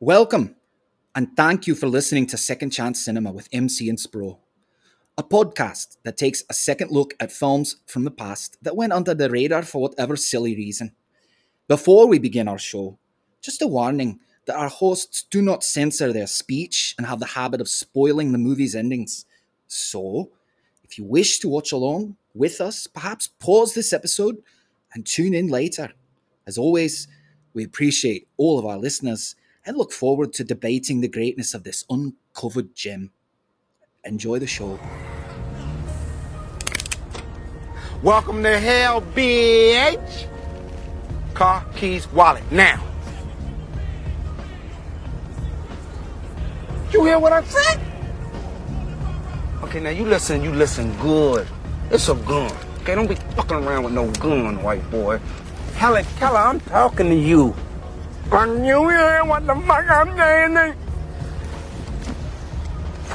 Welcome, 0.00 0.54
and 1.16 1.36
thank 1.36 1.66
you 1.66 1.74
for 1.74 1.88
listening 1.88 2.28
to 2.28 2.36
Second 2.36 2.70
Chance 2.70 3.04
Cinema 3.04 3.32
with 3.32 3.48
MC 3.50 3.88
and 3.88 3.98
Spro, 3.98 4.38
a 5.16 5.24
podcast 5.24 5.96
that 6.04 6.16
takes 6.16 6.44
a 6.48 6.54
second 6.54 6.92
look 6.92 7.14
at 7.18 7.32
films 7.32 7.78
from 7.84 8.04
the 8.04 8.12
past 8.12 8.56
that 8.62 8.76
went 8.76 8.92
under 8.92 9.12
the 9.12 9.28
radar 9.28 9.64
for 9.64 9.82
whatever 9.82 10.14
silly 10.14 10.54
reason. 10.54 10.92
Before 11.66 12.06
we 12.06 12.20
begin 12.20 12.46
our 12.46 12.60
show, 12.60 12.96
just 13.40 13.60
a 13.60 13.66
warning 13.66 14.20
that 14.44 14.54
our 14.54 14.68
hosts 14.68 15.24
do 15.24 15.42
not 15.42 15.64
censor 15.64 16.12
their 16.12 16.28
speech 16.28 16.94
and 16.96 17.04
have 17.04 17.18
the 17.18 17.26
habit 17.26 17.60
of 17.60 17.68
spoiling 17.68 18.30
the 18.30 18.38
movie's 18.38 18.76
endings. 18.76 19.26
So, 19.66 20.30
if 20.84 20.96
you 20.96 21.02
wish 21.02 21.40
to 21.40 21.48
watch 21.48 21.72
along 21.72 22.16
with 22.34 22.60
us, 22.60 22.86
perhaps 22.86 23.26
pause 23.40 23.74
this 23.74 23.92
episode 23.92 24.44
and 24.94 25.04
tune 25.04 25.34
in 25.34 25.48
later. 25.48 25.90
As 26.46 26.56
always, 26.56 27.08
we 27.52 27.64
appreciate 27.64 28.28
all 28.36 28.60
of 28.60 28.64
our 28.64 28.78
listeners 28.78 29.34
and 29.68 29.76
look 29.76 29.92
forward 29.92 30.32
to 30.32 30.42
debating 30.42 31.02
the 31.02 31.08
greatness 31.08 31.52
of 31.52 31.62
this 31.62 31.84
uncovered 31.90 32.74
gem. 32.74 33.10
Enjoy 34.02 34.38
the 34.38 34.46
show. 34.46 34.80
Welcome 38.02 38.42
to 38.44 38.58
hell, 38.58 39.02
bitch. 39.02 40.26
Car, 41.34 41.66
keys, 41.76 42.10
wallet, 42.12 42.50
now. 42.50 42.82
You 46.90 47.04
hear 47.04 47.18
what 47.18 47.34
I 47.34 47.44
said? 47.44 47.78
Okay, 49.64 49.80
now 49.80 49.90
you 49.90 50.06
listen, 50.06 50.42
you 50.42 50.50
listen 50.50 50.96
good. 50.96 51.46
It's 51.90 52.08
a 52.08 52.14
gun. 52.14 52.50
Okay, 52.80 52.94
don't 52.94 53.06
be 53.06 53.16
fucking 53.36 53.58
around 53.58 53.84
with 53.84 53.92
no 53.92 54.10
gun, 54.12 54.62
white 54.62 54.90
boy. 54.90 55.20
Helen 55.74 56.06
Keller, 56.16 56.38
I'm 56.38 56.60
talking 56.60 57.10
to 57.10 57.14
you. 57.14 57.54
Can 58.30 58.62
you 58.62 58.86
hear 58.90 59.24
what 59.24 59.46
the 59.46 59.54
fuck 59.54 59.90
I'm 59.90 60.14
saying? 60.16 60.74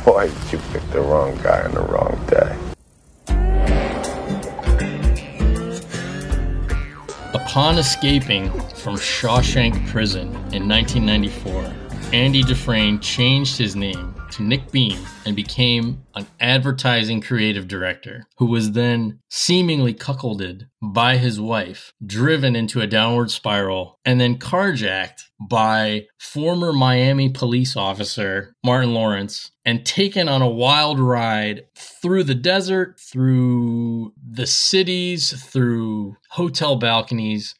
Boy, 0.03 0.31
you 0.51 0.57
picked 0.71 0.91
the 0.91 1.01
wrong 1.01 1.37
guy 1.43 1.61
on 1.61 1.71
the 1.71 1.81
wrong 1.81 2.19
day. 2.27 2.57
Upon 7.35 7.77
escaping 7.77 8.49
from 8.75 8.95
Shawshank 8.95 9.87
Prison 9.89 10.29
in 10.51 10.67
1994, 10.67 11.73
Andy 12.11 12.41
Dufresne 12.41 12.99
changed 12.99 13.57
his 13.57 13.75
name 13.75 14.12
to 14.33 14.43
Nick 14.43 14.71
Beam 14.71 14.99
and 15.25 15.35
became 15.35 16.03
an 16.15 16.25
advertising 16.39 17.21
creative 17.21 17.67
director 17.67 18.25
who 18.37 18.47
was 18.47 18.71
then 18.71 19.19
seemingly 19.29 19.93
cuckolded 19.93 20.67
by 20.81 21.17
his 21.17 21.39
wife, 21.39 21.93
driven 22.05 22.55
into 22.55 22.81
a 22.81 22.87
downward 22.87 23.29
spiral, 23.29 23.99
and 24.03 24.19
then 24.19 24.39
carjacked 24.39 25.23
by 25.39 26.05
former 26.19 26.73
Miami 26.73 27.29
police 27.29 27.75
officer 27.77 28.55
Martin 28.63 28.93
Lawrence 28.93 29.51
and 29.65 29.85
taken 29.85 30.27
on 30.27 30.41
a 30.41 30.49
wild 30.49 30.99
ride 30.99 31.63
through 31.75 32.23
the 32.23 32.35
desert, 32.35 32.99
through 32.99 34.13
the 34.21 34.47
cities, 34.47 35.31
through 35.43 36.15
hotel 36.29 36.75
balconies 36.75 37.55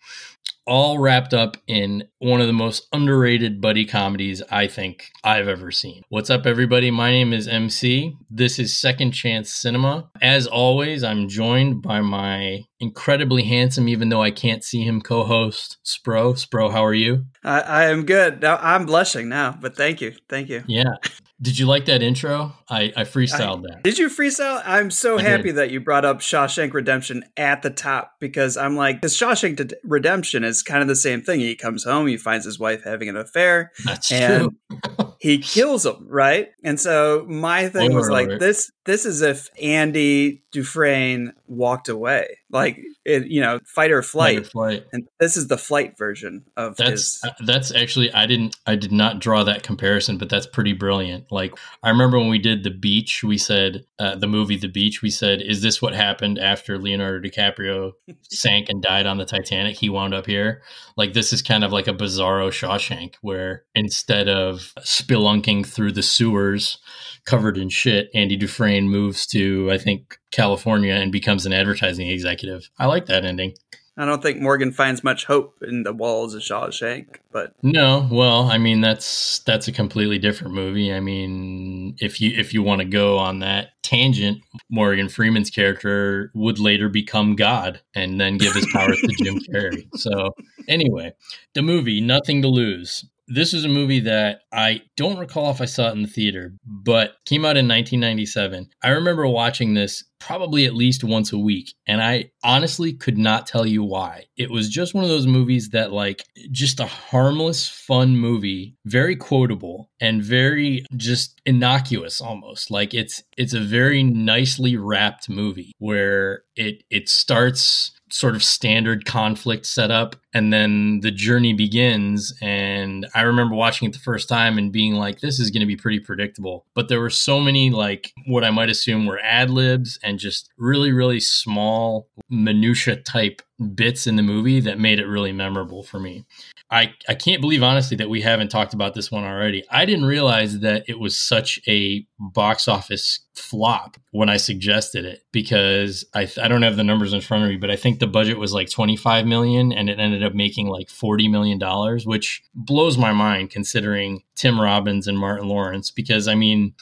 all 0.65 0.99
wrapped 0.99 1.33
up 1.33 1.57
in 1.67 2.03
one 2.19 2.41
of 2.41 2.47
the 2.47 2.53
most 2.53 2.87
underrated 2.93 3.59
buddy 3.61 3.85
comedies 3.85 4.41
I 4.49 4.67
think 4.67 5.09
I've 5.23 5.47
ever 5.47 5.71
seen. 5.71 6.03
What's 6.09 6.29
up, 6.29 6.45
everybody? 6.45 6.91
My 6.91 7.11
name 7.11 7.33
is 7.33 7.47
MC. 7.47 8.15
This 8.29 8.59
is 8.59 8.79
Second 8.79 9.11
Chance 9.11 9.53
Cinema. 9.53 10.09
As 10.21 10.47
always, 10.47 11.03
I'm 11.03 11.27
joined 11.27 11.81
by 11.81 12.01
my 12.01 12.61
incredibly 12.79 13.43
handsome, 13.43 13.87
even 13.87 14.09
though 14.09 14.21
I 14.21 14.31
can't 14.31 14.63
see 14.63 14.83
him, 14.83 15.01
co 15.01 15.23
host, 15.23 15.77
Spro. 15.85 16.33
Spro, 16.33 16.71
how 16.71 16.85
are 16.85 16.93
you? 16.93 17.25
I, 17.43 17.61
I 17.61 17.83
am 17.85 18.05
good. 18.05 18.41
Now, 18.41 18.57
I'm 18.61 18.85
blushing 18.85 19.29
now, 19.29 19.57
but 19.59 19.75
thank 19.75 20.01
you. 20.01 20.13
Thank 20.29 20.49
you. 20.49 20.63
Yeah. 20.67 20.95
Did 21.43 21.59
you 21.59 21.65
like 21.65 21.85
that 21.85 22.01
intro? 22.01 22.53
I, 22.69 22.93
I 22.95 23.03
freestyled 23.03 23.65
I, 23.65 23.73
that. 23.73 23.83
Did 23.83 23.97
you 23.97 24.07
freestyle? 24.07 24.61
I'm 24.65 24.89
so 24.89 25.19
I 25.19 25.23
happy 25.23 25.43
did. 25.43 25.55
that 25.55 25.71
you 25.71 25.81
brought 25.81 26.05
up 26.05 26.19
Shawshank 26.19 26.73
Redemption 26.73 27.25
at 27.35 27.61
the 27.61 27.69
top 27.69 28.13
because 28.21 28.55
I'm 28.55 28.77
like, 28.77 29.01
because 29.01 29.17
Shawshank 29.17 29.73
Redemption 29.83 30.45
is 30.45 30.63
kind 30.63 30.81
of 30.81 30.87
the 30.87 30.95
same 30.95 31.21
thing. 31.21 31.41
He 31.41 31.57
comes 31.57 31.83
home, 31.83 32.07
he 32.07 32.15
finds 32.15 32.45
his 32.45 32.59
wife 32.59 32.85
having 32.85 33.09
an 33.09 33.17
affair. 33.17 33.73
That's 33.83 34.09
and 34.09 34.51
true. 34.69 35.13
he 35.19 35.39
kills 35.39 35.85
him, 35.85 36.07
right? 36.07 36.47
And 36.63 36.79
so 36.79 37.25
my 37.27 37.67
thing 37.67 37.93
was 37.93 38.09
like, 38.09 38.39
this 38.39 38.71
this 38.85 39.05
is 39.05 39.21
if 39.21 39.49
Andy 39.61 40.42
Dufresne 40.53 41.33
walked 41.47 41.89
away, 41.89 42.37
like 42.51 42.79
it, 43.05 43.25
you 43.25 43.41
know, 43.41 43.59
fight 43.65 43.91
or 43.91 44.03
flight. 44.03 44.37
Fight 44.37 44.45
or 44.45 44.49
flight. 44.49 44.85
And 44.93 45.07
this 45.19 45.35
is 45.35 45.47
the 45.47 45.57
flight 45.57 45.97
version 45.97 46.45
of 46.55 46.77
that's 46.77 46.89
his. 46.89 47.21
Uh, 47.23 47.31
that's 47.45 47.73
actually 47.73 48.13
I 48.13 48.27
didn't 48.27 48.55
I 48.67 48.75
did 48.75 48.91
not 48.91 49.19
draw 49.19 49.43
that 49.43 49.63
comparison, 49.63 50.19
but 50.19 50.29
that's 50.29 50.45
pretty 50.45 50.73
brilliant. 50.73 51.31
Like 51.31 51.57
I 51.81 51.89
remember 51.89 52.19
when 52.19 52.29
we 52.29 52.37
did 52.37 52.63
the 52.63 52.69
beach, 52.69 53.23
we 53.23 53.37
said 53.37 53.83
uh, 53.97 54.15
the 54.15 54.27
movie 54.27 54.57
The 54.57 54.67
Beach. 54.67 55.01
We 55.01 55.09
said, 55.09 55.41
"Is 55.41 55.63
this 55.63 55.81
what 55.81 55.95
happened 55.95 56.37
after 56.37 56.77
Leonardo 56.77 57.27
DiCaprio 57.27 57.93
sank 58.29 58.69
and 58.69 58.81
died 58.81 59.07
on 59.07 59.17
the 59.17 59.25
Titanic? 59.25 59.77
He 59.77 59.89
wound 59.89 60.13
up 60.13 60.27
here." 60.27 60.61
Like 60.95 61.13
this 61.13 61.33
is 61.33 61.41
kind 61.41 61.63
of 61.63 61.71
like 61.71 61.87
a 61.87 61.93
bizarro 61.93 62.49
Shawshank, 62.49 63.15
where 63.21 63.63
instead 63.73 64.29
of 64.29 64.71
spelunking 64.81 65.65
through 65.65 65.93
the 65.93 66.03
sewers 66.03 66.77
covered 67.25 67.57
in 67.57 67.69
shit, 67.69 68.09
Andy 68.13 68.35
Dufresne 68.35 68.89
moves 68.89 69.25
to, 69.27 69.71
I 69.71 69.77
think, 69.77 70.19
California 70.33 70.93
and 70.93 71.11
becomes 71.11 71.45
an 71.45 71.53
advertising 71.53 72.09
executive. 72.09 72.69
I 72.77 72.87
like 72.87 73.05
that 73.05 73.23
ending. 73.23 73.53
I 73.95 74.05
don't 74.05 74.23
think 74.23 74.41
Morgan 74.41 74.71
finds 74.71 75.03
much 75.03 75.25
hope 75.25 75.61
in 75.61 75.83
the 75.83 75.93
walls 75.93 76.33
of 76.33 76.41
Shawshank, 76.41 77.17
but 77.31 77.53
no. 77.61 78.07
Well, 78.11 78.49
I 78.49 78.57
mean 78.57 78.81
that's 78.81 79.39
that's 79.39 79.67
a 79.67 79.71
completely 79.71 80.17
different 80.17 80.55
movie. 80.55 80.91
I 80.91 80.99
mean, 80.99 81.95
if 81.99 82.19
you 82.19 82.31
if 82.35 82.55
you 82.55 82.63
want 82.63 82.79
to 82.79 82.85
go 82.85 83.19
on 83.19 83.39
that 83.39 83.69
tangent, 83.83 84.41
Morgan 84.67 85.09
Freeman's 85.09 85.51
character 85.51 86.31
would 86.33 86.57
later 86.57 86.89
become 86.89 87.35
God 87.35 87.81
and 87.93 88.19
then 88.19 88.39
give 88.39 88.55
his 88.55 88.67
powers 88.73 88.99
to 88.99 89.23
Jim 89.23 89.39
Carrey. 89.53 89.87
So 89.95 90.33
anyway, 90.67 91.13
the 91.53 91.61
movie 91.61 92.01
Nothing 92.01 92.41
to 92.41 92.47
Lose 92.47 93.05
this 93.27 93.53
is 93.53 93.63
a 93.63 93.69
movie 93.69 94.01
that 94.01 94.41
I 94.51 94.81
don't 94.97 95.17
recall 95.17 95.49
if 95.51 95.61
I 95.61 95.65
saw 95.65 95.89
it 95.89 95.93
in 95.93 96.01
the 96.01 96.09
theater, 96.09 96.53
but 96.65 97.13
came 97.25 97.45
out 97.45 97.57
in 97.57 97.67
1997. 97.67 98.69
I 98.83 98.89
remember 98.89 99.27
watching 99.27 99.73
this 99.73 100.03
probably 100.25 100.65
at 100.65 100.73
least 100.73 101.03
once 101.03 101.33
a 101.33 101.37
week, 101.37 101.73
and 101.85 102.01
I 102.01 102.31
honestly 102.43 102.93
could 102.93 103.17
not 103.17 103.47
tell 103.47 103.65
you 103.65 103.83
why. 103.83 104.25
It 104.37 104.49
was 104.49 104.69
just 104.69 104.93
one 104.93 105.03
of 105.03 105.09
those 105.09 105.27
movies 105.27 105.69
that, 105.69 105.91
like, 105.91 106.25
just 106.51 106.79
a 106.79 106.85
harmless, 106.85 107.67
fun 107.67 108.15
movie, 108.15 108.75
very 108.85 109.15
quotable 109.15 109.89
and 109.99 110.23
very 110.23 110.85
just 110.95 111.41
innocuous 111.45 112.21
almost. 112.21 112.71
Like 112.71 112.93
it's 112.93 113.23
it's 113.37 113.53
a 113.53 113.59
very 113.59 114.03
nicely 114.03 114.75
wrapped 114.77 115.29
movie 115.29 115.73
where 115.79 116.43
it 116.55 116.83
it 116.89 117.09
starts 117.09 117.91
sort 118.13 118.35
of 118.35 118.43
standard 118.43 119.05
conflict 119.05 119.65
setup 119.65 120.15
and 120.35 120.53
then 120.53 120.99
the 120.99 121.09
journey 121.09 121.51
begins 121.51 122.31
and 122.43 123.07
i 123.15 123.21
remember 123.21 123.55
watching 123.55 123.89
it 123.89 123.91
the 123.93 123.97
first 123.97 124.29
time 124.29 124.59
and 124.59 124.71
being 124.71 124.93
like 124.93 125.19
this 125.19 125.39
is 125.39 125.49
going 125.49 125.61
to 125.61 125.65
be 125.65 125.75
pretty 125.75 125.99
predictable. 125.99 126.63
But 126.75 126.89
there 126.89 126.99
were 126.99 127.09
so 127.09 127.39
many 127.39 127.71
like 127.71 128.13
what 128.27 128.43
i 128.43 128.51
might 128.51 128.69
assume 128.69 129.07
were 129.07 129.19
ad 129.23 129.49
libs 129.49 129.97
and 130.03 130.19
just 130.19 130.51
really 130.59 130.91
really 130.91 131.19
small 131.19 132.07
minutia 132.29 132.97
type 132.97 133.41
bits 133.63 134.07
in 134.07 134.15
the 134.15 134.23
movie 134.23 134.59
that 134.59 134.79
made 134.79 134.99
it 134.99 135.07
really 135.07 135.31
memorable 135.31 135.83
for 135.83 135.99
me 135.99 136.25
I, 136.73 136.91
I 137.07 137.13
can't 137.13 137.39
believe 137.39 137.61
honestly 137.61 137.95
that 137.97 138.09
we 138.09 138.21
haven't 138.21 138.49
talked 138.49 138.73
about 138.73 138.95
this 138.95 139.11
one 139.11 139.23
already. 139.23 139.63
I 139.69 139.85
didn't 139.85 140.05
realize 140.05 140.61
that 140.61 140.83
it 140.87 140.99
was 140.99 141.19
such 141.19 141.59
a 141.67 142.03
box 142.17 142.67
office 142.67 143.19
flop 143.35 143.97
when 144.09 144.27
I 144.27 144.37
suggested 144.37 145.05
it 145.05 145.23
because 145.31 146.03
I, 146.15 146.27
I 146.41 146.47
don't 146.47 146.63
have 146.63 146.75
the 146.75 146.83
numbers 146.83 147.13
in 147.13 147.21
front 147.21 147.43
of 147.43 147.49
me, 147.51 147.57
but 147.57 147.69
I 147.69 147.75
think 147.75 147.99
the 147.99 148.07
budget 148.07 148.39
was 148.39 148.53
like 148.53 148.71
25 148.71 149.27
million 149.27 149.71
and 149.71 149.87
it 149.87 149.99
ended 149.99 150.23
up 150.23 150.33
making 150.33 150.67
like 150.67 150.89
40 150.89 151.27
million 151.27 151.59
dollars, 151.59 152.07
which 152.07 152.41
blows 152.55 152.97
my 152.97 153.11
mind 153.11 153.51
considering 153.51 154.23
Tim 154.35 154.59
Robbins 154.59 155.07
and 155.07 155.17
Martin 155.17 155.49
Lawrence 155.49 155.91
because 155.91 156.27
I 156.27 156.33
mean 156.33 156.73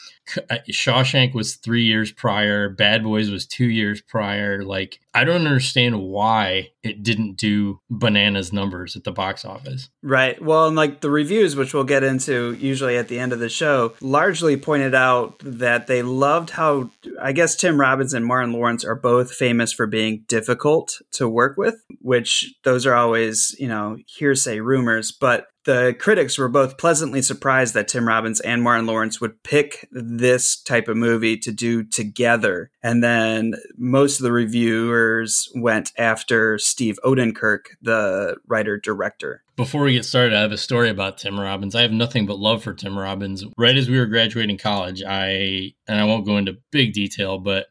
Shawshank 0.70 1.34
was 1.34 1.56
3 1.56 1.84
years 1.84 2.14
prior, 2.14 2.70
Bad 2.70 3.04
Boys 3.04 3.30
was 3.30 3.46
2 3.46 3.66
years 3.66 4.02
prior, 4.02 4.64
like 4.64 5.02
I 5.14 5.26
don't 5.26 5.46
understand 5.46 6.02
why 6.02 6.71
it 6.84 7.04
didn't 7.04 7.38
do 7.38 7.80
bananas 7.90 8.52
numbers 8.52 8.96
at 8.96 9.04
the 9.04 9.12
box 9.12 9.46
office. 9.46 9.90
Right. 10.02 10.42
Well, 10.42 10.68
and 10.68 10.76
like 10.76 11.02
the 11.02 11.10
reviews 11.10 11.56
which 11.56 11.74
we'll 11.74 11.84
get 11.84 12.04
into 12.04 12.54
usually 12.54 12.98
at 12.98 13.08
the 13.08 13.20
end 13.20 13.34
of 13.34 13.40
the 13.40 13.50
show 13.50 13.94
largely 14.02 14.58
pointed 14.58 14.96
out 14.96 15.40
that 15.40 15.88
they 15.88 16.02
loved 16.02 16.52
how 16.52 16.92
I 17.22 17.32
guess 17.32 17.56
Tim 17.56 17.80
Robbins 17.80 18.14
and 18.14 18.26
Martin 18.26 18.54
Lawrence 18.54 18.84
are 18.84 18.96
both 18.96 19.32
famous 19.32 19.72
for 19.72 19.88
being 19.88 20.24
difficult 20.28 21.02
to 21.14 21.28
work 21.28 21.58
with, 21.58 21.76
which 22.00 22.54
those 22.64 22.86
are 22.86 22.96
always, 22.96 23.56
you 23.60 23.68
know, 23.68 23.98
hearsay 24.08 24.60
rumors, 24.60 25.12
but 25.12 25.48
the 25.66 25.96
critics 26.00 26.38
were 26.38 26.50
both 26.50 26.78
pleasantly 26.78 27.22
surprised 27.22 27.74
that 27.74 27.88
Tim 27.88 28.08
Robbins 28.08 28.40
and 28.40 28.64
Martin 28.64 28.86
Lawrence 28.86 29.22
would 29.22 29.44
pick 29.44 29.88
this 29.92 30.56
type 30.56 30.88
of 30.88 30.98
movie 30.98 31.38
to 31.38 31.52
do 31.52 31.84
together. 31.84 32.72
And 32.82 33.04
then 33.04 33.56
most 33.78 34.20
of 34.20 34.24
the 34.24 34.32
reviewers 34.32 35.52
went 35.56 35.92
after 35.98 36.58
Steve 36.58 37.00
Odenkirk, 37.04 37.66
the 37.82 38.38
writer 38.48 38.78
director. 38.78 39.44
Before 39.56 39.84
we 39.84 39.94
get 39.94 40.06
started, 40.06 40.34
I 40.34 40.42
have 40.42 40.52
a 40.52 40.58
story 40.58 40.90
about 40.90 41.18
Tim 41.18 41.40
Robbins. 41.40 41.76
I 41.76 41.82
have 41.82 41.92
nothing 41.92 42.26
but 42.26 42.40
love 42.40 42.64
for 42.64 42.74
Tim 42.74 42.98
Robbins. 42.98 43.44
Right 43.58 43.76
as 43.76 43.90
we 43.90 44.00
were 44.00 44.06
graduating 44.06 44.58
college, 44.58 45.04
I 45.04 45.74
and 45.88 46.00
I 46.00 46.04
won't 46.06 46.26
go 46.26 46.38
into 46.38 46.58
big 46.72 46.94
detail, 46.94 47.38
but 47.38 47.68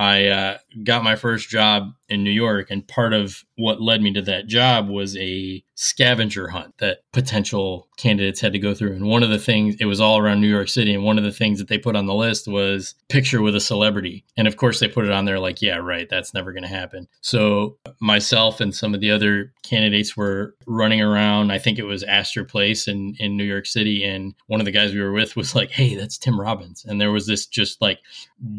I 0.00 0.28
uh, 0.28 0.58
got 0.82 1.04
my 1.04 1.14
first 1.14 1.50
job 1.50 1.92
in 2.08 2.24
New 2.24 2.30
York, 2.30 2.70
and 2.70 2.88
part 2.88 3.12
of 3.12 3.44
what 3.56 3.82
led 3.82 4.00
me 4.00 4.14
to 4.14 4.22
that 4.22 4.46
job 4.46 4.88
was 4.88 5.14
a 5.18 5.62
scavenger 5.74 6.48
hunt 6.48 6.78
that 6.78 7.00
potential 7.12 7.89
candidates 8.00 8.40
had 8.40 8.52
to 8.52 8.58
go 8.58 8.74
through. 8.74 8.92
And 8.92 9.06
one 9.06 9.22
of 9.22 9.30
the 9.30 9.38
things, 9.38 9.76
it 9.80 9.84
was 9.84 10.00
all 10.00 10.18
around 10.18 10.40
New 10.40 10.48
York 10.48 10.68
City, 10.68 10.94
and 10.94 11.04
one 11.04 11.18
of 11.18 11.24
the 11.24 11.32
things 11.32 11.58
that 11.58 11.68
they 11.68 11.78
put 11.78 11.96
on 11.96 12.06
the 12.06 12.14
list 12.14 12.48
was 12.48 12.94
picture 13.08 13.42
with 13.42 13.54
a 13.54 13.60
celebrity. 13.60 14.24
And 14.36 14.48
of 14.48 14.56
course, 14.56 14.80
they 14.80 14.88
put 14.88 15.04
it 15.04 15.12
on 15.12 15.24
there 15.24 15.38
like, 15.38 15.62
yeah, 15.62 15.76
right, 15.76 16.08
that's 16.08 16.34
never 16.34 16.52
going 16.52 16.62
to 16.62 16.68
happen. 16.68 17.08
So 17.20 17.76
myself 18.00 18.60
and 18.60 18.74
some 18.74 18.94
of 18.94 19.00
the 19.00 19.10
other 19.10 19.52
candidates 19.62 20.16
were 20.16 20.54
running 20.66 21.00
around. 21.00 21.52
I 21.52 21.58
think 21.58 21.78
it 21.78 21.84
was 21.84 22.02
Astor 22.02 22.44
Place 22.44 22.88
in 22.88 23.14
in 23.18 23.36
New 23.36 23.44
York 23.44 23.66
City, 23.66 24.04
and 24.04 24.34
one 24.46 24.60
of 24.60 24.64
the 24.64 24.72
guys 24.72 24.92
we 24.92 25.00
were 25.00 25.12
with 25.12 25.36
was 25.36 25.54
like, 25.54 25.70
"Hey, 25.70 25.94
that's 25.94 26.18
Tim 26.18 26.40
Robbins," 26.40 26.84
and 26.84 27.00
there 27.00 27.12
was 27.12 27.26
this 27.26 27.46
just 27.46 27.80
like 27.80 27.98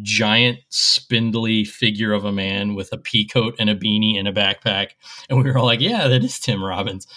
giant 0.03 0.59
spindly 0.69 1.63
figure 1.63 2.13
of 2.13 2.25
a 2.25 2.31
man 2.31 2.75
with 2.75 2.91
a 2.91 2.97
pea 2.97 3.25
coat 3.25 3.55
and 3.59 3.69
a 3.69 3.75
beanie 3.75 4.17
and 4.17 4.27
a 4.27 4.33
backpack. 4.33 4.91
And 5.29 5.44
we 5.44 5.49
were 5.49 5.57
all 5.57 5.65
like, 5.65 5.81
yeah, 5.81 6.07
that 6.07 6.23
is 6.23 6.39
Tim 6.39 6.63
Robbins. 6.63 7.07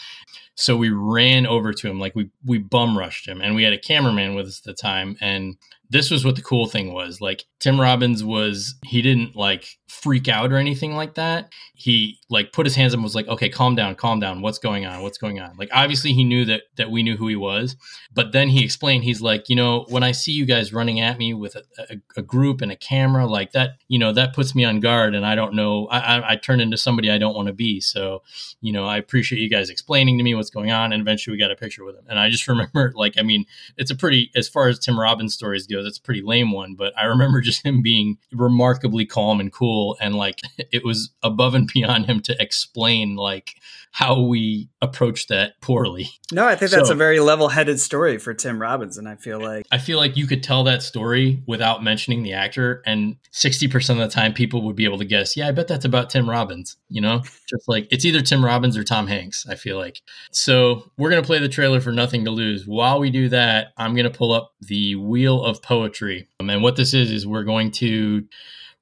So 0.56 0.76
we 0.76 0.90
ran 0.90 1.46
over 1.46 1.72
to 1.72 1.90
him, 1.90 1.98
like 1.98 2.14
we 2.14 2.30
we 2.44 2.58
bum 2.58 2.96
rushed 2.96 3.26
him, 3.26 3.40
and 3.40 3.54
we 3.54 3.64
had 3.64 3.72
a 3.72 3.78
cameraman 3.78 4.34
with 4.34 4.46
us 4.46 4.60
at 4.60 4.64
the 4.64 4.74
time. 4.74 5.16
And 5.20 5.56
this 5.90 6.10
was 6.10 6.24
what 6.24 6.36
the 6.36 6.42
cool 6.42 6.66
thing 6.66 6.92
was. 6.92 7.20
Like 7.20 7.44
Tim 7.60 7.80
Robbins 7.80 8.24
was, 8.24 8.74
he 8.84 9.02
didn't 9.02 9.36
like 9.36 9.78
freak 9.88 10.28
out 10.28 10.52
or 10.52 10.56
anything 10.56 10.96
like 10.96 11.14
that. 11.14 11.52
He 11.74 12.18
like 12.28 12.52
put 12.52 12.66
his 12.66 12.74
hands 12.74 12.92
up 12.92 12.98
and 12.98 13.04
was 13.04 13.14
like, 13.14 13.28
okay, 13.28 13.48
calm 13.48 13.74
down, 13.74 13.94
calm 13.94 14.18
down. 14.18 14.42
What's 14.42 14.58
going 14.58 14.86
on? 14.86 15.02
What's 15.02 15.18
going 15.18 15.40
on? 15.40 15.56
Like 15.56 15.70
obviously 15.72 16.12
he 16.12 16.24
knew 16.24 16.44
that 16.46 16.62
that 16.76 16.90
we 16.90 17.02
knew 17.02 17.16
who 17.16 17.28
he 17.28 17.36
was, 17.36 17.76
but 18.12 18.32
then 18.32 18.48
he 18.48 18.64
explained, 18.64 19.04
he's 19.04 19.20
like, 19.20 19.48
you 19.48 19.56
know, 19.56 19.86
when 19.88 20.02
I 20.02 20.12
see 20.12 20.32
you 20.32 20.46
guys 20.46 20.72
running 20.72 21.00
at 21.00 21.18
me 21.18 21.34
with 21.34 21.56
a, 21.56 21.62
a, 21.78 21.96
a 22.18 22.22
group 22.22 22.60
and 22.60 22.72
a 22.72 22.76
camera 22.76 23.26
like 23.26 23.52
that, 23.52 23.78
you 23.88 23.98
know, 23.98 24.12
that 24.12 24.34
puts 24.34 24.54
me 24.54 24.64
on 24.64 24.80
guard 24.80 25.14
and 25.14 25.24
I 25.24 25.34
don't 25.34 25.54
know, 25.54 25.86
I, 25.86 25.98
I, 25.98 26.32
I 26.32 26.36
turn 26.36 26.60
into 26.60 26.76
somebody 26.76 27.10
I 27.10 27.18
don't 27.18 27.34
want 27.34 27.48
to 27.48 27.54
be. 27.54 27.80
So, 27.80 28.22
you 28.60 28.72
know, 28.72 28.84
I 28.86 28.96
appreciate 28.96 29.40
you 29.40 29.50
guys 29.50 29.70
explaining 29.70 30.18
to 30.18 30.24
me 30.24 30.34
what's 30.34 30.50
going 30.50 30.70
on. 30.70 30.92
And 30.92 31.00
eventually 31.00 31.34
we 31.34 31.38
got 31.38 31.50
a 31.50 31.56
picture 31.56 31.84
with 31.84 31.96
him. 31.96 32.04
And 32.08 32.18
I 32.18 32.30
just 32.30 32.48
remember 32.48 32.92
like, 32.94 33.14
I 33.18 33.22
mean, 33.22 33.46
it's 33.76 33.90
a 33.90 33.96
pretty, 33.96 34.30
as 34.34 34.48
far 34.48 34.68
as 34.68 34.78
Tim 34.78 34.98
Robbins 34.98 35.34
stories 35.34 35.66
that's 35.82 35.98
a 35.98 36.02
pretty 36.02 36.22
lame 36.22 36.52
one, 36.52 36.74
but 36.74 36.92
I 36.98 37.04
remember 37.06 37.40
just 37.42 37.64
him 37.64 37.82
being 37.82 38.18
remarkably 38.32 39.06
calm 39.06 39.40
and 39.40 39.52
cool. 39.52 39.96
And 40.00 40.14
like, 40.14 40.40
it 40.72 40.84
was 40.84 41.10
above 41.22 41.54
and 41.54 41.68
beyond 41.72 42.06
him 42.06 42.20
to 42.22 42.36
explain 42.40 43.16
like 43.16 43.54
how 43.92 44.20
we 44.20 44.68
approached 44.82 45.28
that 45.28 45.52
poorly. 45.60 46.08
No, 46.32 46.44
I 46.46 46.56
think 46.56 46.72
that's 46.72 46.88
So- 46.88 46.94
a 46.94 46.96
very 46.96 47.20
level-headed 47.20 47.78
story 47.78 48.18
for 48.18 48.34
Tim 48.34 48.60
Robbins, 48.60 48.98
and 48.98 49.08
I 49.08 49.14
feel 49.14 49.40
like 49.40 49.66
I 49.70 49.78
feel 49.78 49.98
like 49.98 50.16
you 50.16 50.26
could 50.26 50.42
tell 50.42 50.64
that 50.64 50.82
story 50.82 51.42
without 51.46 51.84
mentioning 51.84 52.22
the 52.24 52.32
actor, 52.32 52.82
and 52.86 53.16
60% 53.32 53.90
of 53.90 53.98
the 53.98 54.08
time 54.08 54.32
people 54.32 54.62
would 54.62 54.74
be 54.74 54.84
able 54.84 54.98
to 54.98 55.04
guess, 55.04 55.36
yeah, 55.36 55.46
I 55.46 55.52
bet 55.52 55.68
that's 55.68 55.84
about 55.84 56.10
Tim 56.10 56.28
Robbins, 56.28 56.76
you 56.88 57.00
know? 57.00 57.22
Just 57.48 57.68
like 57.68 57.86
it's 57.92 58.04
either 58.04 58.20
Tim 58.20 58.44
Robbins 58.44 58.76
or 58.76 58.82
Tom 58.82 59.06
Hanks, 59.06 59.46
I 59.48 59.54
feel 59.54 59.78
like. 59.78 60.00
So 60.32 60.90
we're 60.98 61.10
going 61.10 61.22
to 61.22 61.26
play 61.26 61.38
the 61.38 61.48
trailer 61.48 61.80
for 61.80 61.92
Nothing 61.92 62.24
to 62.24 62.30
Lose. 62.32 62.66
While 62.66 62.98
we 62.98 63.10
do 63.10 63.28
that, 63.28 63.68
I'm 63.76 63.94
going 63.94 64.10
to 64.10 64.16
pull 64.18 64.32
up 64.32 64.52
the 64.60 64.96
Wheel 64.96 65.44
of 65.44 65.62
Poetry. 65.64 66.28
Um, 66.40 66.50
and 66.50 66.62
what 66.62 66.76
this 66.76 66.94
is, 66.94 67.10
is 67.10 67.26
we're 67.26 67.44
going 67.44 67.70
to 67.72 68.26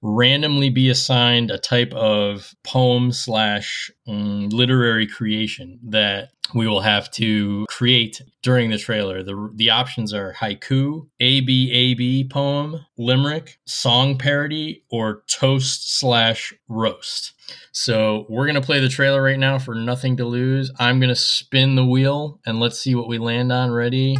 randomly 0.02 0.68
be 0.68 0.90
assigned 0.90 1.50
a 1.50 1.58
type 1.58 1.92
of 1.94 2.54
poem 2.64 3.12
slash 3.12 3.90
mm, 4.06 4.52
literary 4.52 5.06
creation 5.06 5.78
that 5.84 6.30
we 6.54 6.66
will 6.66 6.80
have 6.80 7.10
to 7.12 7.64
create 7.68 8.20
during 8.42 8.70
the 8.70 8.78
trailer. 8.78 9.22
The, 9.22 9.50
the 9.54 9.70
options 9.70 10.12
are 10.12 10.34
haiku, 10.34 11.06
ABAB 11.20 12.30
poem, 12.30 12.84
limerick, 12.98 13.58
song 13.64 14.18
parody, 14.18 14.82
or 14.90 15.22
toast 15.28 15.98
slash 15.98 16.52
roast. 16.68 17.32
So 17.70 18.26
we're 18.28 18.46
going 18.46 18.60
to 18.60 18.66
play 18.66 18.80
the 18.80 18.88
trailer 18.88 19.22
right 19.22 19.38
now 19.38 19.58
for 19.58 19.74
Nothing 19.74 20.16
to 20.18 20.24
Lose. 20.24 20.70
I'm 20.78 20.98
going 20.98 21.08
to 21.08 21.16
spin 21.16 21.76
the 21.76 21.86
wheel 21.86 22.40
and 22.44 22.60
let's 22.60 22.80
see 22.80 22.94
what 22.94 23.08
we 23.08 23.18
land 23.18 23.52
on. 23.52 23.70
Ready? 23.70 24.16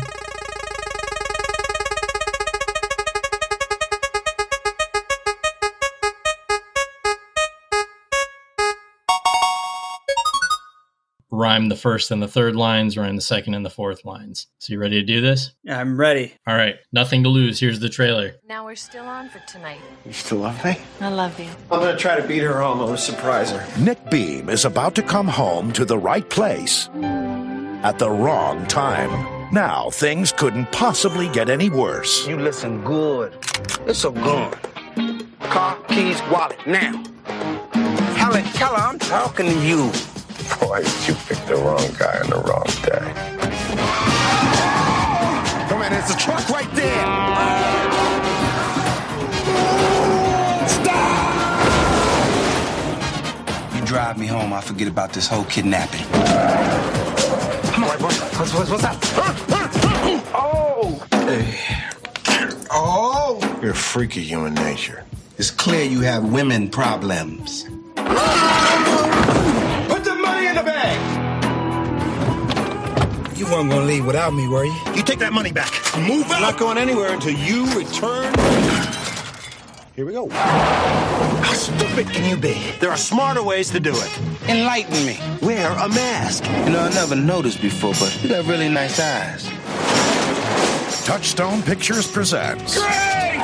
Rhyme 11.35 11.71
the 11.71 11.77
first 11.77 12.11
and 12.11 12.23
the 12.23 12.29
third 12.29 12.55
lines, 12.57 12.99
rhyme 12.99 13.17
the 13.17 13.23
second 13.23 13.55
and 13.55 13.65
the 13.65 13.71
fourth 13.71 14.05
lines. 14.05 14.49
So 14.59 14.75
you 14.75 14.79
ready 14.79 15.01
to 15.01 15.07
do 15.07 15.23
this? 15.23 15.53
I'm 15.67 15.99
ready. 15.99 16.35
All 16.47 16.55
right, 16.55 16.77
nothing 16.93 17.23
to 17.23 17.31
lose. 17.31 17.59
Here's 17.59 17.81
the 17.81 17.89
trailer. 17.89 18.35
Now 18.47 18.67
we're 18.67 18.75
still 18.75 19.07
on 19.07 19.31
for 19.31 19.39
tonight. 19.49 19.81
You 20.05 20.13
still 20.13 20.41
love 20.41 20.63
me? 20.63 20.77
I 21.01 21.09
love 21.09 21.41
you. 21.41 21.49
I'm 21.71 21.81
gonna 21.81 21.97
try 21.97 22.21
to 22.21 22.29
beat 22.29 22.43
her 22.43 22.61
home. 22.61 22.81
I'm 22.81 22.87
gonna 22.89 22.99
surprise 22.99 23.51
her. 23.51 23.67
Nick 23.83 24.11
Beam 24.11 24.51
is 24.51 24.67
about 24.67 24.95
to 24.97 25.03
come 25.03 25.27
home 25.27 25.73
to 25.73 25.87
the 25.87 25.97
right 25.97 26.29
place 26.29 26.91
at 26.93 27.99
the 27.99 28.11
wrong 28.11 28.67
time. 28.67 29.55
Now, 29.55 29.89
things 29.89 30.33
couldn't 30.33 30.71
possibly 30.71 31.31
get 31.31 31.49
any 31.49 31.71
worse. 31.71 32.29
You 32.29 32.37
listen 32.39 32.85
good. 32.85 33.35
It's 33.87 34.05
a 34.05 34.11
gun. 34.11 34.55
Car, 35.41 35.79
keys, 35.89 36.21
wallet, 36.31 36.59
now. 36.67 37.03
Helen 38.17 38.45
Keller, 38.53 38.77
I'm 38.77 38.99
talking 38.99 39.47
to 39.47 39.67
you. 39.67 39.91
Boy, 40.61 40.79
you 41.07 41.15
picked 41.27 41.47
the 41.47 41.57
wrong 41.57 41.91
guy 41.99 42.21
on 42.21 42.31
the 42.31 42.37
wrong 42.37 42.65
day. 42.83 43.13
Come 45.69 45.83
on, 45.83 45.91
there's 45.91 46.11
a 46.11 46.17
truck 46.17 46.49
right 46.49 46.71
there. 46.75 47.07
You 53.75 53.87
drive 53.87 54.19
me 54.19 54.27
home, 54.27 54.53
I 54.53 54.61
forget 54.61 54.89
about 54.89 55.13
this 55.13 55.27
whole 55.29 55.45
kidnapping. 55.45 56.07
Come 57.73 57.85
on, 57.85 57.99
what's, 58.03 58.21
what's, 58.39 58.55
what's, 58.55 58.71
what's 58.71 58.85
up? 58.85 58.97
Oh! 60.35 61.07
Oh! 62.71 63.59
You're 63.63 63.73
a 63.73 63.75
freak 63.75 64.17
of 64.17 64.23
human 64.23 64.55
nature. 64.55 65.05
It's 65.39 65.51
clear 65.51 65.85
you 65.85 66.01
have 66.01 66.33
women 66.33 66.69
problems. 66.69 67.67
You 73.43 73.51
weren't 73.51 73.71
gonna 73.71 73.87
leave 73.87 74.07
without 74.07 74.33
me, 74.33 74.47
were 74.47 74.65
you? 74.65 74.81
You 74.95 75.03
take 75.03 75.19
that 75.19 75.33
money 75.33 75.51
back. 75.51 75.73
Move 75.99 76.27
out! 76.27 76.37
I'm 76.37 76.43
not 76.43 76.59
going 76.59 76.79
anywhere 76.79 77.13
until 77.13 77.33
you 77.33 77.65
return. 77.77 78.33
Here 79.97 80.07
we 80.07 80.13
go. 80.13 80.29
How 80.29 81.53
stupid 81.53 82.09
can 82.09 82.31
you 82.31 82.37
be? 82.37 82.55
There 82.79 82.89
are 82.89 82.97
smarter 82.97 83.43
ways 83.43 83.69
to 83.71 83.81
do 83.81 83.97
it. 83.97 84.21
Enlighten 84.49 85.05
me. 85.05 85.19
Wear 85.43 85.73
a 85.73 85.89
mask. 85.89 86.45
You 86.45 86.71
know, 86.71 86.83
I 86.83 86.91
never 86.91 87.17
noticed 87.17 87.61
before, 87.61 87.95
but 87.99 88.17
you 88.23 88.29
got 88.29 88.47
really 88.47 88.69
nice 88.69 89.01
eyes. 89.01 89.45
Touchstone 91.05 91.63
Pictures 91.63 92.09
presents 92.09 92.79
Great! 92.79 93.41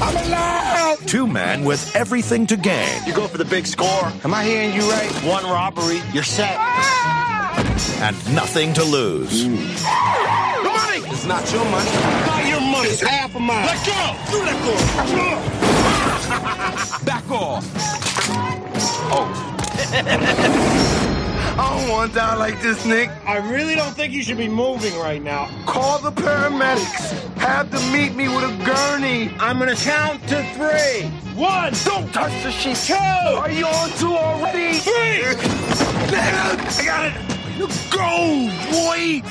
I'm 0.00 0.16
alive! 0.28 1.04
two 1.06 1.26
men 1.26 1.64
with 1.64 1.96
everything 1.96 2.46
to 2.46 2.56
gain 2.56 3.04
You 3.04 3.12
go 3.12 3.26
for 3.26 3.38
the 3.38 3.44
big 3.44 3.66
score. 3.66 4.12
Am 4.22 4.32
I 4.32 4.44
hearing 4.44 4.72
you 4.74 4.88
right? 4.88 5.10
One 5.24 5.42
robbery, 5.42 6.00
you're 6.12 6.22
set. 6.22 6.54
Ah! 6.56 7.15
And 8.00 8.34
nothing 8.34 8.72
to 8.74 8.84
lose. 8.84 9.44
Mm. 9.44 9.56
The 10.62 10.70
money! 10.70 11.00
It's 11.12 11.24
not 11.26 11.50
your 11.52 11.64
money. 11.66 11.90
Not 12.26 12.46
your 12.46 12.60
money. 12.60 12.88
It's 12.90 13.00
half 13.02 13.34
of 13.34 13.40
mine. 13.40 13.66
Let 13.66 13.86
go! 13.86 14.16
You 14.32 14.42
let 14.44 14.58
go! 14.64 14.74
Back 17.04 17.30
off. 17.30 17.64
Oh. 19.12 19.26
I 21.58 21.80
don't 21.80 21.88
want 21.90 22.10
to 22.12 22.16
die 22.18 22.34
like 22.36 22.60
this, 22.60 22.84
Nick. 22.84 23.08
I 23.26 23.38
really 23.38 23.74
don't 23.76 23.94
think 23.94 24.12
you 24.12 24.22
should 24.22 24.36
be 24.36 24.48
moving 24.48 24.94
right 24.98 25.22
now. 25.22 25.48
Call 25.64 25.98
the 26.00 26.10
paramedics. 26.12 27.12
Have 27.38 27.70
them 27.70 27.92
meet 27.92 28.14
me 28.14 28.28
with 28.28 28.44
a 28.44 28.64
gurney. 28.64 29.30
I'm 29.38 29.58
gonna 29.58 29.74
count 29.76 30.20
to 30.28 30.42
three. 30.54 31.08
One, 31.34 31.72
Don't 31.84 32.12
touch 32.12 32.32
the 32.42 32.50
sheet. 32.50 32.76
two, 32.76 32.94
Are 32.94 33.50
you 33.50 33.66
on 33.66 33.90
two 33.98 34.14
already? 34.14 34.78
three. 34.78 35.24
I 36.18 36.82
got 36.84 37.06
it. 37.06 37.35
Go, 37.58 38.50
boy! 38.70 39.22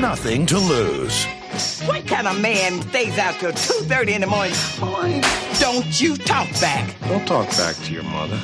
Nothing 0.00 0.44
to 0.46 0.58
lose. 0.58 1.24
What 1.86 2.06
kind 2.06 2.26
of 2.26 2.40
man 2.40 2.82
stays 2.82 3.16
out 3.16 3.34
till 3.34 3.52
2.30 3.52 4.08
in 4.08 4.20
the 4.22 4.26
morning? 4.26 4.54
Boy, 4.80 5.20
Don't 5.60 6.00
you 6.00 6.16
talk 6.16 6.48
back. 6.60 6.94
Don't 7.08 7.26
talk 7.26 7.48
back 7.50 7.76
to 7.76 7.92
your 7.92 8.02
mother. 8.04 8.36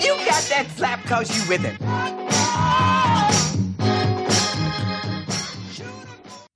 You 0.00 0.16
got 0.24 0.42
that 0.48 0.66
slap 0.76 1.04
cause 1.04 1.28
you 1.36 1.46
with 1.48 1.60
him. 1.60 1.76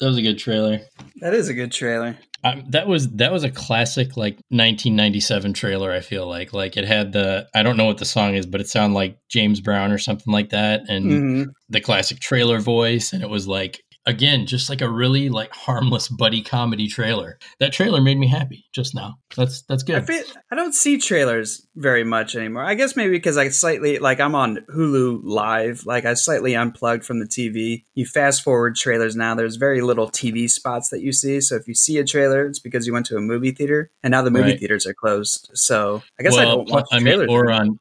That 0.01 0.07
was 0.07 0.17
a 0.17 0.23
good 0.23 0.39
trailer. 0.39 0.81
That 1.17 1.35
is 1.35 1.49
a 1.49 1.55
good 1.55 1.73
trailer. 1.73 2.17
Um, 2.43 2.65
that 2.71 2.87
was 2.89 3.11
that 3.17 3.33
was 3.33 3.45
a 3.45 3.51
classic 3.51 4.17
like 4.17 4.35
1997 4.49 5.53
trailer. 5.53 5.93
I 5.93 6.01
feel 6.01 6.27
like 6.27 6.53
like 6.53 6.77
it 6.77 6.87
had 6.87 7.13
the 7.13 7.49
I 7.55 7.63
don't 7.63 7.77
know 7.77 7.85
what 7.85 7.99
the 7.99 8.05
song 8.07 8.35
is, 8.35 8.47
but 8.47 8.61
it 8.61 8.69
sounded 8.69 8.95
like 8.95 9.19
James 9.29 9.61
Brown 9.61 9.93
or 9.93 9.99
something 9.99 10.33
like 10.33 10.51
that, 10.51 10.89
and 10.89 11.05
Mhm. 11.07 11.47
the 11.69 11.81
classic 11.81 12.19
trailer 12.21 12.59
voice, 12.59 13.13
and 13.13 13.23
it 13.23 13.29
was 13.29 13.47
like 13.47 13.83
again 14.11 14.45
just 14.47 14.69
like 14.69 14.81
a 14.83 14.91
really 14.91 15.29
like 15.31 15.53
harmless 15.55 16.09
buddy 16.09 16.43
comedy 16.43 16.89
trailer. 16.89 17.39
That 17.61 17.73
trailer 17.73 18.01
made 18.01 18.19
me 18.19 18.27
happy 18.29 18.67
just 18.75 18.95
now. 18.95 19.15
That's 19.37 19.63
that's 19.63 19.83
I 19.85 19.87
good. 19.87 20.07
feel 20.07 20.23
I 20.53 20.57
don't 20.57 20.75
see 20.75 20.99
trailers 20.99 21.67
very 21.77 22.05
much 22.05 22.37
anymore. 22.37 22.65
I 22.65 22.75
guess 22.75 22.97
maybe 22.97 23.13
because 23.13 23.37
I 23.39 23.49
slightly 23.49 23.99
like 23.99 24.21
I'm 24.21 24.35
on 24.35 24.59
Hulu 24.75 25.21
Live, 25.25 25.87
like 25.87 26.05
I 26.05 26.15
slightly 26.15 26.55
unplugged 26.55 27.05
from 27.05 27.21
the 27.21 27.27
TV. 27.27 27.85
You 27.95 28.05
fast 28.05 28.43
forward 28.43 28.77
trailers 28.77 29.17
now. 29.17 29.35
There's 29.35 29.57
very 29.57 29.81
little 29.81 30.11
TV 30.11 30.51
spots 30.51 30.91
that 30.91 31.01
you 31.01 31.13
see. 31.13 31.41
So 31.41 31.57
if 31.57 31.67
you 31.69 31.75
see 31.75 31.99
a 31.99 32.05
trailer, 32.05 32.47
it's 32.47 32.59
because 32.59 32.87
you 32.87 32.93
went 32.93 33.07
to 33.07 33.17
a 33.17 33.21
movie 33.21 33.53
theater, 33.53 33.91
and 34.03 34.11
now 34.11 34.23
the 34.23 34.31
movie 34.31 34.51
Right. 34.51 34.59
theaters 34.59 34.87
are 34.87 34.95
closed. 34.95 35.51
So 35.55 36.03
I 36.19 36.23
guess 36.25 36.37
I 36.37 36.45
don't 36.45 36.69
watch 36.69 36.87
I 36.93 36.97
mean, 36.97 37.05
trailers. 37.05 37.29
or 37.31 37.51
on, 37.51 37.79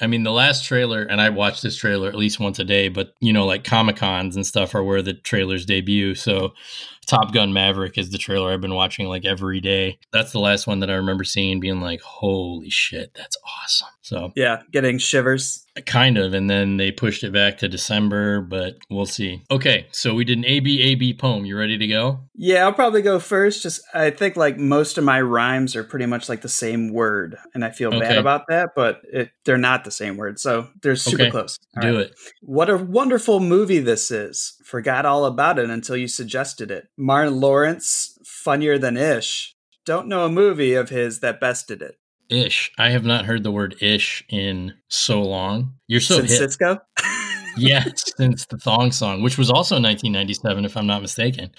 I 0.00 0.06
mean, 0.06 0.22
the 0.22 0.32
last 0.32 0.64
trailer, 0.64 1.02
and 1.02 1.20
I 1.20 1.28
watch 1.28 1.60
this 1.60 1.76
trailer 1.76 2.08
at 2.08 2.14
least 2.14 2.40
once 2.40 2.58
a 2.58 2.64
day, 2.64 2.88
but 2.88 3.14
you 3.20 3.32
know, 3.32 3.44
like 3.44 3.62
Comic 3.62 3.96
Cons 3.96 4.34
and 4.34 4.46
stuff 4.46 4.74
are 4.74 4.82
where 4.82 5.02
the 5.02 5.12
trailers 5.12 5.66
debut. 5.66 6.14
So, 6.14 6.54
Top 7.06 7.32
Gun 7.32 7.52
Maverick 7.52 7.98
is 7.98 8.10
the 8.10 8.18
trailer 8.18 8.52
I've 8.52 8.60
been 8.60 8.74
watching 8.74 9.08
like 9.08 9.24
every 9.24 9.60
day. 9.60 9.98
That's 10.12 10.30
the 10.32 10.38
last 10.38 10.66
one 10.66 10.80
that 10.80 10.90
I 10.90 10.94
remember 10.94 11.24
seeing, 11.24 11.58
being 11.58 11.80
like, 11.80 12.00
"Holy 12.02 12.70
shit, 12.70 13.12
that's 13.14 13.36
awesome!" 13.62 13.88
So, 14.02 14.32
yeah, 14.36 14.62
getting 14.72 14.98
shivers. 14.98 15.64
kind 15.86 16.18
of, 16.18 16.34
and 16.34 16.50
then 16.50 16.76
they 16.76 16.90
pushed 16.90 17.22
it 17.24 17.32
back 17.32 17.58
to 17.58 17.68
December, 17.68 18.40
but 18.40 18.74
we'll 18.90 19.06
see. 19.06 19.40
Okay, 19.50 19.86
so 19.92 20.14
we 20.14 20.24
did 20.24 20.38
an 20.38 20.44
AB 20.44 20.82
AB 20.82 21.14
poem. 21.14 21.44
You 21.44 21.56
ready 21.58 21.78
to 21.78 21.86
go? 21.86 22.20
Yeah, 22.34 22.64
I'll 22.64 22.72
probably 22.72 23.02
go 23.02 23.18
first. 23.18 23.62
Just 23.62 23.80
I 23.94 24.10
think 24.10 24.36
like 24.36 24.56
most 24.56 24.98
of 24.98 25.04
my 25.04 25.20
rhymes 25.20 25.74
are 25.76 25.84
pretty 25.84 26.06
much 26.06 26.28
like 26.28 26.42
the 26.42 26.48
same 26.48 26.92
word, 26.92 27.36
and 27.54 27.64
I 27.64 27.70
feel 27.70 27.90
bad 27.90 28.18
about 28.18 28.46
that, 28.48 28.70
but 28.76 29.00
it, 29.12 29.30
they're 29.44 29.56
not 29.58 29.84
the 29.84 29.90
same 29.90 30.16
word, 30.16 30.38
so 30.38 30.68
they're 30.82 30.96
super 30.96 31.22
Okay. 31.22 31.30
close. 31.30 31.56
All 31.76 31.82
Do 31.82 31.96
right. 31.98 32.06
it. 32.06 32.14
What 32.42 32.68
a 32.70 32.76
wonderful 32.76 33.40
movie 33.40 33.78
this 33.80 34.10
is. 34.10 34.54
Forgot 34.70 35.04
all 35.04 35.24
about 35.24 35.58
it 35.58 35.68
until 35.68 35.96
you 35.96 36.06
suggested 36.06 36.70
it. 36.70 36.86
Martin 36.96 37.40
Lawrence, 37.40 38.16
funnier 38.24 38.78
than 38.78 38.96
Ish. 38.96 39.56
Don't 39.84 40.06
know 40.06 40.24
a 40.24 40.28
movie 40.28 40.74
of 40.74 40.90
his 40.90 41.18
that 41.18 41.40
bested 41.40 41.82
it. 41.82 41.96
Ish. 42.28 42.70
I 42.78 42.90
have 42.90 43.04
not 43.04 43.24
heard 43.26 43.42
the 43.42 43.50
word 43.50 43.74
ish 43.80 44.22
in 44.28 44.74
so 44.86 45.22
long. 45.22 45.74
You're 45.88 45.98
so 46.00 46.24
Since 46.24 46.38
hip. 46.38 46.50
Sisqo? 46.50 46.80
Yeah, 47.56 47.82
since 47.96 48.46
the 48.46 48.58
Thong 48.58 48.92
Song, 48.92 49.22
which 49.22 49.36
was 49.36 49.50
also 49.50 49.74
1997, 49.74 50.64
if 50.64 50.76
I'm 50.76 50.86
not 50.86 51.02
mistaken. 51.02 51.50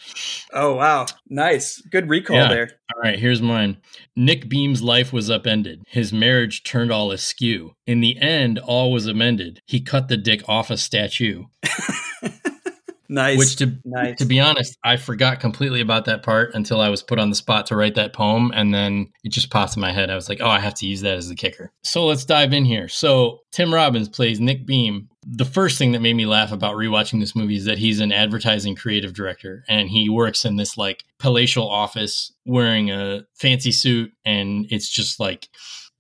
Oh 0.54 0.76
wow. 0.76 1.06
Nice. 1.30 1.82
Good 1.82 2.08
recall 2.08 2.38
Yeah. 2.38 2.48
there. 2.48 2.70
All 2.96 3.02
right, 3.02 3.20
here's 3.20 3.42
mine. 3.42 3.76
Nick 4.16 4.48
Beam's 4.48 4.82
life 4.82 5.12
was 5.12 5.30
upended. 5.30 5.84
His 5.90 6.14
marriage 6.14 6.64
turned 6.64 6.94
all 6.94 7.12
askew. 7.12 7.74
In 7.86 8.00
the 8.00 8.18
end, 8.22 8.58
all 8.58 8.90
was 8.94 9.06
amended. 9.06 9.62
He 9.68 9.82
cut 9.82 10.08
the 10.08 10.16
dick 10.16 10.48
off 10.48 10.70
a 10.72 10.78
statue. 10.78 11.44
Nice. 13.12 13.38
Which, 13.38 13.56
to 13.58 13.78
nice. 13.84 14.18
to 14.20 14.26
be 14.26 14.40
honest, 14.40 14.78
I 14.86 14.96
forgot 14.96 15.42
completely 15.42 15.82
about 15.82 16.06
that 16.06 16.24
part 16.24 16.52
until 16.54 16.80
I 16.80 16.88
was 16.88 17.04
put 17.04 17.20
on 17.20 17.30
the 17.30 17.36
spot 17.36 17.66
to 17.66 17.76
write 17.76 17.96
that 17.96 18.14
poem, 18.14 18.54
and 18.56 18.74
then 18.74 19.12
it 19.26 19.34
just 19.34 19.50
popped 19.50 19.76
in 19.76 19.82
my 19.82 19.92
head. 19.92 20.10
I 20.10 20.16
was 20.16 20.30
like, 20.30 20.40
oh, 20.40 20.48
I 20.48 20.62
have 20.62 20.76
to 20.76 20.88
use 20.88 21.02
that 21.02 21.18
as 21.18 21.28
the 21.28 21.36
kicker. 21.36 21.74
So 21.84 22.06
let's 22.06 22.24
dive 22.24 22.54
in 22.54 22.64
here. 22.64 22.88
So 22.88 23.40
Tim 23.52 23.74
Robbins 23.74 24.08
plays 24.08 24.40
Nick 24.40 24.66
Beam. 24.66 25.10
The 25.28 25.44
first 25.44 25.78
thing 25.78 25.92
that 25.92 26.02
made 26.02 26.14
me 26.14 26.26
laugh 26.26 26.54
about 26.54 26.78
rewatching 26.78 27.20
this 27.20 27.36
movie 27.36 27.58
is 27.58 27.66
that 27.66 27.78
he's 27.78 28.00
an 28.00 28.14
advertising 28.14 28.76
creative 28.76 29.14
director, 29.14 29.66
and 29.68 29.90
he 29.90 30.08
works 30.08 30.46
in 30.46 30.56
this 30.56 30.78
like 30.78 31.04
palatial 31.20 31.70
office 31.70 32.32
wearing 32.46 32.92
a 32.92 33.26
fancy 33.36 33.74
suit, 33.74 34.14
and 34.24 34.68
it's 34.70 34.88
just 34.88 35.20
like 35.20 35.50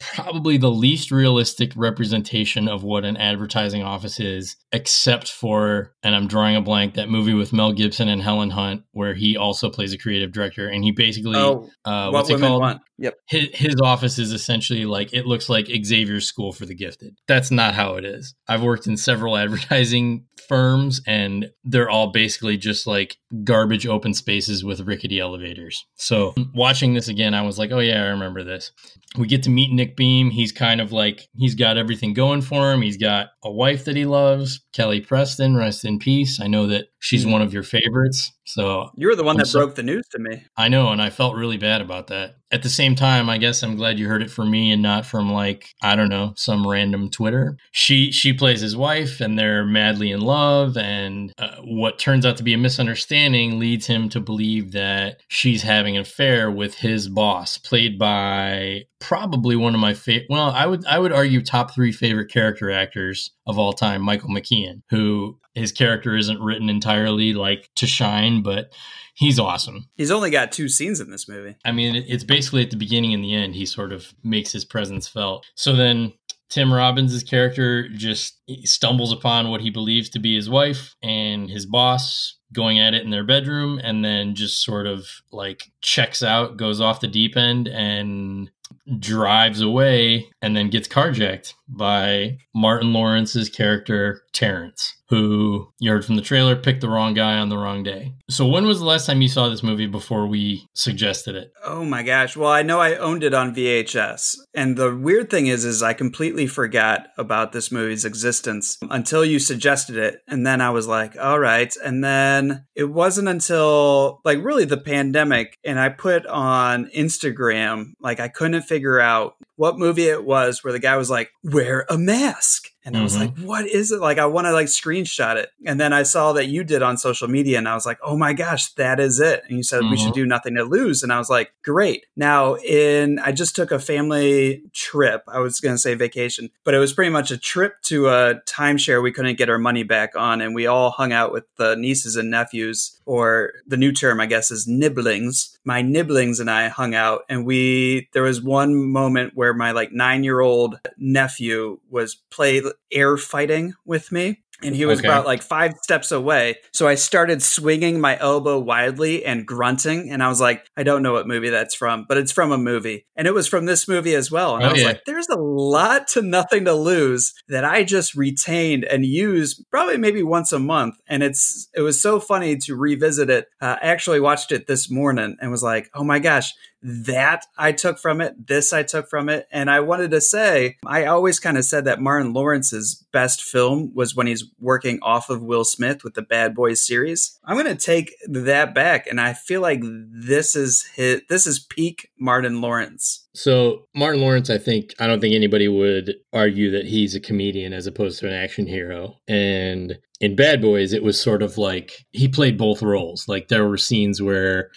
probably 0.01 0.57
the 0.57 0.71
least 0.71 1.11
realistic 1.11 1.71
representation 1.75 2.67
of 2.67 2.83
what 2.83 3.05
an 3.05 3.17
advertising 3.17 3.83
office 3.83 4.19
is, 4.19 4.55
except 4.71 5.29
for, 5.29 5.93
and 6.03 6.15
I'm 6.15 6.27
drawing 6.27 6.55
a 6.55 6.61
blank, 6.61 6.95
that 6.95 7.09
movie 7.09 7.33
with 7.33 7.53
Mel 7.53 7.71
Gibson 7.71 8.09
and 8.09 8.21
Helen 8.21 8.49
Hunt, 8.49 8.83
where 8.91 9.13
he 9.13 9.37
also 9.37 9.69
plays 9.69 9.93
a 9.93 9.97
creative 9.97 10.31
director, 10.31 10.67
and 10.67 10.83
he 10.83 10.91
basically, 10.91 11.37
oh, 11.37 11.69
uh, 11.85 12.09
what 12.09 12.13
what's 12.13 12.29
it 12.29 12.39
called? 12.39 12.61
want. 12.61 12.81
Yep. 12.97 13.15
His, 13.27 13.47
his 13.53 13.75
office 13.81 14.19
is 14.19 14.31
essentially 14.31 14.85
like 14.85 15.11
it 15.11 15.25
looks 15.25 15.49
like 15.49 15.65
Xavier's 15.83 16.27
School 16.27 16.51
for 16.51 16.67
the 16.67 16.75
Gifted. 16.75 17.15
That's 17.27 17.49
not 17.49 17.73
how 17.73 17.95
it 17.95 18.05
is. 18.05 18.35
I've 18.47 18.61
worked 18.61 18.85
in 18.85 18.95
several 18.95 19.37
advertising 19.37 20.25
firms, 20.47 21.01
and 21.07 21.49
they're 21.63 21.89
all 21.89 22.11
basically 22.11 22.57
just 22.57 22.85
like 22.85 23.17
garbage 23.43 23.87
open 23.87 24.13
spaces 24.13 24.63
with 24.63 24.81
rickety 24.81 25.19
elevators. 25.19 25.83
So 25.95 26.35
watching 26.53 26.93
this 26.93 27.07
again, 27.07 27.33
I 27.33 27.41
was 27.41 27.57
like, 27.57 27.71
oh 27.71 27.79
yeah, 27.79 28.03
I 28.03 28.07
remember 28.09 28.43
this. 28.43 28.71
We 29.17 29.27
get 29.27 29.43
to 29.43 29.49
meet 29.49 29.71
Nick 29.71 29.90
Beam. 29.95 30.29
He's 30.29 30.51
kind 30.51 30.81
of 30.81 30.91
like 30.91 31.27
he's 31.35 31.55
got 31.55 31.77
everything 31.77 32.13
going 32.13 32.41
for 32.41 32.71
him. 32.71 32.81
He's 32.81 32.97
got 32.97 33.29
a 33.43 33.51
wife 33.51 33.85
that 33.85 33.95
he 33.95 34.05
loves, 34.05 34.61
Kelly 34.73 35.01
Preston. 35.01 35.55
Rest 35.55 35.85
in 35.85 35.99
peace. 35.99 36.39
I 36.41 36.47
know 36.47 36.67
that 36.67 36.87
she's 36.99 37.23
hmm. 37.23 37.31
one 37.31 37.41
of 37.41 37.53
your 37.53 37.63
favorites. 37.63 38.31
So 38.53 38.89
You 38.97 39.07
were 39.07 39.15
the 39.15 39.23
one 39.23 39.35
I'm 39.35 39.39
that 39.39 39.45
so- 39.47 39.59
broke 39.59 39.75
the 39.75 39.83
news 39.83 40.07
to 40.11 40.19
me. 40.19 40.43
I 40.57 40.67
know, 40.67 40.89
and 40.89 41.01
I 41.01 41.09
felt 41.09 41.35
really 41.35 41.57
bad 41.57 41.81
about 41.81 42.07
that. 42.07 42.35
At 42.53 42.63
the 42.63 42.69
same 42.69 42.95
time, 42.95 43.29
I 43.29 43.37
guess 43.37 43.63
I'm 43.63 43.77
glad 43.77 43.97
you 43.97 44.09
heard 44.09 44.21
it 44.21 44.29
from 44.29 44.51
me 44.51 44.71
and 44.71 44.81
not 44.81 45.05
from 45.05 45.31
like 45.31 45.69
I 45.81 45.95
don't 45.95 46.09
know 46.09 46.33
some 46.35 46.67
random 46.67 47.09
Twitter. 47.09 47.55
She 47.71 48.11
she 48.11 48.33
plays 48.33 48.59
his 48.59 48.75
wife, 48.75 49.21
and 49.21 49.39
they're 49.39 49.63
madly 49.65 50.11
in 50.11 50.19
love. 50.19 50.75
And 50.75 51.31
uh, 51.37 51.55
what 51.63 51.97
turns 51.97 52.25
out 52.25 52.35
to 52.37 52.43
be 52.43 52.53
a 52.53 52.57
misunderstanding 52.57 53.57
leads 53.57 53.87
him 53.87 54.09
to 54.09 54.19
believe 54.19 54.73
that 54.73 55.21
she's 55.29 55.63
having 55.63 55.95
an 55.95 56.01
affair 56.01 56.51
with 56.51 56.75
his 56.75 57.07
boss, 57.07 57.57
played 57.57 57.97
by 57.97 58.83
probably 58.99 59.55
one 59.55 59.73
of 59.73 59.79
my 59.79 59.93
favorite. 59.93 60.27
Well, 60.29 60.51
I 60.51 60.65
would 60.65 60.85
I 60.85 60.99
would 60.99 61.13
argue 61.13 61.41
top 61.41 61.73
three 61.73 61.93
favorite 61.93 62.29
character 62.29 62.69
actors 62.69 63.31
of 63.47 63.57
all 63.57 63.71
time, 63.71 64.01
Michael 64.01 64.29
McKean, 64.29 64.81
who 64.89 65.39
his 65.53 65.71
character 65.71 66.15
isn't 66.15 66.41
written 66.41 66.69
entirely 66.69 67.33
like 67.33 67.69
to 67.75 67.87
shine, 67.87 68.41
but 68.41 68.71
he's 69.15 69.39
awesome. 69.39 69.87
He's 69.95 70.11
only 70.11 70.29
got 70.29 70.51
two 70.51 70.69
scenes 70.69 70.99
in 70.99 71.11
this 71.11 71.27
movie. 71.27 71.55
I 71.65 71.71
mean, 71.71 71.95
it's 71.95 72.23
basically 72.23 72.63
at 72.63 72.71
the 72.71 72.77
beginning 72.77 73.13
and 73.13 73.23
the 73.23 73.33
end, 73.33 73.55
he 73.55 73.65
sort 73.65 73.91
of 73.91 74.13
makes 74.23 74.51
his 74.51 74.65
presence 74.65 75.07
felt. 75.07 75.45
So 75.55 75.75
then 75.75 76.13
Tim 76.49 76.73
Robbins' 76.73 77.23
character 77.23 77.87
just 77.89 78.39
stumbles 78.65 79.13
upon 79.13 79.49
what 79.49 79.61
he 79.61 79.69
believes 79.69 80.09
to 80.09 80.19
be 80.19 80.35
his 80.35 80.49
wife 80.49 80.95
and 81.01 81.49
his 81.49 81.65
boss 81.65 82.37
going 82.53 82.79
at 82.79 82.93
it 82.93 83.03
in 83.03 83.09
their 83.09 83.23
bedroom 83.23 83.79
and 83.81 84.03
then 84.03 84.35
just 84.35 84.61
sort 84.61 84.85
of 84.85 85.07
like 85.31 85.71
checks 85.81 86.21
out, 86.21 86.57
goes 86.57 86.81
off 86.81 86.99
the 86.99 87.07
deep 87.07 87.37
end 87.37 87.69
and 87.69 88.51
drives 88.99 89.61
away 89.61 90.29
and 90.41 90.55
then 90.55 90.69
gets 90.69 90.87
carjacked 90.87 91.53
by 91.71 92.37
Martin 92.53 92.93
Lawrence's 92.93 93.49
character 93.49 94.23
Terrence, 94.33 94.95
who 95.09 95.71
you 95.79 95.91
heard 95.91 96.05
from 96.05 96.15
the 96.15 96.21
trailer 96.21 96.55
picked 96.55 96.81
the 96.81 96.89
wrong 96.89 97.13
guy 97.13 97.37
on 97.37 97.49
the 97.49 97.57
wrong 97.57 97.83
day. 97.83 98.13
So 98.29 98.47
when 98.47 98.65
was 98.65 98.79
the 98.79 98.85
last 98.85 99.05
time 99.05 99.21
you 99.21 99.27
saw 99.27 99.49
this 99.49 99.63
movie 99.63 99.87
before 99.87 100.27
we 100.27 100.67
suggested 100.73 101.35
it? 101.35 101.51
Oh 101.65 101.83
my 101.83 102.03
gosh. 102.03 102.37
Well, 102.37 102.51
I 102.51 102.61
know 102.61 102.79
I 102.79 102.95
owned 102.95 103.23
it 103.23 103.33
on 103.33 103.53
VHS. 103.53 104.37
And 104.53 104.77
the 104.77 104.95
weird 104.95 105.29
thing 105.29 105.47
is 105.47 105.65
is 105.65 105.83
I 105.83 105.93
completely 105.93 106.47
forgot 106.47 107.07
about 107.17 107.51
this 107.51 107.71
movie's 107.71 108.05
existence 108.05 108.77
until 108.89 109.25
you 109.25 109.39
suggested 109.39 109.97
it. 109.97 110.21
And 110.27 110.45
then 110.45 110.61
I 110.61 110.69
was 110.69 110.87
like, 110.87 111.17
all 111.17 111.39
right. 111.39 111.73
And 111.83 112.03
then 112.03 112.65
it 112.75 112.85
wasn't 112.85 113.27
until 113.27 114.21
like 114.23 114.43
really 114.43 114.65
the 114.65 114.77
pandemic 114.77 115.57
and 115.63 115.79
I 115.79 115.89
put 115.89 116.25
on 116.25 116.89
Instagram 116.95 117.93
like 117.99 118.19
I 118.19 118.27
couldn't 118.27 118.63
figure 118.63 118.99
out 118.99 119.35
what 119.55 119.77
movie 119.77 120.07
it 120.07 120.25
was 120.25 120.63
where 120.63 120.73
the 120.73 120.79
guy 120.79 120.97
was 120.97 121.09
like, 121.09 121.31
"Wear 121.43 121.85
a 121.89 121.97
mask." 121.97 122.70
And 122.83 122.97
I 122.97 123.03
was 123.03 123.15
like, 123.15 123.37
what 123.37 123.67
is 123.67 123.91
it? 123.91 123.99
Like, 124.01 124.17
I 124.17 124.25
want 124.25 124.45
to 124.47 124.53
like 124.53 124.65
screenshot 124.67 125.35
it. 125.35 125.49
And 125.67 125.79
then 125.79 125.93
I 125.93 126.01
saw 126.01 126.33
that 126.33 126.47
you 126.47 126.63
did 126.63 126.81
on 126.81 126.97
social 126.97 127.27
media 127.27 127.59
and 127.59 127.67
I 127.69 127.75
was 127.75 127.85
like, 127.85 127.99
oh 128.03 128.17
my 128.17 128.33
gosh, 128.33 128.73
that 128.73 128.99
is 128.99 129.19
it. 129.19 129.43
And 129.47 129.57
you 129.57 129.63
said 129.63 129.83
we 129.89 129.97
should 129.97 130.11
Mhm. 130.13 130.15
do 130.15 130.25
nothing 130.25 130.55
to 130.55 130.63
lose. 130.63 131.03
And 131.03 131.13
I 131.13 131.19
was 131.19 131.29
like, 131.29 131.53
great. 131.63 132.05
Now, 132.15 132.55
in, 132.55 133.19
I 133.19 133.33
just 133.33 133.55
took 133.55 133.71
a 133.71 133.77
family 133.77 134.63
trip. 134.73 135.23
I 135.27 135.39
was 135.39 135.59
going 135.59 135.75
to 135.75 135.79
say 135.79 135.93
vacation, 135.93 136.49
but 136.63 136.73
it 136.73 136.79
was 136.79 136.91
pretty 136.91 137.11
much 137.11 137.29
a 137.29 137.37
trip 137.37 137.81
to 137.83 138.07
a 138.09 138.35
timeshare 138.47 139.03
we 139.03 139.11
couldn't 139.11 139.37
get 139.37 139.49
our 139.49 139.59
money 139.59 139.83
back 139.83 140.15
on. 140.15 140.41
And 140.41 140.55
we 140.55 140.65
all 140.65 140.89
hung 140.89 141.13
out 141.13 141.31
with 141.31 141.43
the 141.57 141.75
nieces 141.75 142.15
and 142.15 142.31
nephews, 142.31 142.97
or 143.05 143.51
the 143.67 143.77
new 143.77 143.91
term, 143.91 144.19
I 144.19 144.25
guess, 144.25 144.49
is 144.49 144.67
nibblings. 144.67 145.57
My 145.65 145.81
nibblings 145.83 146.39
and 146.39 146.49
I 146.49 146.69
hung 146.69 146.95
out 146.95 147.25
and 147.29 147.45
we, 147.45 148.09
there 148.13 148.23
was 148.23 148.41
one 148.41 148.73
moment 148.91 149.33
where 149.35 149.53
my 149.53 149.71
like 149.71 149.91
nine 149.91 150.23
year 150.23 150.39
old 150.39 150.79
nephew 150.97 151.79
was 151.89 152.15
play 152.15 152.61
air 152.91 153.17
fighting 153.17 153.73
with 153.85 154.11
me 154.11 154.43
and 154.63 154.75
he 154.75 154.85
was 154.85 154.99
Okay. 154.99 155.07
about 155.07 155.25
like 155.25 155.41
five 155.41 155.73
steps 155.81 156.11
away. 156.11 156.55
So 156.71 156.87
I 156.87 156.93
started 156.93 157.41
swinging 157.41 157.99
my 157.99 158.19
elbow 158.19 158.59
widely 158.59 159.25
and 159.25 159.43
grunting, 159.45 160.11
and 160.11 160.21
I 160.21 160.27
was 160.27 160.39
like, 160.39 160.67
I 160.77 160.83
don't 160.83 161.01
know 161.01 161.13
what 161.13 161.27
movie 161.27 161.49
that's 161.49 161.73
from, 161.73 162.05
but 162.07 162.17
it's 162.17 162.31
from 162.31 162.51
a 162.51 162.59
movie, 162.59 163.07
and 163.15 163.27
it 163.27 163.33
was 163.33 163.47
from 163.47 163.65
this 163.65 163.87
movie 163.87 164.13
as 164.13 164.29
well. 164.29 164.55
And 164.55 164.63
Oh, 164.63 164.69
I 164.69 164.71
was 164.71 164.81
yeah. 164.81 164.87
like, 164.89 164.99
there's 165.05 165.27
a 165.29 165.35
lot 165.39 166.07
to 166.09 166.21
nothing 166.21 166.65
to 166.65 166.73
lose 166.73 167.33
that 167.47 167.65
I 167.65 167.83
just 167.83 168.13
retained 168.13 168.83
and 168.83 169.03
use 169.03 169.55
probably 169.71 169.97
maybe 169.97 170.21
once 170.21 170.51
a 170.51 170.59
month, 170.59 170.95
and 171.07 171.23
it's 171.23 171.67
it 171.73 171.81
was 171.81 171.99
so 171.99 172.19
funny 172.19 172.55
to 172.57 172.75
revisit 172.75 173.31
it. 173.31 173.47
Uh, 173.59 173.77
I 173.81 173.87
actually 173.87 174.19
watched 174.19 174.51
it 174.51 174.67
this 174.67 174.91
morning 174.91 175.37
and 175.41 175.49
was 175.49 175.63
like, 175.63 175.89
oh 175.95 176.03
my 176.03 176.19
gosh 176.19 176.53
that 176.83 177.45
I 177.57 177.71
took 177.71 177.99
from 177.99 178.21
it, 178.21 178.47
this 178.47 178.73
I 178.73 178.83
took 178.83 179.09
from 179.09 179.29
it. 179.29 179.47
And 179.51 179.69
I 179.69 179.79
wanted 179.81 180.11
to 180.11 180.21
say, 180.21 180.77
I 180.85 181.05
always 181.05 181.39
kind 181.39 181.57
of 181.57 181.65
said 181.65 181.85
that 181.85 182.01
Martin 182.01 182.33
Lawrence's 182.33 183.05
best 183.11 183.43
film 183.43 183.91
was 183.93 184.15
when 184.15 184.27
he's 184.27 184.45
working 184.59 184.99
off 185.01 185.29
of 185.29 185.43
Will 185.43 185.63
Smith 185.63 186.03
with 186.03 186.15
the 186.15 186.21
Bad 186.21 186.55
Boys 186.55 186.85
series. 186.85 187.39
I'm 187.45 187.55
going 187.55 187.75
to 187.75 187.75
take 187.75 188.15
that 188.27 188.73
back. 188.73 189.07
And 189.07 189.21
I 189.21 189.33
feel 189.33 189.61
like 189.61 189.81
this 189.83 190.55
is 190.55 190.83
his, 190.95 191.21
this 191.29 191.45
is 191.45 191.59
peak 191.59 192.09
Martin 192.17 192.61
Lawrence. 192.61 193.27
So 193.33 193.87
Martin 193.95 194.21
Lawrence, 194.21 194.49
I 194.49 194.57
think 194.57 194.93
I 194.99 195.07
don't 195.07 195.21
think 195.21 195.33
anybody 195.33 195.67
would 195.67 196.15
argue 196.33 196.71
that 196.71 196.85
he's 196.85 197.15
a 197.15 197.19
comedian 197.19 197.73
as 197.73 197.87
opposed 197.87 198.19
to 198.19 198.27
an 198.27 198.33
action 198.33 198.67
hero. 198.67 199.19
And 199.27 199.97
in 200.19 200.35
Bad 200.35 200.61
Boys, 200.61 200.91
it 200.91 201.03
was 201.03 201.19
sort 201.19 201.41
of 201.41 201.57
like 201.57 202.05
he 202.11 202.27
played 202.27 202.57
both 202.57 202.81
roles. 202.81 203.27
Like 203.27 203.47
there 203.47 203.67
were 203.67 203.77
scenes 203.77 204.21
where 204.21 204.69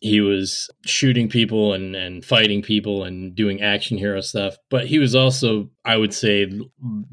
he 0.00 0.20
was 0.20 0.70
shooting 0.84 1.28
people 1.28 1.72
and, 1.72 1.94
and 1.96 2.24
fighting 2.24 2.62
people 2.62 3.04
and 3.04 3.34
doing 3.34 3.62
action 3.62 3.96
hero 3.96 4.20
stuff, 4.20 4.56
but 4.70 4.86
he 4.86 4.98
was 4.98 5.14
also, 5.14 5.70
I 5.84 5.96
would 5.96 6.12
say, 6.12 6.50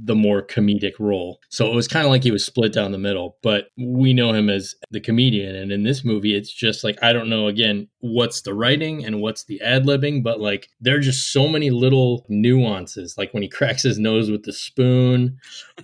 the 0.03 0.15
more 0.15 0.45
comedic 0.45 0.93
role. 0.99 1.39
So 1.49 1.71
it 1.71 1.75
was 1.75 1.87
kind 1.87 2.05
of 2.05 2.11
like 2.11 2.23
he 2.23 2.31
was 2.31 2.45
split 2.45 2.73
down 2.73 2.91
the 2.91 2.97
middle, 2.97 3.37
but 3.41 3.67
we 3.77 4.13
know 4.13 4.33
him 4.33 4.49
as 4.49 4.75
the 4.91 4.99
comedian. 4.99 5.55
And 5.55 5.71
in 5.71 5.83
this 5.83 6.03
movie, 6.03 6.35
it's 6.35 6.51
just 6.51 6.83
like, 6.83 6.97
I 7.01 7.13
don't 7.13 7.29
know, 7.29 7.47
again, 7.47 7.87
what's 7.99 8.41
the 8.41 8.53
writing 8.53 9.05
and 9.05 9.21
what's 9.21 9.45
the 9.45 9.61
ad 9.61 9.85
libbing, 9.85 10.23
but 10.23 10.39
like 10.39 10.67
there 10.81 10.97
are 10.97 11.01
just 11.01 11.31
so 11.31 11.47
many 11.47 11.69
little 11.69 12.25
nuances. 12.27 13.15
Like 13.17 13.33
when 13.33 13.43
he 13.43 13.49
cracks 13.53 13.83
his 13.83 13.97
nose 13.97 14.29
with 14.29 14.43
the 14.43 14.53
spoon, 14.53 15.37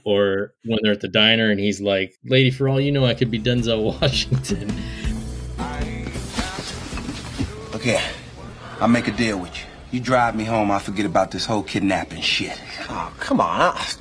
or 0.04 0.54
when 0.66 0.80
they're 0.84 0.94
at 0.94 1.02
the 1.02 1.08
diner 1.08 1.50
and 1.50 1.60
he's 1.60 1.82
like, 1.82 2.16
Lady, 2.26 2.52
for 2.52 2.68
all 2.68 2.80
you 2.80 2.92
know, 2.92 3.06
I 3.06 3.14
could 3.14 3.32
be 3.32 3.40
Denzel 3.40 3.84
Washington. 4.02 4.70
Look 7.90 8.00
here, 8.02 8.12
I'll 8.80 8.88
make 8.88 9.08
a 9.08 9.12
deal 9.12 9.40
with 9.40 9.56
you. 9.58 9.64
You 9.92 10.00
drive 10.00 10.36
me 10.36 10.44
home, 10.44 10.70
I 10.70 10.78
forget 10.78 11.08
about 11.08 11.32
this 11.32 11.46
whole 11.46 11.64
kidnapping 11.64 12.22
shit. 12.22 12.60
Oh, 12.88 13.12
come 13.20 13.42
on. 13.42 13.62
I- 13.76 13.94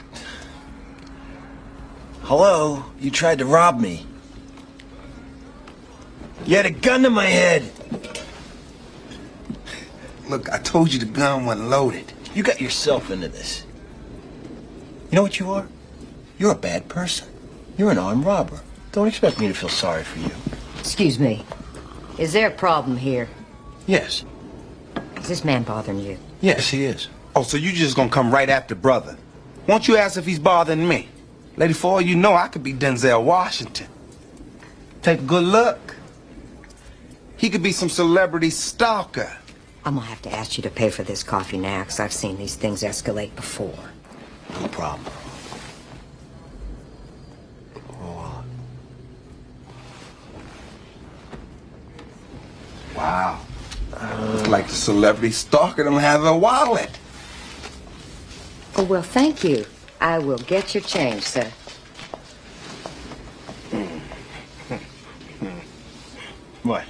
Hello? 2.25 2.85
You 3.01 3.11
tried 3.11 3.39
to 3.39 3.47
rob 3.47 3.81
me. 3.81 4.05
You 6.45 6.57
had 6.57 6.67
a 6.67 6.71
gun 6.71 7.03
to 7.05 7.11
my 7.11 7.25
head. 7.25 7.71
Look, 10.29 10.53
I 10.53 10.59
told 10.59 10.93
you 10.93 10.99
the 10.99 11.07
gun 11.07 11.47
wasn't 11.47 11.71
loaded. 11.71 12.13
You 12.35 12.43
got 12.43 12.61
yourself 12.61 13.11
into 13.11 13.29
this. 13.29 13.65
You 15.11 15.17
know 15.17 15.23
what 15.23 15.39
you 15.41 15.51
are? 15.51 15.67
You're 16.39 16.53
a 16.53 16.57
bad 16.57 16.89
person. 16.91 17.27
You're 17.79 17.91
an 17.91 17.99
armed 17.99 18.27
robber. 18.27 18.61
Don't 18.93 19.09
expect 19.09 19.41
me 19.41 19.49
to 19.49 19.55
feel 19.55 19.71
sorry 19.71 20.05
for 20.05 20.19
you. 20.19 20.31
Excuse 20.79 21.19
me. 21.19 21.47
Is 22.19 22.35
there 22.35 22.49
a 22.49 22.51
problem 22.51 22.99
here? 22.99 23.29
Yes. 23.89 24.23
Is 25.17 25.29
this 25.29 25.45
man 25.47 25.63
bothering 25.63 25.99
you? 25.99 26.19
Yes, 26.43 26.69
he 26.69 26.85
is. 26.85 27.09
Oh, 27.35 27.43
so 27.43 27.57
you 27.57 27.73
just 27.73 27.97
gonna 27.97 28.11
come 28.11 28.31
right 28.31 28.51
after 28.51 28.75
brother? 28.75 29.17
Won't 29.67 29.89
you 29.89 29.97
ask 29.97 30.19
if 30.19 30.27
he's 30.27 30.39
bothering 30.39 30.87
me? 30.87 31.09
Lady, 31.57 31.73
for 31.73 31.93
all 31.93 32.01
you 32.01 32.15
know, 32.15 32.35
I 32.35 32.49
could 32.49 32.63
be 32.63 32.75
Denzel 32.75 33.25
Washington. 33.25 33.89
Take 35.01 35.21
a 35.21 35.23
good 35.23 35.43
look. 35.43 35.97
He 37.39 37.49
could 37.49 37.63
be 37.63 37.73
some 37.73 37.89
celebrity 37.89 38.51
stalker. 38.51 39.33
I'm 39.87 39.95
gonna 39.95 40.07
have 40.07 40.21
to 40.23 40.33
ask 40.33 40.59
you 40.59 40.63
to 40.65 40.71
pay 40.71 40.91
for 40.91 41.03
this 41.03 41.23
coffee 41.23 41.57
now, 41.57 41.81
because 41.81 41.99
I've 41.99 42.13
seen 42.13 42.37
these 42.37 42.57
things 42.57 42.83
escalate 42.83 43.35
before. 43.37 43.79
No 44.61 44.69
problem. 44.69 45.11
Wow. 52.95 53.41
Looks 54.01 54.49
like 54.49 54.69
the 54.69 54.75
celebrity 54.75 55.33
stalker 55.33 55.85
don't 55.85 56.01
have 56.01 56.25
a 56.25 56.37
wallet. 56.37 56.91
Oh, 58.77 58.85
well, 58.85 59.03
thank 59.03 59.43
you. 59.43 59.65
I 60.01 60.19
will 60.19 60.39
get 60.39 60.75
your 60.75 60.83
change, 60.83 61.23
sir. 61.23 61.51
What? 66.63 66.85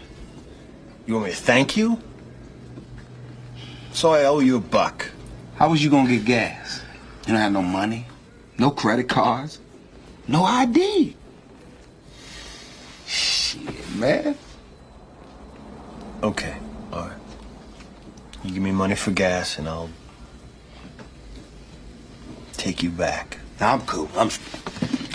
You 1.06 1.14
want 1.14 1.26
me 1.26 1.30
to 1.30 1.36
thank 1.36 1.76
you? 1.76 1.98
So 3.92 4.12
I 4.12 4.24
owe 4.24 4.40
you 4.40 4.56
a 4.56 4.60
buck. 4.60 5.10
How 5.56 5.70
was 5.70 5.82
you 5.82 5.90
gonna 5.90 6.08
get 6.08 6.24
gas? 6.24 6.82
You 7.26 7.32
don't 7.32 7.40
have 7.40 7.52
no 7.52 7.62
money, 7.62 8.06
no 8.58 8.70
credit 8.70 9.08
cards, 9.08 9.58
no 10.26 10.44
ID. 10.44 11.16
Shit, 13.06 13.96
man. 13.96 14.36
Okay, 16.22 16.54
all 16.54 16.60
right. 16.60 16.67
You 18.48 18.54
give 18.54 18.62
me 18.62 18.72
money 18.72 18.94
for 18.94 19.10
gas, 19.10 19.58
and 19.58 19.68
I'll 19.68 19.90
take 22.54 22.82
you 22.82 22.88
back. 22.88 23.36
Nah, 23.60 23.74
I'm 23.74 23.82
cool. 23.82 24.08
I'm 24.16 24.30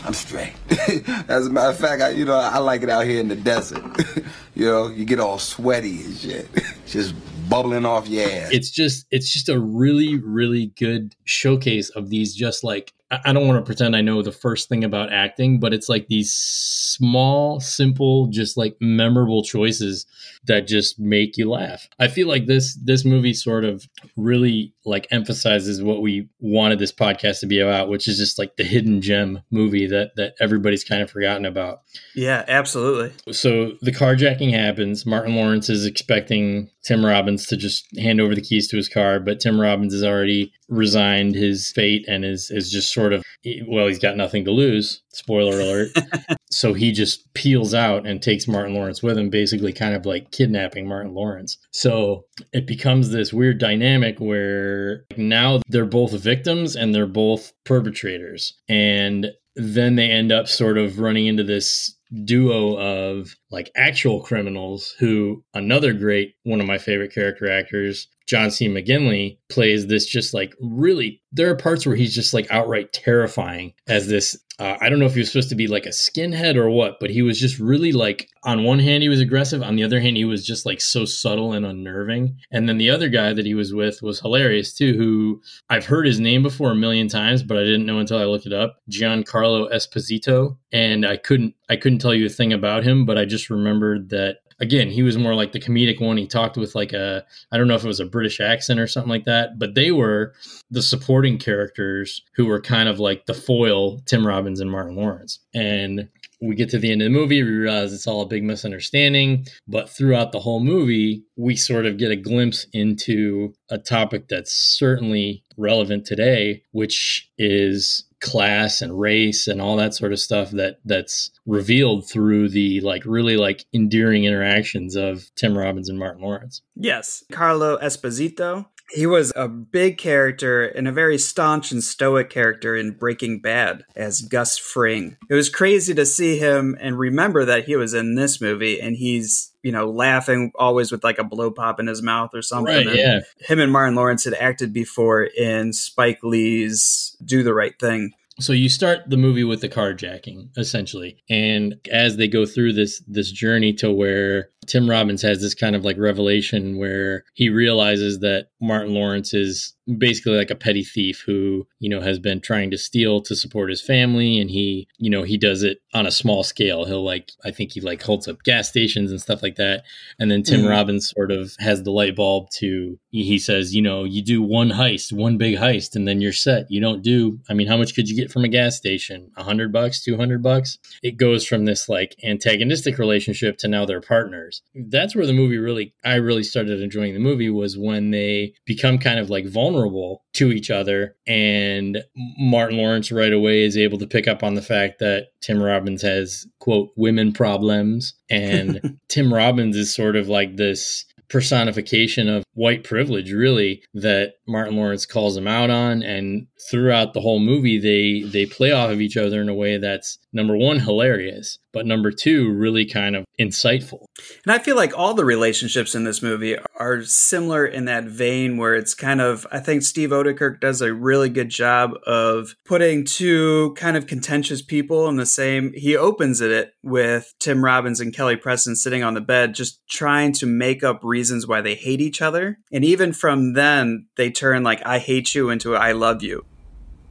I'm 0.03 0.13
straight. 0.13 0.53
As 1.27 1.47
a 1.47 1.49
matter 1.49 1.71
of 1.71 1.77
fact, 1.79 2.03
I, 2.03 2.09
you 2.09 2.25
know, 2.25 2.35
I 2.35 2.59
like 2.59 2.83
it 2.83 2.91
out 2.91 3.05
here 3.05 3.19
in 3.19 3.29
the 3.29 3.35
desert. 3.35 3.83
you 4.53 4.67
know, 4.67 4.87
you 4.87 5.03
get 5.03 5.19
all 5.19 5.39
sweaty 5.39 6.03
and 6.03 6.15
shit, 6.15 6.47
just 6.85 7.15
bubbling 7.49 7.87
off 7.87 8.07
your 8.07 8.29
ass. 8.29 8.49
it's 8.51 8.69
just 8.69 9.07
it's 9.09 9.33
just 9.33 9.49
a 9.49 9.59
really 9.59 10.15
really 10.17 10.67
good 10.77 11.15
showcase 11.25 11.89
of 11.89 12.09
these 12.09 12.35
just 12.35 12.63
like 12.63 12.93
I 13.25 13.33
don't 13.33 13.47
want 13.47 13.59
to 13.59 13.65
pretend 13.65 13.95
I 13.95 14.01
know 14.01 14.21
the 14.21 14.31
first 14.31 14.69
thing 14.69 14.83
about 14.83 15.11
acting, 15.11 15.59
but 15.59 15.73
it's 15.73 15.89
like 15.89 16.07
these 16.07 16.33
small, 16.33 17.59
simple, 17.59 18.27
just 18.27 18.57
like 18.57 18.77
memorable 18.79 19.43
choices 19.43 20.05
that 20.45 20.67
just 20.67 20.99
make 20.99 21.37
you 21.37 21.49
laugh. 21.49 21.87
I 21.99 22.07
feel 22.07 22.27
like 22.27 22.45
this 22.45 22.77
this 22.83 23.05
movie 23.05 23.33
sort 23.33 23.63
of 23.63 23.87
really 24.17 24.73
like 24.85 25.07
emphasizes 25.11 25.81
what 25.81 26.01
we 26.01 26.29
wanted 26.39 26.79
this 26.79 26.91
podcast 26.91 27.39
to 27.41 27.47
be 27.47 27.59
about, 27.59 27.89
which 27.89 28.07
is 28.07 28.17
just 28.17 28.37
like 28.37 28.57
the 28.57 28.63
hidden 28.63 29.01
gem 29.01 29.41
movie 29.51 29.87
that 29.87 30.11
that 30.15 30.35
everybody's 30.39 30.83
kind 30.83 31.01
of 31.01 31.09
forgotten 31.09 31.45
about. 31.45 31.81
Yeah, 32.15 32.43
absolutely. 32.47 33.13
So 33.33 33.73
the 33.81 33.91
carjacking 33.91 34.53
happens. 34.53 35.05
Martin 35.05 35.35
Lawrence 35.35 35.69
is 35.69 35.85
expecting 35.85 36.69
Tim 36.83 37.05
Robbins 37.05 37.47
to 37.47 37.57
just 37.57 37.85
hand 37.97 38.19
over 38.19 38.35
the 38.35 38.41
keys 38.41 38.67
to 38.69 38.77
his 38.77 38.89
car, 38.89 39.19
but 39.19 39.39
Tim 39.39 39.59
Robbins 39.59 39.93
has 39.93 40.03
already 40.03 40.51
resigned 40.69 41.35
his 41.35 41.71
fate 41.71 42.05
and 42.07 42.23
is 42.23 42.49
is 42.49 42.71
just 42.71 42.93
sort 42.93 43.02
of 43.11 43.25
well, 43.67 43.87
he's 43.87 43.99
got 43.99 44.15
nothing 44.15 44.45
to 44.45 44.51
lose. 44.51 45.01
Spoiler 45.09 45.59
alert. 45.59 45.89
so 46.51 46.73
he 46.73 46.93
just 46.93 47.33
peels 47.33 47.73
out 47.73 48.07
and 48.07 48.21
takes 48.21 48.47
Martin 48.47 48.73
Lawrence 48.73 49.03
with 49.03 49.17
him, 49.17 49.29
basically 49.29 49.73
kind 49.73 49.95
of 49.95 50.05
like 50.05 50.31
kidnapping 50.31 50.87
Martin 50.87 51.13
Lawrence. 51.13 51.57
So 51.71 52.25
it 52.53 52.65
becomes 52.65 53.09
this 53.09 53.33
weird 53.33 53.57
dynamic 53.57 54.19
where 54.19 55.03
now 55.17 55.59
they're 55.67 55.85
both 55.85 56.13
victims 56.13 56.75
and 56.77 56.95
they're 56.95 57.07
both 57.07 57.51
perpetrators. 57.65 58.53
And 58.69 59.27
then 59.55 59.95
they 59.95 60.09
end 60.09 60.31
up 60.31 60.47
sort 60.47 60.77
of 60.77 60.99
running 60.99 61.27
into 61.27 61.43
this 61.43 61.95
duo 62.25 62.77
of 62.77 63.35
like 63.49 63.71
actual 63.75 64.21
criminals 64.21 64.95
who 64.99 65.43
another 65.53 65.93
great 65.93 66.35
one 66.43 66.61
of 66.61 66.67
my 66.67 66.77
favorite 66.77 67.13
character 67.13 67.49
actors 67.49 68.07
John 68.27 68.51
C. 68.51 68.67
McGinley 68.67 69.37
plays 69.49 69.87
this 69.87 70.05
just 70.05 70.33
like 70.33 70.55
really 70.59 71.21
there 71.31 71.49
are 71.49 71.55
parts 71.55 71.85
where 71.85 71.95
he's 71.95 72.13
just 72.13 72.33
like 72.33 72.49
outright 72.49 72.93
terrifying 72.93 73.73
as 73.87 74.07
this 74.07 74.37
uh, 74.59 74.77
I 74.79 74.89
don't 74.89 74.99
know 74.99 75.05
if 75.05 75.15
he 75.15 75.19
was 75.19 75.31
supposed 75.31 75.49
to 75.49 75.55
be 75.55 75.67
like 75.67 75.85
a 75.85 75.89
skinhead 75.89 76.55
or 76.55 76.69
what 76.69 76.99
but 76.99 77.09
he 77.09 77.21
was 77.21 77.39
just 77.39 77.59
really 77.59 77.91
like 77.91 78.29
on 78.43 78.63
one 78.63 78.79
hand 78.79 79.03
he 79.03 79.09
was 79.09 79.19
aggressive 79.19 79.63
on 79.63 79.75
the 79.75 79.83
other 79.83 79.99
hand 79.99 80.15
he 80.15 80.25
was 80.25 80.45
just 80.45 80.65
like 80.65 80.79
so 80.79 81.05
subtle 81.05 81.53
and 81.53 81.65
unnerving 81.65 82.37
and 82.51 82.69
then 82.69 82.77
the 82.77 82.89
other 82.89 83.09
guy 83.09 83.33
that 83.33 83.45
he 83.45 83.55
was 83.55 83.73
with 83.73 84.01
was 84.01 84.19
hilarious 84.19 84.73
too 84.73 84.95
who 84.95 85.41
I've 85.69 85.85
heard 85.85 86.05
his 86.05 86.19
name 86.19 86.43
before 86.43 86.71
a 86.71 86.75
million 86.75 87.07
times 87.07 87.41
but 87.41 87.57
I 87.57 87.63
didn't 87.63 87.85
know 87.85 87.99
until 87.99 88.19
I 88.19 88.25
looked 88.25 88.45
it 88.45 88.53
up 88.53 88.77
Giancarlo 88.89 89.73
Esposito 89.73 90.57
and 90.71 91.05
I 91.05 91.17
couldn't 91.17 91.55
I 91.69 91.75
couldn't 91.75 91.99
tell 91.99 92.13
you 92.13 92.27
a 92.27 92.29
thing 92.29 92.53
about 92.53 92.83
him 92.83 93.05
but 93.05 93.17
I 93.17 93.25
just 93.25 93.49
remembered 93.49 94.09
that 94.09 94.37
again 94.63 94.89
he 94.89 95.03
was 95.03 95.17
more 95.17 95.35
like 95.35 95.51
the 95.51 95.59
comedic 95.59 96.01
one. 96.01 96.17
He 96.17 96.25
talked 96.25 96.57
with 96.57 96.73
like 96.73 96.93
a 96.93 97.23
i 97.51 97.57
don't 97.57 97.67
know 97.67 97.75
if 97.75 97.83
it 97.83 97.87
was 97.87 97.99
a 97.99 98.05
british 98.05 98.39
accent 98.39 98.79
or 98.79 98.87
something 98.87 99.09
like 99.09 99.25
that 99.25 99.59
but 99.59 99.75
they 99.75 99.91
were 99.91 100.33
the 100.71 100.81
supporting 100.81 101.37
characters 101.37 102.21
who 102.35 102.45
were 102.45 102.61
kind 102.61 102.89
of 102.89 102.99
like 102.99 103.25
the 103.25 103.33
foil 103.33 103.99
tim 104.05 104.25
robbins 104.25 104.59
and 104.59 104.71
martin 104.71 104.95
lawrence. 104.95 105.39
And 105.53 106.09
we 106.41 106.55
get 106.55 106.69
to 106.69 106.79
the 106.79 106.91
end 106.91 107.01
of 107.01 107.05
the 107.05 107.17
movie 107.19 107.43
we 107.43 107.49
realize 107.51 107.93
it's 107.93 108.07
all 108.07 108.21
a 108.21 108.27
big 108.27 108.43
misunderstanding 108.43 109.45
but 109.67 109.89
throughout 109.89 110.31
the 110.31 110.39
whole 110.39 110.59
movie 110.59 111.23
we 111.35 111.55
sort 111.55 111.85
of 111.85 111.97
get 111.97 112.11
a 112.11 112.15
glimpse 112.15 112.65
into 112.73 113.53
a 113.69 113.77
topic 113.77 114.27
that's 114.27 114.53
certainly 114.53 115.43
relevant 115.57 116.05
today 116.05 116.63
which 116.71 117.29
is 117.37 118.05
class 118.23 118.81
and 118.81 118.97
race 118.97 119.47
and 119.47 119.61
all 119.61 119.75
that 119.75 119.93
sort 119.93 120.13
of 120.13 120.19
stuff 120.19 120.51
that 120.51 120.79
that's 120.85 121.29
revealed 121.45 122.09
through 122.09 122.47
the 122.47 122.79
like 122.79 123.03
really 123.05 123.35
like 123.35 123.65
endearing 123.73 124.23
interactions 124.23 124.95
of 124.95 125.29
Tim 125.35 125.57
Robbins 125.57 125.89
and 125.89 125.99
Martin 125.99 126.23
Lawrence. 126.23 126.61
Yes. 126.75 127.25
Carlo 127.31 127.77
Esposito. 127.77 128.65
He 128.93 129.05
was 129.05 129.33
a 129.35 129.47
big 129.47 129.97
character 129.97 130.63
and 130.63 130.87
a 130.87 130.91
very 130.91 131.17
staunch 131.17 131.71
and 131.71 131.83
stoic 131.83 132.29
character 132.29 132.75
in 132.75 132.91
Breaking 132.91 133.39
Bad 133.39 133.85
as 133.95 134.21
Gus 134.21 134.57
Fring. 134.57 135.17
It 135.29 135.33
was 135.33 135.49
crazy 135.49 135.93
to 135.95 136.05
see 136.05 136.37
him 136.37 136.77
and 136.79 136.97
remember 136.97 137.45
that 137.45 137.65
he 137.65 137.75
was 137.75 137.93
in 137.93 138.15
this 138.15 138.39
movie 138.39 138.79
and 138.79 138.95
he's 138.95 139.53
you 139.63 139.71
know, 139.71 139.89
laughing 139.89 140.51
always 140.55 140.91
with 140.91 141.03
like 141.03 141.17
a 141.17 141.23
blow 141.23 141.49
pop 141.49 141.79
in 141.79 141.87
his 141.87 142.01
mouth 142.01 142.31
or 142.33 142.41
something. 142.41 142.75
Right, 142.75 142.85
And 142.85 142.97
yeah. 142.97 143.19
Him 143.39 143.59
and 143.59 143.71
Martin 143.71 143.95
Lawrence 143.95 144.25
had 144.25 144.33
acted 144.35 144.73
before 144.73 145.23
in 145.23 145.71
Spike 145.73 146.19
Lee's 146.21 147.15
Do 147.23 147.43
the 147.43 147.53
Right 147.53 147.79
Thing. 147.79 148.11
So 148.39 148.51
you 148.51 148.67
start 148.67 149.01
the 149.07 149.17
movie 149.17 149.43
with 149.43 149.61
the 149.61 149.69
carjacking, 149.69 150.49
essentially, 150.57 151.17
and 151.29 151.75
as 151.91 152.17
they 152.17 152.27
go 152.27 152.47
through 152.47 152.73
this 152.73 152.99
this 153.07 153.31
journey 153.31 153.73
to 153.73 153.91
where 153.91 154.49
Tim 154.67 154.89
Robbins 154.89 155.21
has 155.21 155.41
this 155.41 155.53
kind 155.53 155.75
of 155.75 155.83
like 155.85 155.97
revelation 155.97 156.77
where 156.77 157.23
he 157.33 157.49
realizes 157.49 158.19
that 158.19 158.47
Martin 158.61 158.93
Lawrence 158.93 159.33
is 159.33 159.73
basically 159.97 160.37
like 160.37 160.49
a 160.49 160.55
petty 160.55 160.83
thief 160.83 161.21
who 161.25 161.67
you 161.79 161.89
know 161.89 161.99
has 161.99 162.17
been 162.17 162.39
trying 162.39 162.71
to 162.71 162.77
steal 162.77 163.21
to 163.21 163.35
support 163.35 163.69
his 163.69 163.81
family, 163.81 164.39
and 164.39 164.49
he 164.49 164.87
you 164.97 165.09
know 165.09 165.23
he 165.23 165.37
does 165.37 165.61
it 165.63 165.79
on 165.93 166.05
a 166.05 166.11
small 166.11 166.43
scale. 166.43 166.85
He'll 166.85 167.03
like 167.03 167.31
I 167.43 167.51
think 167.51 167.73
he 167.73 167.81
like 167.81 168.01
holds 168.01 168.27
up 168.27 168.43
gas 168.43 168.69
stations 168.69 169.11
and 169.11 169.19
stuff 169.21 169.43
like 169.43 169.55
that, 169.55 169.83
and 170.19 170.31
then 170.31 170.41
Tim 170.43 170.61
Mhm. 170.61 170.69
Robbins 170.69 171.09
sort 171.09 171.31
of 171.31 171.53
has 171.59 171.83
the 171.83 171.91
light 171.91 172.15
bulb 172.15 172.49
to 172.59 172.97
he 173.09 173.37
says 173.37 173.75
you 173.75 173.81
know 173.81 174.03
you 174.05 174.21
do 174.23 174.41
one 174.41 174.69
heist, 174.71 175.11
one 175.11 175.37
big 175.37 175.57
heist, 175.57 175.95
and 175.95 176.07
then 176.07 176.21
you're 176.21 176.31
set. 176.31 176.71
You 176.71 176.79
don't 176.79 177.01
do 177.03 177.39
I 177.49 177.53
mean 177.53 177.67
how 177.67 177.75
much 177.77 177.93
could 177.93 178.07
you 178.07 178.15
get 178.15 178.31
from 178.31 178.45
a 178.45 178.47
gas 178.49 178.77
station? 178.77 179.31
A 179.35 179.43
hundred 179.43 179.71
bucks, 179.73 180.01
two 180.01 180.15
hundred 180.15 180.41
bucks. 180.41 180.77
It 181.01 181.17
goes 181.17 181.45
from 181.45 181.65
this 181.65 181.89
like 181.89 182.15
antagonistic 182.23 182.97
relationship 182.97 183.57
to 183.57 183.67
now 183.67 183.85
they're 183.85 183.99
partners. 184.01 184.52
That's 184.75 185.15
where 185.15 185.25
the 185.25 185.33
movie 185.33 185.57
really 185.57 185.93
I 186.03 186.15
really 186.15 186.43
started 186.43 186.81
enjoying 186.81 187.13
the 187.13 187.19
movie 187.19 187.49
was 187.49 187.77
when 187.77 188.11
they 188.11 188.53
become 188.65 188.97
kind 188.97 189.19
of 189.19 189.29
like 189.29 189.47
vulnerable 189.47 190.23
to 190.33 190.51
each 190.51 190.69
other 190.69 191.15
and 191.27 192.03
Martin 192.37 192.77
Lawrence 192.77 193.11
right 193.11 193.33
away 193.33 193.63
is 193.63 193.77
able 193.77 193.97
to 193.99 194.07
pick 194.07 194.27
up 194.27 194.43
on 194.43 194.55
the 194.55 194.61
fact 194.61 194.99
that 194.99 195.27
Tim 195.41 195.61
Robbins 195.61 196.01
has 196.01 196.45
quote 196.59 196.91
women 196.95 197.33
problems. 197.33 198.13
And 198.29 198.97
Tim 199.07 199.33
Robbins 199.33 199.75
is 199.75 199.93
sort 199.93 200.15
of 200.15 200.27
like 200.27 200.57
this 200.57 201.05
personification 201.29 202.29
of 202.29 202.43
white 202.53 202.83
privilege 202.83 203.31
really 203.31 203.83
that 203.93 204.35
Martin 204.47 204.75
Lawrence 204.75 205.05
calls 205.05 205.35
him 205.35 205.47
out 205.47 205.69
on 205.69 206.03
and 206.03 206.47
throughout 206.69 207.13
the 207.13 207.21
whole 207.21 207.39
movie 207.39 207.79
they 207.79 208.27
they 208.29 208.45
play 208.45 208.71
off 208.71 208.91
of 208.91 209.01
each 209.01 209.17
other 209.17 209.41
in 209.41 209.49
a 209.49 209.53
way 209.53 209.77
that's 209.77 210.19
number 210.31 210.55
1 210.55 210.79
hilarious 210.79 211.57
but 211.73 211.87
number 211.87 212.11
2 212.11 212.51
really 212.53 212.85
kind 212.85 213.15
of 213.15 213.25
insightful. 213.39 214.05
And 214.45 214.53
I 214.53 214.59
feel 214.59 214.75
like 214.75 214.97
all 214.97 215.13
the 215.15 215.25
relationships 215.25 215.95
in 215.95 216.03
this 216.03 216.21
movie 216.21 216.55
are 216.77 217.01
similar 217.03 217.65
in 217.65 217.85
that 217.85 218.05
vein 218.05 218.57
where 218.57 218.75
it's 218.75 218.93
kind 218.93 219.19
of, 219.19 219.45
I 219.51 219.59
think 219.59 219.81
Steve 219.81 220.11
Oedekerk 220.11 220.61
does 220.61 220.81
a 220.81 220.93
really 220.93 221.29
good 221.29 221.49
job 221.49 221.93
of 222.05 222.55
putting 222.63 223.03
two 223.03 223.73
kind 223.75 223.97
of 223.97 224.07
contentious 224.07 224.61
people 224.61 225.09
in 225.09 225.17
the 225.17 225.25
same. 225.25 225.73
He 225.73 225.97
opens 225.97 226.41
it 226.41 226.73
with 226.83 227.33
Tim 227.39 227.65
Robbins 227.65 227.99
and 227.99 228.13
Kelly 228.13 228.35
Preston 228.35 228.75
sitting 228.75 229.03
on 229.03 229.15
the 229.15 229.21
bed, 229.21 229.55
just 229.55 229.81
trying 229.89 230.31
to 230.33 230.45
make 230.45 230.83
up 230.83 230.99
reasons 231.03 231.47
why 231.47 231.61
they 231.61 231.75
hate 231.75 232.01
each 232.01 232.21
other. 232.21 232.42
And 232.71 232.83
even 232.83 233.13
from 233.13 233.53
then, 233.53 234.07
they 234.15 234.29
turn 234.31 234.63
like, 234.63 234.85
I 234.85 234.99
hate 234.99 235.35
you 235.35 235.49
into 235.49 235.75
I 235.75 235.91
love 235.91 236.23
you. 236.23 236.45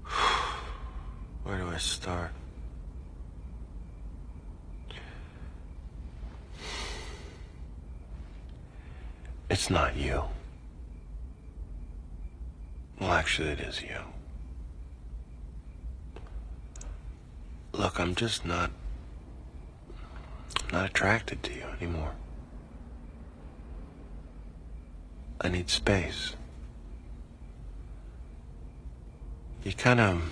Where 1.45 1.59
do 1.59 1.69
I 1.69 1.79
start? 1.79 2.33
It's 9.51 9.69
not 9.69 9.97
you. 9.97 10.23
Well, 12.99 13.13
actually, 13.13 13.51
it 13.51 13.61
is 13.61 13.83
you. 13.83 13.99
Look, 17.73 18.01
I'm 18.01 18.15
just 18.15 18.47
not. 18.47 18.71
Not 20.73 20.87
attracted 20.87 21.43
to 21.43 21.53
you 21.53 21.65
anymore. 21.79 22.13
I 25.43 25.49
need 25.49 25.69
space. 25.69 26.37
You 29.65 29.73
kind 29.73 29.99
of. 29.99 30.23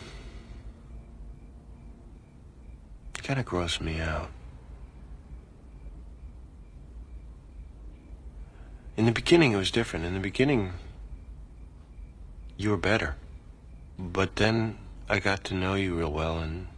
You 3.16 3.22
kind 3.22 3.40
of 3.40 3.44
gross 3.44 3.80
me 3.80 4.00
out. 4.00 4.30
In 8.96 9.06
the 9.06 9.12
beginning, 9.12 9.52
it 9.52 9.56
was 9.56 9.70
different. 9.70 10.04
In 10.04 10.14
the 10.14 10.20
beginning, 10.20 10.74
you 12.56 12.70
were 12.70 12.76
better. 12.76 13.16
But 13.98 14.36
then 14.36 14.78
I 15.08 15.18
got 15.18 15.42
to 15.44 15.54
know 15.54 15.74
you 15.74 15.94
real 15.96 16.12
well, 16.12 16.38
and 16.38 16.68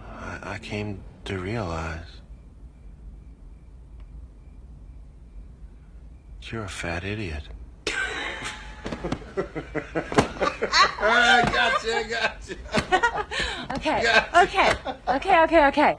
I, 0.00 0.38
I 0.42 0.58
came 0.58 1.02
to 1.26 1.38
realize 1.38 2.20
you're 6.52 6.64
a 6.64 6.68
fat 6.68 7.04
idiot. 7.04 7.48
I 11.00 11.42
got 11.52 11.84
you, 11.84 11.92
I 11.92 12.02
got 12.08 12.48
you. 12.48 12.56
Okay, 13.76 13.98
okay, 14.42 14.72
okay, 15.08 15.42
okay, 15.42 15.66
okay. 15.66 15.98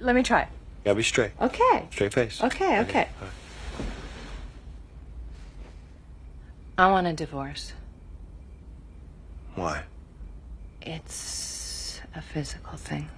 Let 0.00 0.14
me 0.14 0.22
try. 0.22 0.48
Gotta 0.84 0.96
be 0.96 1.02
straight. 1.02 1.30
Okay. 1.40 1.86
Straight 1.90 2.12
face. 2.12 2.42
Okay, 2.42 2.80
okay. 2.80 3.08
I 6.76 6.90
want 6.90 7.06
a 7.06 7.12
divorce. 7.12 7.72
Why? 9.54 9.84
It's 10.80 12.00
a 12.14 12.20
physical 12.22 12.76
thing. 12.76 13.08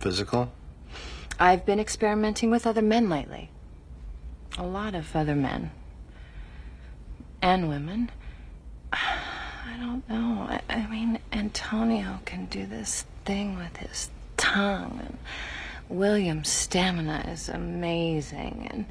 Physical? 0.00 0.52
I've 1.40 1.64
been 1.64 1.80
experimenting 1.80 2.50
with 2.50 2.66
other 2.66 2.82
men 2.82 3.08
lately. 3.08 3.50
A 4.58 4.62
lot 4.62 4.94
of 4.94 5.14
other 5.16 5.34
men. 5.34 5.70
And 7.42 7.68
women. 7.68 8.10
I 8.92 9.76
don't 9.78 10.08
know. 10.08 10.46
I, 10.48 10.60
I 10.68 10.86
mean, 10.86 11.18
Antonio 11.32 12.20
can 12.24 12.46
do 12.46 12.66
this 12.66 13.06
thing 13.24 13.56
with 13.56 13.76
his 13.78 14.10
tongue, 14.36 15.00
and 15.04 15.18
William's 15.88 16.48
stamina 16.48 17.24
is 17.28 17.48
amazing. 17.48 18.68
And 18.70 18.86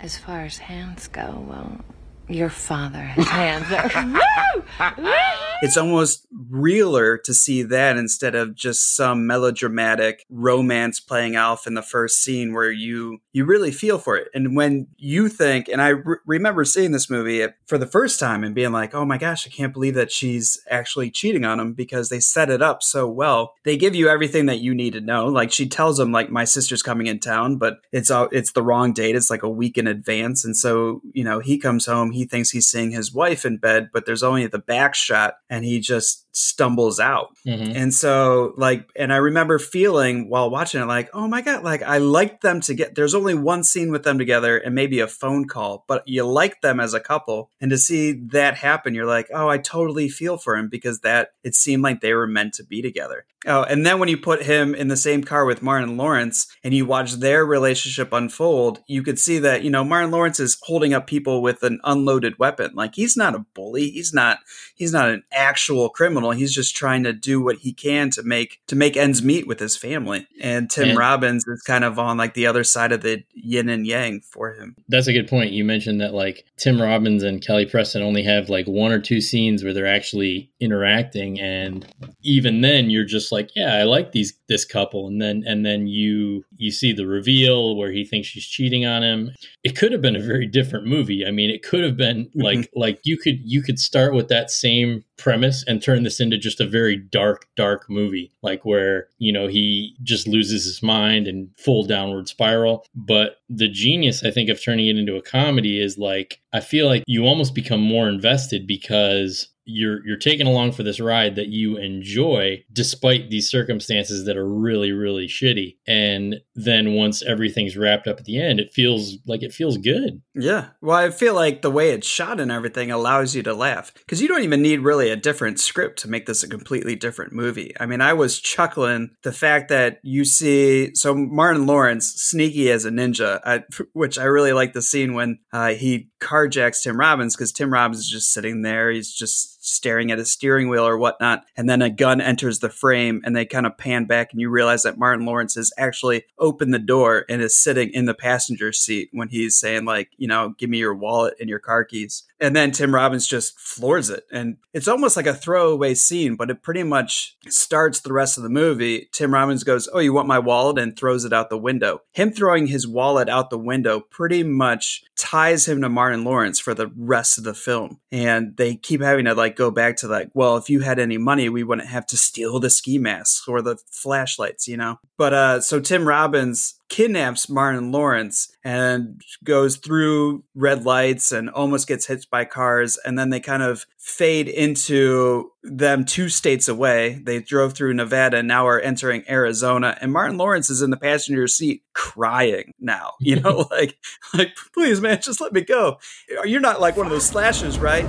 as 0.00 0.18
far 0.18 0.40
as 0.40 0.58
hands 0.58 1.06
go, 1.08 1.44
well, 1.48 1.80
your 2.28 2.50
father 2.50 3.02
has 3.02 3.28
hands! 3.28 3.66
Woo! 4.98 5.49
It's 5.62 5.76
almost 5.76 6.26
realer 6.48 7.18
to 7.18 7.34
see 7.34 7.62
that 7.62 7.96
instead 7.96 8.34
of 8.34 8.54
just 8.54 8.96
some 8.96 9.26
melodramatic 9.26 10.24
romance 10.30 11.00
playing 11.00 11.36
off 11.36 11.66
in 11.66 11.74
the 11.74 11.82
first 11.82 12.22
scene 12.22 12.52
where 12.52 12.70
you 12.70 13.18
you 13.32 13.44
really 13.44 13.70
feel 13.70 13.98
for 13.98 14.16
it. 14.16 14.28
And 14.34 14.56
when 14.56 14.88
you 14.96 15.28
think 15.28 15.68
and 15.68 15.80
i 15.82 15.88
re- 15.88 16.16
remember 16.26 16.64
seeing 16.64 16.92
this 16.92 17.10
movie 17.10 17.46
for 17.66 17.78
the 17.78 17.86
first 17.86 18.18
time 18.18 18.44
and 18.44 18.54
being 18.54 18.72
like 18.72 18.94
oh 18.94 19.04
my 19.04 19.18
gosh 19.18 19.46
i 19.46 19.50
can't 19.50 19.72
believe 19.72 19.94
that 19.94 20.12
she's 20.12 20.60
actually 20.70 21.10
cheating 21.10 21.44
on 21.44 21.60
him 21.60 21.72
because 21.72 22.08
they 22.08 22.20
set 22.20 22.50
it 22.50 22.62
up 22.62 22.82
so 22.82 23.08
well. 23.08 23.54
They 23.64 23.76
give 23.76 23.94
you 23.94 24.08
everything 24.08 24.46
that 24.46 24.60
you 24.60 24.74
need 24.74 24.92
to 24.94 25.00
know. 25.00 25.26
Like 25.26 25.52
she 25.52 25.68
tells 25.68 25.98
him 25.98 26.12
like 26.12 26.30
my 26.30 26.44
sister's 26.44 26.82
coming 26.82 27.06
in 27.06 27.18
town 27.18 27.56
but 27.56 27.78
it's 27.92 28.10
all 28.10 28.28
it's 28.32 28.52
the 28.52 28.62
wrong 28.62 28.92
date. 28.92 29.16
It's 29.16 29.30
like 29.30 29.42
a 29.42 29.48
week 29.48 29.76
in 29.76 29.86
advance. 29.86 30.44
And 30.44 30.56
so 30.56 31.02
you 31.12 31.24
know 31.24 31.40
he 31.40 31.58
comes 31.58 31.86
home 31.86 32.12
he 32.12 32.24
thinks 32.24 32.50
he's 32.50 32.66
seeing 32.66 32.90
his 32.90 33.12
wife 33.12 33.44
in 33.44 33.58
bed 33.58 33.90
but 33.92 34.06
there's 34.06 34.22
only 34.22 34.46
the 34.46 34.58
back 34.58 34.94
shot 34.94 35.34
and 35.50 35.64
he 35.64 35.80
just 35.80 36.24
stumbles 36.32 36.98
out. 37.00 37.28
Mhm. 37.46 37.74
and 37.74 37.92
so 37.94 38.52
like 38.56 38.88
and 38.94 39.12
i 39.12 39.16
remember 39.16 39.58
feeling 39.58 40.28
while 40.28 40.48
watching 40.50 40.80
it 40.80 40.84
like 40.86 41.08
oh 41.14 41.26
my 41.26 41.40
god 41.42 41.64
like 41.64 41.82
i 41.82 41.98
liked 41.98 42.42
them 42.42 42.60
to 42.60 42.74
get 42.74 42.94
there's 42.94 43.14
only 43.14 43.34
one 43.34 43.64
scene 43.64 43.90
with 43.90 44.04
them 44.04 44.18
together 44.18 44.56
and 44.58 44.74
maybe 44.74 45.00
a 45.00 45.08
phone 45.08 45.46
call 45.48 45.84
but 45.88 46.02
you 46.06 46.22
like 46.24 46.60
them 46.60 46.78
as 46.80 46.94
a 46.94 47.00
couple. 47.00 47.50
And 47.60 47.70
to 47.70 47.78
see 47.78 48.12
that 48.32 48.56
happen 48.56 48.94
you're 48.94 49.06
like 49.06 49.28
oh 49.34 49.48
i 49.48 49.58
totally 49.58 50.08
feel 50.08 50.36
for 50.38 50.56
him 50.56 50.68
because 50.68 51.00
that 51.00 51.30
it 51.42 51.54
seemed 51.54 51.82
like 51.82 52.00
they 52.00 52.14
were 52.14 52.26
meant 52.26 52.54
to 52.54 52.64
be 52.64 52.80
together. 52.82 53.24
Oh 53.46 53.62
and 53.62 53.84
then 53.86 53.98
when 53.98 54.08
you 54.10 54.18
put 54.18 54.42
him 54.42 54.74
in 54.74 54.88
the 54.88 54.96
same 54.96 55.24
car 55.24 55.44
with 55.46 55.62
martin 55.62 55.96
lawrence 55.96 56.46
and 56.62 56.72
you 56.74 56.84
watch 56.86 57.14
their 57.14 57.44
relationship 57.44 58.12
unfold 58.12 58.80
you 58.86 59.02
could 59.02 59.18
see 59.18 59.38
that 59.40 59.64
you 59.64 59.70
know 59.70 59.82
martin 59.82 60.10
lawrence 60.10 60.38
is 60.38 60.58
holding 60.62 60.92
up 60.94 61.06
people 61.06 61.40
with 61.42 61.62
an 61.62 61.80
unloaded 61.84 62.38
weapon. 62.38 62.70
Like 62.74 62.94
he's 62.94 63.16
not 63.16 63.34
a 63.34 63.44
bully. 63.54 63.90
He's 63.90 64.12
not 64.14 64.38
he's 64.76 64.92
not 64.92 65.08
an 65.08 65.22
actual 65.40 65.88
criminal. 65.88 66.30
He's 66.32 66.54
just 66.54 66.76
trying 66.76 67.02
to 67.04 67.12
do 67.12 67.42
what 67.42 67.58
he 67.58 67.72
can 67.72 68.10
to 68.10 68.22
make 68.22 68.60
to 68.68 68.76
make 68.76 68.96
ends 68.96 69.22
meet 69.22 69.46
with 69.46 69.58
his 69.58 69.76
family. 69.76 70.26
And 70.40 70.70
Tim 70.70 70.90
And- 70.90 70.98
Robbins 70.98 71.46
is 71.46 71.62
kind 71.62 71.84
of 71.84 71.98
on 71.98 72.16
like 72.16 72.34
the 72.34 72.46
other 72.46 72.64
side 72.64 72.92
of 72.92 73.00
the 73.00 73.24
yin 73.34 73.68
and 73.68 73.86
yang 73.86 74.20
for 74.20 74.52
him. 74.52 74.76
That's 74.88 75.06
a 75.06 75.12
good 75.12 75.28
point. 75.28 75.52
You 75.52 75.64
mentioned 75.64 76.00
that 76.00 76.14
like 76.14 76.44
Tim 76.56 76.80
Robbins 76.80 77.22
and 77.22 77.44
Kelly 77.44 77.66
Preston 77.66 78.02
only 78.02 78.22
have 78.22 78.48
like 78.48 78.66
one 78.66 78.92
or 78.92 79.00
two 79.00 79.20
scenes 79.20 79.64
where 79.64 79.72
they're 79.72 79.86
actually 79.86 80.50
interacting 80.60 81.40
and 81.40 81.86
even 82.22 82.60
then 82.60 82.90
you're 82.90 83.04
just 83.04 83.32
like, 83.32 83.50
yeah, 83.56 83.74
I 83.74 83.84
like 83.84 84.12
these 84.12 84.34
this 84.48 84.64
couple 84.64 85.06
and 85.06 85.22
then 85.22 85.42
and 85.46 85.64
then 85.64 85.86
you 85.86 86.44
you 86.56 86.70
see 86.70 86.92
the 86.92 87.06
reveal 87.06 87.76
where 87.76 87.90
he 87.90 88.04
thinks 88.04 88.28
she's 88.28 88.46
cheating 88.46 88.84
on 88.84 89.02
him. 89.02 89.30
It 89.64 89.76
could 89.76 89.92
have 89.92 90.02
been 90.02 90.16
a 90.16 90.20
very 90.20 90.46
different 90.46 90.86
movie. 90.86 91.24
I 91.26 91.30
mean, 91.30 91.50
it 91.50 91.62
could 91.62 91.84
have 91.84 91.96
been 91.96 92.26
mm-hmm. 92.26 92.40
like 92.40 92.70
like 92.74 93.00
you 93.04 93.16
could 93.16 93.40
you 93.42 93.62
could 93.62 93.78
start 93.78 94.14
with 94.14 94.28
that 94.28 94.50
same 94.50 95.04
premise 95.20 95.64
and 95.66 95.82
turn 95.82 96.02
this 96.02 96.18
into 96.20 96.38
just 96.38 96.60
a 96.60 96.66
very 96.66 96.96
dark 96.96 97.46
dark 97.56 97.88
movie 97.88 98.32
like 98.42 98.64
where 98.64 99.08
you 99.18 99.32
know 99.32 99.46
he 99.46 99.94
just 100.02 100.26
loses 100.26 100.64
his 100.64 100.82
mind 100.82 101.28
and 101.28 101.48
full 101.56 101.84
downward 101.84 102.28
spiral. 102.28 102.84
But 102.94 103.36
the 103.48 103.68
genius 103.68 104.24
i 104.24 104.30
think 104.30 104.48
of 104.48 104.62
turning 104.62 104.86
it 104.86 104.96
into 104.96 105.16
a 105.16 105.22
comedy 105.22 105.80
is 105.80 105.98
like 105.98 106.40
i 106.52 106.60
feel 106.60 106.86
like 106.86 107.02
you 107.06 107.24
almost 107.26 107.54
become 107.54 107.80
more 107.80 108.08
invested 108.08 108.66
because 108.66 109.48
you're 109.72 110.06
you're 110.06 110.16
taken 110.16 110.46
along 110.46 110.72
for 110.72 110.82
this 110.82 111.00
ride 111.00 111.36
that 111.36 111.48
you 111.48 111.76
enjoy 111.76 112.62
despite 112.72 113.30
these 113.30 113.50
circumstances 113.50 114.26
that 114.26 114.36
are 114.36 114.48
really 114.48 114.92
really 114.92 115.26
shitty 115.26 115.76
and 115.86 116.36
then 116.54 116.94
once 116.94 117.22
everything's 117.22 117.76
wrapped 117.76 118.06
up 118.06 118.18
at 118.18 118.24
the 118.24 118.40
end 118.40 118.60
it 118.60 118.72
feels 118.72 119.16
like 119.26 119.42
it 119.42 119.52
feels 119.52 119.76
good 119.78 120.20
Yeah. 120.34 120.68
Well, 120.80 120.96
I 120.96 121.10
feel 121.10 121.34
like 121.34 121.62
the 121.62 121.70
way 121.70 121.90
it's 121.90 122.06
shot 122.06 122.40
and 122.40 122.50
everything 122.50 122.90
allows 122.90 123.34
you 123.34 123.42
to 123.42 123.54
laugh 123.54 123.92
because 123.94 124.22
you 124.22 124.28
don't 124.28 124.42
even 124.42 124.62
need 124.62 124.80
really 124.80 125.10
a 125.10 125.16
different 125.16 125.60
script 125.60 125.98
to 126.00 126.08
make 126.08 126.26
this 126.26 126.42
a 126.42 126.48
completely 126.48 126.96
different 126.96 127.32
movie. 127.32 127.74
I 127.78 127.86
mean, 127.86 128.00
I 128.00 128.12
was 128.12 128.40
chuckling 128.40 129.10
the 129.22 129.32
fact 129.32 129.68
that 129.68 129.98
you 130.02 130.24
see 130.24 130.94
so 130.94 131.14
Martin 131.14 131.66
Lawrence 131.66 132.06
sneaky 132.16 132.70
as 132.70 132.84
a 132.84 132.90
ninja, 132.90 133.40
I, 133.44 133.64
which 133.92 134.18
I 134.18 134.24
really 134.24 134.52
like 134.52 134.72
the 134.72 134.82
scene 134.82 135.14
when 135.14 135.38
uh, 135.52 135.74
he 135.74 136.10
carjacks 136.20 136.82
Tim 136.82 136.98
Robbins 136.98 137.36
because 137.36 137.52
Tim 137.52 137.72
Robbins 137.72 138.00
is 138.00 138.08
just 138.08 138.32
sitting 138.32 138.62
there. 138.62 138.90
He's 138.90 139.12
just 139.12 139.59
staring 139.60 140.10
at 140.10 140.18
his 140.18 140.32
steering 140.32 140.68
wheel 140.68 140.86
or 140.86 140.96
whatnot. 140.96 141.44
And 141.56 141.68
then 141.68 141.82
a 141.82 141.90
gun 141.90 142.20
enters 142.20 142.58
the 142.58 142.70
frame 142.70 143.20
and 143.24 143.36
they 143.36 143.44
kind 143.44 143.66
of 143.66 143.76
pan 143.78 144.06
back 144.06 144.32
and 144.32 144.40
you 144.40 144.48
realize 144.50 144.82
that 144.82 144.98
Martin 144.98 145.26
Lawrence 145.26 145.54
has 145.54 145.72
actually 145.76 146.24
opened 146.38 146.72
the 146.72 146.78
door 146.78 147.24
and 147.28 147.42
is 147.42 147.62
sitting 147.62 147.90
in 147.92 148.06
the 148.06 148.14
passenger 148.14 148.72
seat 148.72 149.10
when 149.12 149.28
he's 149.28 149.58
saying, 149.58 149.84
like, 149.84 150.10
you 150.16 150.26
know, 150.26 150.54
give 150.58 150.70
me 150.70 150.78
your 150.78 150.94
wallet 150.94 151.34
and 151.38 151.48
your 151.48 151.58
car 151.58 151.84
keys. 151.84 152.24
And 152.40 152.56
then 152.56 152.70
Tim 152.70 152.94
Robbins 152.94 153.26
just 153.26 153.58
floors 153.58 154.08
it. 154.08 154.24
And 154.32 154.56
it's 154.72 154.88
almost 154.88 155.16
like 155.16 155.26
a 155.26 155.34
throwaway 155.34 155.94
scene, 155.94 156.36
but 156.36 156.48
it 156.48 156.62
pretty 156.62 156.82
much 156.82 157.36
starts 157.48 158.00
the 158.00 158.12
rest 158.12 158.38
of 158.38 158.42
the 158.42 158.48
movie. 158.48 159.08
Tim 159.12 159.34
Robbins 159.34 159.62
goes, 159.62 159.88
Oh, 159.92 159.98
you 159.98 160.12
want 160.12 160.28
my 160.28 160.38
wallet? 160.38 160.70
and 160.78 160.96
throws 160.96 161.24
it 161.24 161.32
out 161.32 161.50
the 161.50 161.58
window. 161.58 162.02
Him 162.12 162.32
throwing 162.32 162.66
his 162.66 162.86
wallet 162.86 163.28
out 163.28 163.50
the 163.50 163.58
window 163.58 164.00
pretty 164.00 164.42
much 164.42 165.04
ties 165.16 165.68
him 165.68 165.80
to 165.82 165.88
Martin 165.88 166.24
Lawrence 166.24 166.58
for 166.58 166.74
the 166.74 166.90
rest 166.96 167.38
of 167.38 167.44
the 167.44 167.54
film. 167.54 168.00
And 168.10 168.56
they 168.56 168.76
keep 168.76 169.00
having 169.00 169.24
to 169.26 169.34
like 169.34 169.56
go 169.60 169.70
back 169.70 169.94
to 169.94 170.08
like, 170.08 170.30
well, 170.32 170.56
if 170.56 170.70
you 170.70 170.80
had 170.80 170.98
any 170.98 171.18
money, 171.18 171.50
we 171.50 171.62
wouldn't 171.62 171.88
have 171.88 172.06
to 172.06 172.16
steal 172.16 172.58
the 172.58 172.70
ski 172.70 172.98
masks 172.98 173.46
or 173.46 173.60
the 173.60 173.76
flashlights, 173.90 174.66
you 174.66 174.76
know? 174.78 174.98
But 175.18 175.34
uh 175.34 175.60
so 175.60 175.80
Tim 175.80 176.08
Robbins 176.08 176.80
kidnaps 176.88 177.48
Martin 177.48 177.92
Lawrence 177.92 178.50
and 178.64 179.22
goes 179.44 179.76
through 179.76 180.44
red 180.54 180.84
lights 180.84 181.30
and 181.30 181.50
almost 181.50 181.86
gets 181.86 182.06
hit 182.06 182.26
by 182.30 182.46
cars. 182.46 182.98
And 183.04 183.18
then 183.18 183.28
they 183.28 183.38
kind 183.38 183.62
of 183.62 183.86
fade 183.98 184.48
into 184.48 185.52
them 185.62 186.06
two 186.06 186.30
states 186.30 186.68
away. 186.68 187.20
They 187.22 187.40
drove 187.40 187.74
through 187.74 187.94
Nevada 187.94 188.38
and 188.38 188.48
now 188.48 188.66
are 188.66 188.80
entering 188.80 189.24
Arizona. 189.28 189.96
And 190.00 190.10
Martin 190.10 190.38
Lawrence 190.38 190.70
is 190.70 190.80
in 190.82 190.90
the 190.90 190.96
passenger 190.96 191.46
seat 191.46 191.82
crying 191.92 192.72
now. 192.80 193.12
You 193.20 193.38
know, 193.38 193.68
like, 193.70 193.96
like, 194.34 194.56
please, 194.74 195.00
man, 195.00 195.20
just 195.22 195.40
let 195.40 195.52
me 195.52 195.60
go. 195.60 195.98
You're 196.44 196.58
not 196.58 196.80
like 196.80 196.96
one 196.96 197.06
of 197.06 197.12
those 197.12 197.26
slashers, 197.26 197.78
right? 197.78 198.06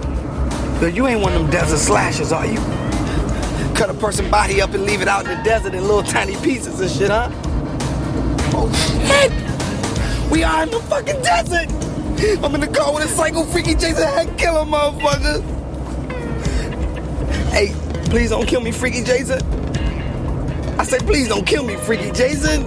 But 0.81 0.95
you 0.95 1.05
ain't 1.05 1.21
one 1.21 1.31
of 1.33 1.43
them 1.43 1.51
desert 1.51 1.77
slashers, 1.77 2.31
are 2.31 2.47
you? 2.47 2.57
Cut 3.75 3.91
a 3.91 3.93
person 3.93 4.31
body 4.31 4.63
up 4.63 4.73
and 4.73 4.83
leave 4.83 5.03
it 5.03 5.07
out 5.07 5.27
in 5.27 5.37
the 5.37 5.43
desert 5.43 5.75
in 5.75 5.81
little 5.83 6.01
tiny 6.01 6.35
pieces 6.37 6.79
and 6.79 6.89
shit, 6.89 7.11
huh? 7.11 7.29
Oh 8.55 8.67
shit! 8.73 9.31
We 10.31 10.43
are 10.43 10.63
in 10.63 10.71
the 10.71 10.79
fucking 10.79 11.21
desert! 11.21 11.71
I'm 12.43 12.55
in 12.55 12.61
the 12.61 12.67
car 12.67 12.91
with 12.95 13.03
a 13.03 13.07
psycho 13.07 13.43
freaky 13.43 13.75
Jason 13.75 14.07
head 14.07 14.35
killer 14.39 14.65
motherfucker! 14.65 15.43
Hey, 17.51 17.75
please 18.05 18.31
don't 18.31 18.47
kill 18.47 18.61
me, 18.61 18.71
freaky 18.71 19.03
Jason! 19.03 19.39
I 20.79 20.83
said, 20.83 21.01
please 21.01 21.27
don't 21.27 21.45
kill 21.45 21.63
me, 21.63 21.75
freaky 21.75 22.09
Jason! 22.11 22.63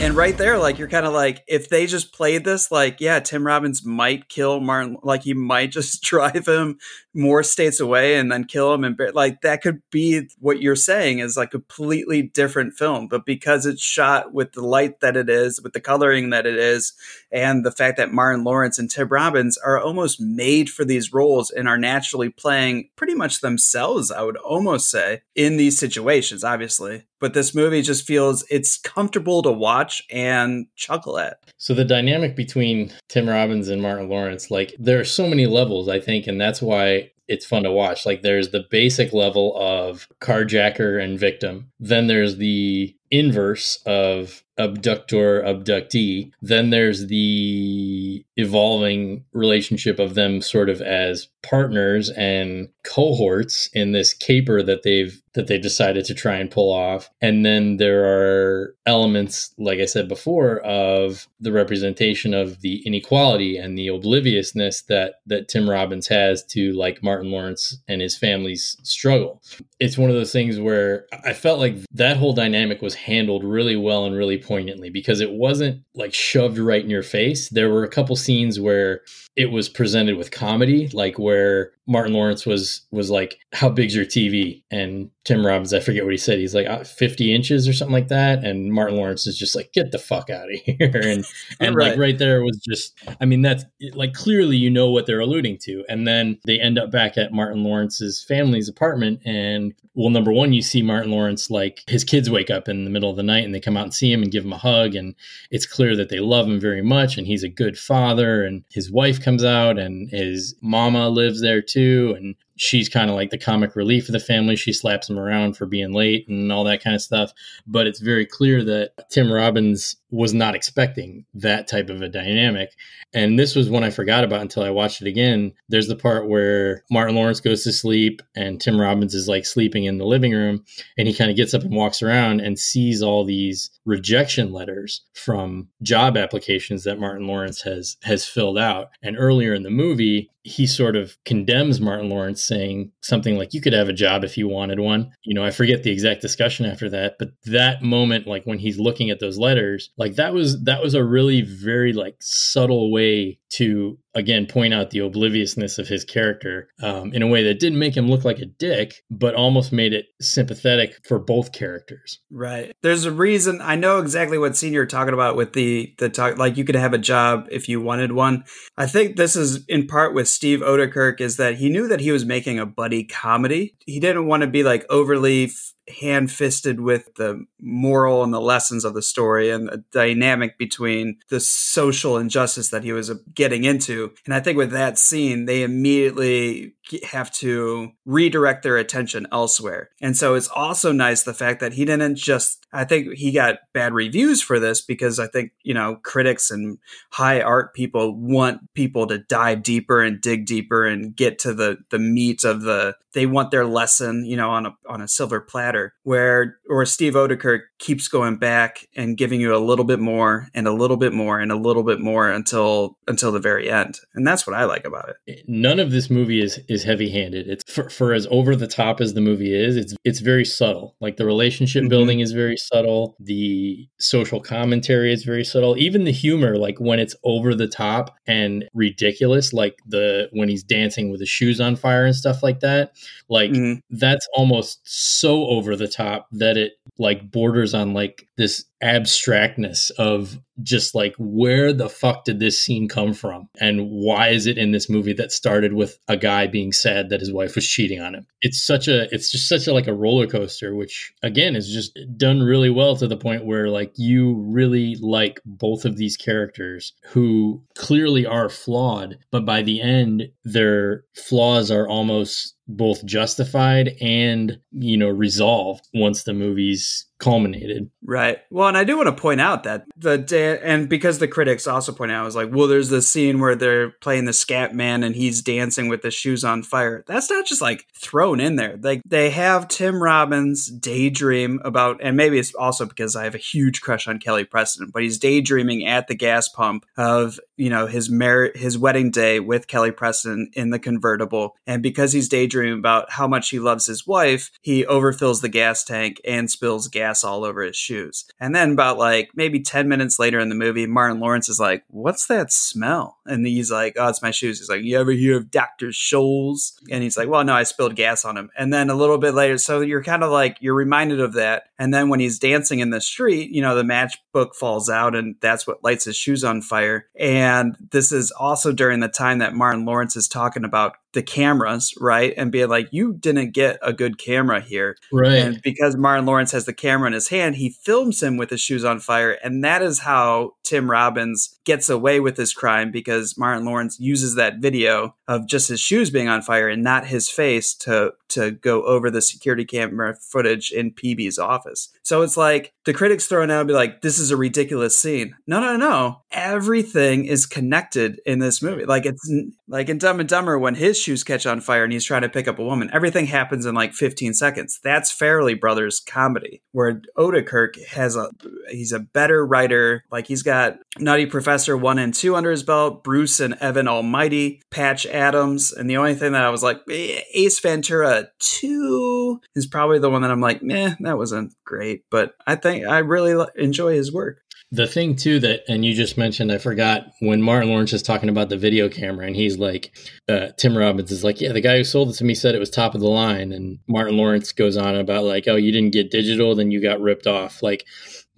And 0.00 0.16
right 0.16 0.34
there, 0.34 0.58
like 0.58 0.78
you're 0.78 0.88
kind 0.88 1.04
of 1.04 1.12
like, 1.12 1.44
if 1.46 1.68
they 1.68 1.86
just 1.86 2.14
played 2.14 2.42
this, 2.42 2.72
like, 2.72 3.02
yeah, 3.02 3.20
Tim 3.20 3.46
Robbins 3.46 3.84
might 3.84 4.30
kill 4.30 4.58
Martin, 4.58 4.96
like 5.02 5.24
he 5.24 5.34
might 5.34 5.72
just 5.72 6.02
drive 6.02 6.48
him 6.48 6.78
more 7.12 7.42
states 7.42 7.80
away 7.80 8.16
and 8.16 8.32
then 8.32 8.44
kill 8.44 8.72
him, 8.72 8.82
and 8.82 8.98
like 9.12 9.42
that 9.42 9.60
could 9.60 9.82
be 9.90 10.22
what 10.38 10.62
you're 10.62 10.74
saying 10.74 11.18
is 11.18 11.36
like 11.36 11.48
a 11.48 11.50
completely 11.50 12.22
different 12.22 12.72
film. 12.72 13.08
But 13.08 13.26
because 13.26 13.66
it's 13.66 13.82
shot 13.82 14.32
with 14.32 14.52
the 14.52 14.64
light 14.64 15.00
that 15.00 15.18
it 15.18 15.28
is, 15.28 15.60
with 15.60 15.74
the 15.74 15.80
coloring 15.80 16.30
that 16.30 16.46
it 16.46 16.56
is, 16.56 16.94
and 17.30 17.64
the 17.64 17.70
fact 17.70 17.98
that 17.98 18.10
Martin 18.10 18.42
Lawrence 18.42 18.78
and 18.78 18.90
Tim 18.90 19.08
Robbins 19.08 19.58
are 19.58 19.78
almost 19.78 20.18
made 20.18 20.70
for 20.70 20.86
these 20.86 21.12
roles 21.12 21.50
and 21.50 21.68
are 21.68 21.78
naturally 21.78 22.30
playing 22.30 22.88
pretty 22.96 23.14
much 23.14 23.42
themselves, 23.42 24.10
I 24.10 24.22
would 24.22 24.38
almost 24.38 24.90
say, 24.90 25.20
in 25.34 25.58
these 25.58 25.78
situations, 25.78 26.42
obviously. 26.42 27.04
But 27.20 27.34
this 27.34 27.54
movie 27.54 27.82
just 27.82 28.06
feels 28.06 28.44
it's 28.50 28.78
comfortable 28.78 29.42
to 29.42 29.52
watch 29.52 30.02
and 30.10 30.66
chuckle 30.74 31.18
at. 31.18 31.38
So 31.58 31.74
the 31.74 31.84
dynamic 31.84 32.34
between 32.34 32.92
Tim 33.08 33.28
Robbins 33.28 33.68
and 33.68 33.82
Martin 33.82 34.08
Lawrence, 34.08 34.50
like 34.50 34.74
there 34.78 34.98
are 34.98 35.04
so 35.04 35.28
many 35.28 35.46
levels, 35.46 35.88
I 35.88 36.00
think, 36.00 36.26
and 36.26 36.40
that's 36.40 36.62
why 36.62 37.10
it's 37.28 37.46
fun 37.46 37.62
to 37.62 37.70
watch. 37.70 38.04
Like 38.04 38.22
there's 38.22 38.50
the 38.50 38.64
basic 38.70 39.12
level 39.12 39.56
of 39.56 40.08
carjacker 40.20 41.02
and 41.02 41.18
victim. 41.18 41.70
Then 41.78 42.08
there's 42.08 42.38
the 42.38 42.96
inverse 43.10 43.82
of 43.86 44.42
abductor 44.60 45.42
abductee. 45.42 46.30
Then 46.42 46.70
there's 46.70 47.06
the 47.06 48.24
evolving 48.36 49.24
relationship 49.32 49.98
of 49.98 50.14
them 50.14 50.42
sort 50.42 50.68
of 50.68 50.80
as 50.82 51.28
partners 51.42 52.10
and 52.10 52.68
cohorts 52.84 53.68
in 53.72 53.92
this 53.92 54.12
caper 54.12 54.62
that 54.62 54.82
they've 54.82 55.22
that 55.32 55.46
they 55.46 55.58
decided 55.58 56.04
to 56.04 56.12
try 56.12 56.36
and 56.36 56.50
pull 56.50 56.72
off. 56.72 57.08
And 57.22 57.46
then 57.46 57.76
there 57.76 58.04
are 58.04 58.74
elements, 58.84 59.54
like 59.58 59.78
I 59.78 59.84
said 59.84 60.08
before, 60.08 60.58
of 60.60 61.28
the 61.38 61.52
representation 61.52 62.34
of 62.34 62.60
the 62.62 62.82
inequality 62.84 63.56
and 63.56 63.78
the 63.78 63.88
obliviousness 63.88 64.82
that 64.82 65.14
that 65.26 65.48
Tim 65.48 65.70
Robbins 65.70 66.08
has 66.08 66.44
to 66.46 66.72
like 66.72 67.02
Martin 67.02 67.30
Lawrence 67.30 67.78
and 67.88 68.02
his 68.02 68.18
family's 68.18 68.76
struggle. 68.82 69.40
It's 69.78 69.96
one 69.96 70.10
of 70.10 70.16
those 70.16 70.32
things 70.32 70.58
where 70.58 71.06
I 71.24 71.32
felt 71.32 71.60
like 71.60 71.76
that 71.92 72.18
whole 72.18 72.34
dynamic 72.34 72.82
was 72.82 72.94
handled 73.04 73.44
really 73.44 73.76
well 73.76 74.04
and 74.04 74.14
really 74.16 74.38
poignantly 74.38 74.90
because 74.90 75.20
it 75.20 75.32
wasn't 75.32 75.82
like 75.94 76.14
shoved 76.14 76.58
right 76.58 76.82
in 76.82 76.90
your 76.90 77.02
face. 77.02 77.48
There 77.48 77.70
were 77.70 77.84
a 77.84 77.88
couple 77.88 78.16
scenes 78.16 78.60
where 78.60 79.00
it 79.36 79.50
was 79.50 79.68
presented 79.68 80.16
with 80.16 80.30
comedy, 80.30 80.88
like 80.88 81.18
where 81.18 81.72
Martin 81.86 82.12
Lawrence 82.12 82.44
was 82.44 82.82
was 82.90 83.10
like, 83.10 83.38
"How 83.52 83.68
big's 83.68 83.94
your 83.96 84.04
TV?" 84.04 84.62
and 84.70 85.10
Tim 85.24 85.46
Robbins, 85.46 85.72
I 85.72 85.80
forget 85.80 86.04
what 86.04 86.12
he 86.12 86.18
said. 86.18 86.38
He's 86.38 86.54
like 86.54 86.66
uh, 86.66 86.84
50 86.84 87.34
inches 87.34 87.68
or 87.68 87.72
something 87.72 87.92
like 87.92 88.08
that, 88.08 88.44
and 88.44 88.72
Martin 88.72 88.96
Lawrence 88.96 89.26
is 89.26 89.38
just 89.38 89.54
like, 89.54 89.72
"Get 89.72 89.92
the 89.92 89.98
fuck 89.98 90.30
out 90.30 90.48
of 90.52 90.60
here!" 90.64 90.76
and 90.94 91.24
and 91.58 91.74
Right. 91.74 91.90
like 91.90 91.98
right 91.98 92.18
there 92.18 92.42
was 92.42 92.58
just, 92.68 92.98
I 93.20 93.24
mean, 93.24 93.42
that's 93.42 93.64
like 93.94 94.12
clearly 94.14 94.56
you 94.56 94.70
know 94.70 94.90
what 94.90 95.06
they're 95.06 95.20
alluding 95.20 95.58
to, 95.62 95.84
and 95.88 96.06
then 96.06 96.38
they 96.44 96.60
end 96.60 96.78
up 96.78 96.90
back 96.90 97.16
at 97.16 97.32
Martin 97.32 97.64
Lawrence's 97.64 98.24
family's 98.24 98.68
apartment, 98.68 99.20
and 99.24 99.72
well, 99.94 100.10
number 100.10 100.32
one, 100.32 100.52
you 100.52 100.62
see 100.62 100.82
Martin 100.82 101.10
Lawrence 101.10 101.50
like 101.50 101.82
his 101.86 102.04
kids 102.04 102.28
wake 102.30 102.50
up 102.50 102.68
in 102.68 102.89
the 102.90 102.92
middle 102.92 103.10
of 103.10 103.16
the 103.16 103.22
night 103.22 103.44
and 103.44 103.54
they 103.54 103.60
come 103.60 103.76
out 103.76 103.84
and 103.84 103.94
see 103.94 104.12
him 104.12 104.22
and 104.22 104.32
give 104.32 104.44
him 104.44 104.52
a 104.52 104.58
hug, 104.58 104.94
and 104.94 105.14
it's 105.50 105.66
clear 105.66 105.96
that 105.96 106.08
they 106.08 106.20
love 106.20 106.46
him 106.46 106.60
very 106.60 106.82
much, 106.82 107.16
and 107.16 107.26
he's 107.26 107.44
a 107.44 107.48
good 107.48 107.78
father, 107.78 108.44
and 108.44 108.64
his 108.70 108.90
wife 108.90 109.22
comes 109.22 109.44
out, 109.44 109.78
and 109.78 110.10
his 110.10 110.54
mama 110.60 111.08
lives 111.08 111.40
there 111.40 111.62
too, 111.62 112.14
and 112.18 112.34
she's 112.60 112.90
kind 112.90 113.08
of 113.08 113.16
like 113.16 113.30
the 113.30 113.38
comic 113.38 113.74
relief 113.74 114.06
of 114.06 114.12
the 114.12 114.20
family. 114.20 114.54
She 114.54 114.74
slaps 114.74 115.08
him 115.08 115.18
around 115.18 115.56
for 115.56 115.64
being 115.64 115.94
late 115.94 116.28
and 116.28 116.52
all 116.52 116.62
that 116.64 116.84
kind 116.84 116.94
of 116.94 117.00
stuff. 117.00 117.32
But 117.66 117.86
it's 117.86 118.00
very 118.00 118.26
clear 118.26 118.62
that 118.64 119.08
Tim 119.08 119.32
Robbins 119.32 119.96
was 120.10 120.34
not 120.34 120.54
expecting 120.54 121.24
that 121.32 121.68
type 121.68 121.88
of 121.88 122.02
a 122.02 122.08
dynamic. 122.08 122.70
And 123.14 123.38
this 123.38 123.56
was 123.56 123.70
one 123.70 123.82
I 123.82 123.88
forgot 123.88 124.24
about 124.24 124.42
until 124.42 124.62
I 124.62 124.70
watched 124.70 125.00
it 125.00 125.08
again. 125.08 125.52
There's 125.70 125.88
the 125.88 125.96
part 125.96 126.28
where 126.28 126.84
Martin 126.90 127.16
Lawrence 127.16 127.40
goes 127.40 127.64
to 127.64 127.72
sleep 127.72 128.20
and 128.36 128.60
Tim 128.60 128.78
Robbins 128.78 129.14
is 129.14 129.26
like 129.26 129.46
sleeping 129.46 129.84
in 129.84 129.96
the 129.96 130.04
living 130.04 130.32
room 130.32 130.62
and 130.98 131.08
he 131.08 131.14
kind 131.14 131.30
of 131.30 131.38
gets 131.38 131.54
up 131.54 131.62
and 131.62 131.72
walks 131.72 132.02
around 132.02 132.40
and 132.40 132.58
sees 132.58 133.02
all 133.02 133.24
these 133.24 133.70
rejection 133.86 134.52
letters 134.52 135.02
from 135.14 135.68
job 135.82 136.18
applications 136.18 136.84
that 136.84 137.00
Martin 137.00 137.26
Lawrence 137.26 137.62
has 137.62 137.96
has 138.02 138.26
filled 138.26 138.58
out. 138.58 138.90
And 139.02 139.16
earlier 139.18 139.54
in 139.54 139.62
the 139.62 139.70
movie, 139.70 140.30
he 140.42 140.66
sort 140.66 140.96
of 140.96 141.16
condemns 141.24 141.80
Martin 141.80 142.08
Lawrence, 142.08 142.42
saying 142.42 142.92
something 143.02 143.36
like, 143.36 143.52
You 143.52 143.60
could 143.60 143.72
have 143.72 143.88
a 143.88 143.94
job 143.94 144.24
if 144.24 144.38
you 144.38 144.48
wanted 144.48 144.80
one. 144.80 145.10
You 145.22 145.34
know, 145.34 145.44
I 145.44 145.50
forget 145.50 145.82
the 145.82 145.90
exact 145.90 146.22
discussion 146.22 146.66
after 146.66 146.88
that, 146.90 147.16
but 147.18 147.30
that 147.44 147.82
moment, 147.82 148.26
like 148.26 148.44
when 148.44 148.58
he's 148.58 148.78
looking 148.78 149.10
at 149.10 149.20
those 149.20 149.38
letters, 149.38 149.90
like 149.98 150.14
that 150.14 150.32
was 150.32 150.62
that 150.64 150.82
was 150.82 150.94
a 150.94 151.04
really 151.04 151.42
very 151.42 151.92
like 151.92 152.16
subtle 152.20 152.90
way 152.90 153.38
to 153.50 153.98
again 154.14 154.46
point 154.46 154.74
out 154.74 154.90
the 154.90 154.98
obliviousness 155.00 155.78
of 155.78 155.88
his 155.88 156.04
character 156.04 156.68
um, 156.82 157.12
in 157.12 157.22
a 157.22 157.26
way 157.26 157.44
that 157.44 157.60
didn't 157.60 157.78
make 157.78 157.96
him 157.96 158.08
look 158.08 158.24
like 158.24 158.38
a 158.38 158.46
dick, 158.46 159.02
but 159.10 159.34
almost 159.34 159.72
made 159.72 159.92
it 159.92 160.06
sympathetic 160.20 160.94
for 161.06 161.18
both 161.18 161.52
characters. 161.52 162.18
Right. 162.30 162.72
There's 162.82 163.04
a 163.04 163.12
reason. 163.12 163.60
I 163.60 163.76
know 163.76 163.98
exactly 163.98 164.38
what 164.38 164.56
scene 164.56 164.72
you're 164.72 164.86
talking 164.86 165.14
about 165.14 165.36
with 165.36 165.52
the 165.52 165.94
the 165.98 166.08
talk. 166.08 166.38
Like 166.38 166.56
you 166.56 166.64
could 166.64 166.74
have 166.74 166.94
a 166.94 166.98
job 166.98 167.46
if 167.50 167.68
you 167.68 167.80
wanted 167.80 168.12
one. 168.12 168.44
I 168.76 168.86
think 168.86 169.16
this 169.16 169.36
is 169.36 169.64
in 169.66 169.86
part 169.86 170.14
with 170.14 170.28
Steve 170.28 170.60
Oedekerk 170.60 171.20
is 171.20 171.36
that 171.36 171.56
he 171.56 171.68
knew 171.68 171.88
that 171.88 172.00
he 172.00 172.12
was 172.12 172.24
making 172.24 172.58
a 172.58 172.66
buddy 172.66 173.04
comedy. 173.04 173.76
He 173.86 174.00
didn't 174.00 174.26
want 174.26 174.42
to 174.42 174.46
be 174.46 174.62
like 174.62 174.84
overly 174.90 175.50
hand 175.90 176.30
fisted 176.30 176.80
with 176.80 177.14
the 177.14 177.44
moral 177.60 178.22
and 178.22 178.32
the 178.32 178.40
lessons 178.40 178.84
of 178.84 178.94
the 178.94 179.02
story 179.02 179.50
and 179.50 179.68
the 179.68 179.84
dynamic 179.92 180.58
between 180.58 181.18
the 181.28 181.40
social 181.40 182.16
injustice 182.16 182.70
that 182.70 182.84
he 182.84 182.92
was 182.92 183.10
getting 183.34 183.64
into. 183.64 184.12
And 184.24 184.34
I 184.34 184.40
think 184.40 184.56
with 184.56 184.70
that 184.70 184.98
scene, 184.98 185.44
they 185.44 185.62
immediately 185.62 186.74
have 187.04 187.30
to 187.32 187.90
redirect 188.04 188.62
their 188.62 188.76
attention 188.76 189.26
elsewhere. 189.32 189.90
And 190.00 190.16
so 190.16 190.34
it's 190.34 190.48
also 190.48 190.92
nice 190.92 191.22
the 191.22 191.34
fact 191.34 191.60
that 191.60 191.74
he 191.74 191.84
didn't 191.84 192.16
just, 192.16 192.66
I 192.72 192.84
think 192.84 193.14
he 193.14 193.32
got 193.32 193.58
bad 193.72 193.92
reviews 193.92 194.42
for 194.42 194.58
this 194.58 194.80
because 194.80 195.18
I 195.18 195.26
think, 195.26 195.52
you 195.62 195.74
know, 195.74 195.96
critics 195.96 196.50
and 196.50 196.78
high 197.10 197.40
art 197.40 197.74
people 197.74 198.14
want 198.14 198.72
people 198.74 199.06
to 199.06 199.18
dive 199.18 199.62
deeper 199.62 200.02
and 200.02 200.20
dig 200.20 200.46
deeper 200.46 200.86
and 200.86 201.14
get 201.14 201.38
to 201.40 201.54
the, 201.54 201.78
the 201.90 201.98
meat 201.98 202.44
of 202.44 202.62
the, 202.62 202.94
they 203.12 203.26
want 203.26 203.50
their 203.50 203.66
lesson, 203.66 204.24
you 204.24 204.36
know, 204.36 204.50
on 204.50 204.66
a, 204.66 204.74
on 204.88 205.00
a 205.00 205.08
silver 205.08 205.40
platter 205.40 205.94
where, 206.02 206.58
or 206.68 206.84
Steve 206.86 207.14
Oedekerk 207.14 207.60
keeps 207.80 208.06
going 208.08 208.36
back 208.36 208.86
and 208.94 209.16
giving 209.16 209.40
you 209.40 209.56
a 209.56 209.58
little 209.58 209.84
bit 209.84 209.98
more 209.98 210.48
and 210.54 210.68
a 210.68 210.72
little 210.72 210.98
bit 210.98 211.12
more 211.12 211.40
and 211.40 211.50
a 211.50 211.56
little 211.56 211.82
bit 211.82 211.98
more 211.98 212.30
until, 212.30 212.96
until 213.08 213.32
the 213.32 213.40
very 213.40 213.70
end. 213.70 213.98
And 214.14 214.26
that's 214.26 214.46
what 214.46 214.54
I 214.54 214.64
like 214.64 214.84
about 214.84 215.08
it. 215.26 215.44
None 215.48 215.80
of 215.80 215.90
this 215.90 216.10
movie 216.10 216.42
is, 216.42 216.60
is 216.68 216.84
heavy 216.84 217.10
handed. 217.10 217.48
It's 217.48 217.64
for, 217.72 217.88
for 217.88 218.12
as 218.12 218.28
over 218.30 218.54
the 218.54 218.66
top 218.66 219.00
as 219.00 219.14
the 219.14 219.20
movie 219.20 219.54
is, 219.54 219.76
it's 219.76 219.94
it's 220.04 220.20
very 220.20 220.44
subtle. 220.44 220.94
Like 221.00 221.16
the 221.16 221.24
relationship 221.24 221.82
mm-hmm. 221.82 221.88
building 221.88 222.20
is 222.20 222.32
very 222.32 222.56
subtle. 222.56 223.16
The 223.18 223.88
social 223.98 224.40
commentary 224.40 225.12
is 225.12 225.24
very 225.24 225.44
subtle. 225.44 225.76
Even 225.78 226.04
the 226.04 226.12
humor, 226.12 226.58
like 226.58 226.78
when 226.78 226.98
it's 226.98 227.16
over 227.24 227.54
the 227.54 227.66
top 227.66 228.16
and 228.26 228.68
ridiculous, 228.74 229.52
like 229.52 229.76
the 229.86 230.28
when 230.32 230.48
he's 230.48 230.62
dancing 230.62 231.10
with 231.10 231.20
his 231.20 231.28
shoes 231.28 231.60
on 231.60 231.76
fire 231.76 232.04
and 232.04 232.14
stuff 232.14 232.42
like 232.42 232.60
that, 232.60 232.92
like 233.28 233.52
mm-hmm. 233.52 233.80
that's 233.96 234.28
almost 234.34 234.80
so 234.84 235.46
over 235.46 235.76
the 235.76 235.88
top 235.88 236.26
that 236.32 236.56
it 236.56 236.72
like 236.98 237.30
borders 237.30 237.69
on 237.74 237.94
like 237.94 238.26
this 238.36 238.64
abstractness 238.82 239.90
of 239.90 240.38
just 240.62 240.94
like 240.94 241.14
where 241.18 241.72
the 241.72 241.88
fuck 241.88 242.24
did 242.24 242.38
this 242.38 242.58
scene 242.58 242.88
come 242.88 243.12
from? 243.12 243.48
And 243.60 243.90
why 243.90 244.28
is 244.28 244.46
it 244.46 244.58
in 244.58 244.72
this 244.72 244.88
movie 244.88 245.12
that 245.14 245.32
started 245.32 245.72
with 245.72 245.98
a 246.08 246.16
guy 246.16 246.46
being 246.46 246.72
sad 246.72 247.10
that 247.10 247.20
his 247.20 247.32
wife 247.32 247.54
was 247.54 247.66
cheating 247.66 248.00
on 248.00 248.14
him? 248.14 248.26
It's 248.40 248.62
such 248.62 248.88
a 248.88 249.12
it's 249.14 249.30
just 249.30 249.48
such 249.48 249.66
a 249.66 249.72
like 249.72 249.86
a 249.86 249.94
roller 249.94 250.26
coaster 250.26 250.74
which 250.74 251.12
again 251.22 251.56
is 251.56 251.72
just 251.72 251.98
done 252.16 252.42
really 252.42 252.70
well 252.70 252.96
to 252.96 253.06
the 253.06 253.16
point 253.16 253.44
where 253.44 253.68
like 253.68 253.92
you 253.96 254.34
really 254.34 254.96
like 255.00 255.40
both 255.44 255.84
of 255.84 255.96
these 255.96 256.16
characters 256.16 256.92
who 257.04 257.62
clearly 257.76 258.26
are 258.26 258.48
flawed 258.48 259.18
but 259.30 259.44
by 259.44 259.62
the 259.62 259.80
end 259.80 260.30
their 260.44 261.04
flaws 261.14 261.70
are 261.70 261.88
almost 261.88 262.54
both 262.66 263.04
justified 263.04 263.96
and 264.00 264.58
you 264.72 264.96
know 264.96 265.08
resolved 265.08 265.88
once 265.92 266.22
the 266.22 266.32
movie's 266.32 267.06
culminated. 267.20 267.90
Right. 268.02 268.38
Well 268.50 268.68
and 268.68 268.76
i 268.76 268.84
do 268.84 268.96
want 268.96 269.08
to 269.08 269.22
point 269.22 269.40
out 269.40 269.64
that 269.64 269.84
the 269.96 270.18
day 270.18 270.58
and 270.62 270.88
because 270.88 271.18
the 271.18 271.28
critics 271.28 271.66
also 271.66 271.92
point 271.92 272.10
out 272.10 272.22
I 272.22 272.24
was 272.24 272.34
like 272.34 272.50
well 272.52 272.66
there's 272.66 272.88
this 272.88 273.08
scene 273.08 273.40
where 273.40 273.54
they're 273.54 273.90
playing 273.90 274.24
the 274.24 274.32
scat 274.32 274.74
man 274.74 275.02
and 275.02 275.14
he's 275.14 275.42
dancing 275.42 275.88
with 275.88 276.02
the 276.02 276.10
shoes 276.10 276.44
on 276.44 276.62
fire. 276.62 277.04
That's 277.06 277.30
not 277.30 277.46
just 277.46 277.62
like 277.62 277.86
thrown 277.94 278.40
in 278.40 278.56
there. 278.56 278.78
Like 278.80 279.02
they 279.06 279.30
have 279.30 279.68
tim 279.68 280.02
robbins 280.02 280.66
daydream 280.66 281.60
about 281.64 282.00
and 282.02 282.16
maybe 282.16 282.38
it's 282.38 282.54
also 282.54 282.86
because 282.86 283.14
i 283.14 283.24
have 283.24 283.34
a 283.34 283.38
huge 283.38 283.80
crush 283.80 284.08
on 284.08 284.18
kelly 284.18 284.44
preston 284.44 284.90
but 284.92 285.02
he's 285.02 285.18
daydreaming 285.18 285.86
at 285.86 286.08
the 286.08 286.14
gas 286.14 286.48
pump 286.48 286.86
of 286.96 287.38
you 287.56 287.70
know 287.70 287.86
his 287.86 288.10
merit 288.10 288.56
his 288.56 288.76
wedding 288.78 289.10
day 289.10 289.38
with 289.40 289.68
kelly 289.68 289.92
preston 289.92 290.50
in 290.54 290.70
the 290.70 290.78
convertible. 290.78 291.56
And 291.66 291.82
because 291.82 292.12
he's 292.12 292.28
daydreaming 292.28 292.78
about 292.78 293.10
how 293.12 293.28
much 293.28 293.50
he 293.50 293.58
loves 293.58 293.86
his 293.86 294.06
wife, 294.06 294.50
he 294.62 294.84
overfills 294.84 295.40
the 295.40 295.48
gas 295.48 295.84
tank 295.84 296.20
and 296.24 296.50
spills 296.50 296.88
gas 296.88 297.09
all 297.24 297.44
over 297.44 297.62
his 297.62 297.76
shoes. 297.76 298.24
And 298.38 298.54
then 298.54 298.72
about 298.72 298.98
like 298.98 299.30
maybe 299.34 299.60
10 299.60 299.88
minutes 299.88 300.18
later 300.18 300.38
in 300.38 300.48
the 300.48 300.54
movie, 300.54 300.86
Martin 300.86 301.20
Lawrence 301.20 301.48
is 301.48 301.60
like, 301.60 301.84
"What's 301.88 302.26
that 302.26 302.52
smell?" 302.52 303.18
And 303.26 303.46
he's 303.46 303.70
like, 303.70 303.96
"Oh, 303.98 304.08
it's 304.08 304.22
my 304.22 304.30
shoes." 304.30 304.58
He's 304.58 304.68
like, 304.68 304.82
"You 304.82 304.98
ever 304.98 305.12
hear 305.12 305.36
of 305.36 305.50
Dr. 305.50 305.88
Scholl's?" 305.88 306.78
And 306.90 307.02
he's 307.02 307.16
like, 307.16 307.28
"Well, 307.28 307.44
no, 307.44 307.54
I 307.54 307.64
spilled 307.64 307.96
gas 307.96 308.24
on 308.24 308.36
him." 308.36 308.50
And 308.56 308.72
then 308.72 308.90
a 308.90 308.94
little 308.94 309.18
bit 309.18 309.34
later, 309.34 309.58
so 309.58 309.80
you're 309.80 310.02
kind 310.02 310.22
of 310.22 310.30
like 310.30 310.56
you're 310.60 310.74
reminded 310.74 311.20
of 311.20 311.34
that. 311.34 311.64
And 311.78 311.92
then 311.94 312.08
when 312.08 312.20
he's 312.20 312.38
dancing 312.38 312.80
in 312.80 312.90
the 312.90 313.00
street, 313.00 313.50
you 313.50 313.62
know, 313.62 313.74
the 313.74 313.82
matchbook 313.82 314.54
falls 314.54 314.90
out 314.90 315.14
and 315.14 315.36
that's 315.40 315.66
what 315.66 315.82
lights 315.82 316.04
his 316.04 316.16
shoes 316.16 316.44
on 316.44 316.62
fire. 316.62 317.06
And 317.18 317.76
this 317.90 318.12
is 318.12 318.30
also 318.32 318.72
during 318.72 319.00
the 319.00 319.08
time 319.08 319.38
that 319.38 319.54
Martin 319.54 319.84
Lawrence 319.84 320.16
is 320.16 320.28
talking 320.28 320.64
about 320.64 320.96
the 321.12 321.22
cameras, 321.22 321.94
right? 322.00 322.34
And 322.36 322.52
being 322.52 322.68
like, 322.68 322.88
you 322.92 323.12
didn't 323.12 323.52
get 323.52 323.78
a 323.82 323.92
good 323.92 324.18
camera 324.18 324.60
here. 324.60 324.96
Right. 325.12 325.34
And 325.34 325.62
because 325.62 325.96
Martin 325.96 326.26
Lawrence 326.26 326.52
has 326.52 326.66
the 326.66 326.72
camera 326.72 327.08
in 327.08 327.12
his 327.12 327.28
hand, 327.28 327.56
he 327.56 327.70
films 327.70 328.22
him 328.22 328.36
with 328.36 328.50
his 328.50 328.60
shoes 328.60 328.84
on 328.84 329.00
fire. 329.00 329.32
And 329.42 329.64
that 329.64 329.82
is 329.82 330.00
how 330.00 330.54
Tim 330.64 330.90
Robbins 330.90 331.58
gets 331.64 331.88
away 331.88 332.20
with 332.20 332.36
his 332.36 332.52
crime 332.52 332.90
because 332.90 333.36
Martin 333.36 333.64
Lawrence 333.64 333.98
uses 333.98 334.36
that 334.36 334.58
video 334.58 335.16
of 335.26 335.48
just 335.48 335.68
his 335.68 335.80
shoes 335.80 336.10
being 336.10 336.28
on 336.28 336.42
fire 336.42 336.68
and 336.68 336.82
not 336.82 337.06
his 337.06 337.28
face 337.28 337.74
to 337.74 338.12
to 338.30 338.52
go 338.52 338.84
over 338.84 339.10
the 339.10 339.20
security 339.20 339.64
camera 339.64 340.14
footage 340.14 340.70
in 340.70 340.92
P.B.'s 340.92 341.38
office. 341.38 341.88
So 342.02 342.22
it's 342.22 342.36
like 342.36 342.72
the 342.84 342.94
critics 342.94 343.26
throwing 343.26 343.50
out 343.50 343.60
and 343.60 343.68
be 343.68 343.74
like, 343.74 344.00
this 344.00 344.18
is 344.18 344.30
a 344.30 344.36
ridiculous 344.36 344.98
scene. 344.98 345.36
No, 345.46 345.60
no, 345.60 345.76
no. 345.76 346.22
Everything 346.30 347.24
is 347.24 347.46
connected 347.46 348.20
in 348.24 348.38
this 348.38 348.62
movie. 348.62 348.84
Like 348.84 349.06
it's 349.06 349.32
like 349.70 349.88
in 349.88 349.98
Dumb 349.98 350.18
and 350.18 350.28
Dumber 350.28 350.58
when 350.58 350.74
his 350.74 350.98
shoes 350.98 351.22
catch 351.22 351.46
on 351.46 351.60
fire 351.60 351.84
and 351.84 351.92
he's 351.92 352.04
trying 352.04 352.22
to 352.22 352.28
pick 352.28 352.48
up 352.48 352.58
a 352.58 352.64
woman. 352.64 352.90
Everything 352.92 353.26
happens 353.26 353.64
in 353.64 353.74
like 353.74 353.94
15 353.94 354.34
seconds. 354.34 354.80
That's 354.82 355.16
Farrelly 355.16 355.58
Brothers 355.58 356.00
comedy, 356.00 356.62
where 356.72 357.00
Oedekerk 357.16 357.82
has 357.86 358.16
a 358.16 358.30
he's 358.68 358.92
a 358.92 358.98
better 358.98 359.46
writer. 359.46 360.04
Like 360.10 360.26
he's 360.26 360.42
got 360.42 360.78
Nutty 360.98 361.26
Professor 361.26 361.76
one 361.76 361.98
and 361.98 362.12
two 362.12 362.34
under 362.34 362.50
his 362.50 362.64
belt, 362.64 363.04
Bruce 363.04 363.38
and 363.38 363.54
Evan 363.54 363.86
Almighty, 363.86 364.60
Patch 364.70 365.06
Adams, 365.06 365.72
and 365.72 365.88
the 365.88 365.96
only 365.96 366.14
thing 366.14 366.32
that 366.32 366.44
I 366.44 366.50
was 366.50 366.64
like 366.64 366.80
eh, 366.90 367.20
Ace 367.32 367.60
Ventura 367.60 368.28
two 368.40 369.40
is 369.54 369.68
probably 369.68 370.00
the 370.00 370.10
one 370.10 370.22
that 370.22 370.32
I'm 370.32 370.40
like, 370.40 370.62
meh, 370.62 370.96
that 371.00 371.16
wasn't 371.16 371.54
great, 371.64 372.04
but 372.10 372.34
I 372.46 372.56
think 372.56 372.86
I 372.86 372.98
really 372.98 373.46
enjoy 373.56 373.94
his 373.94 374.12
work 374.12 374.42
the 374.72 374.86
thing 374.86 375.16
too 375.16 375.40
that 375.40 375.62
and 375.68 375.84
you 375.84 375.94
just 375.94 376.16
mentioned 376.16 376.52
i 376.52 376.58
forgot 376.58 377.06
when 377.20 377.42
martin 377.42 377.68
lawrence 377.68 377.92
is 377.92 378.02
talking 378.02 378.28
about 378.28 378.48
the 378.48 378.56
video 378.56 378.88
camera 378.88 379.26
and 379.26 379.34
he's 379.34 379.58
like 379.58 379.96
uh, 380.28 380.48
tim 380.56 380.76
robbins 380.76 381.10
is 381.10 381.24
like 381.24 381.40
yeah 381.40 381.52
the 381.52 381.60
guy 381.60 381.76
who 381.76 381.84
sold 381.84 382.10
it 382.10 382.12
to 382.12 382.24
me 382.24 382.34
said 382.34 382.54
it 382.54 382.60
was 382.60 382.70
top 382.70 382.94
of 382.94 383.00
the 383.00 383.08
line 383.08 383.52
and 383.52 383.78
martin 383.88 384.16
lawrence 384.16 384.52
goes 384.52 384.76
on 384.76 384.94
about 384.94 385.24
like 385.24 385.48
oh 385.48 385.56
you 385.56 385.72
didn't 385.72 385.92
get 385.92 386.10
digital 386.10 386.54
then 386.54 386.70
you 386.70 386.80
got 386.80 387.00
ripped 387.00 387.26
off 387.26 387.62
like 387.62 387.84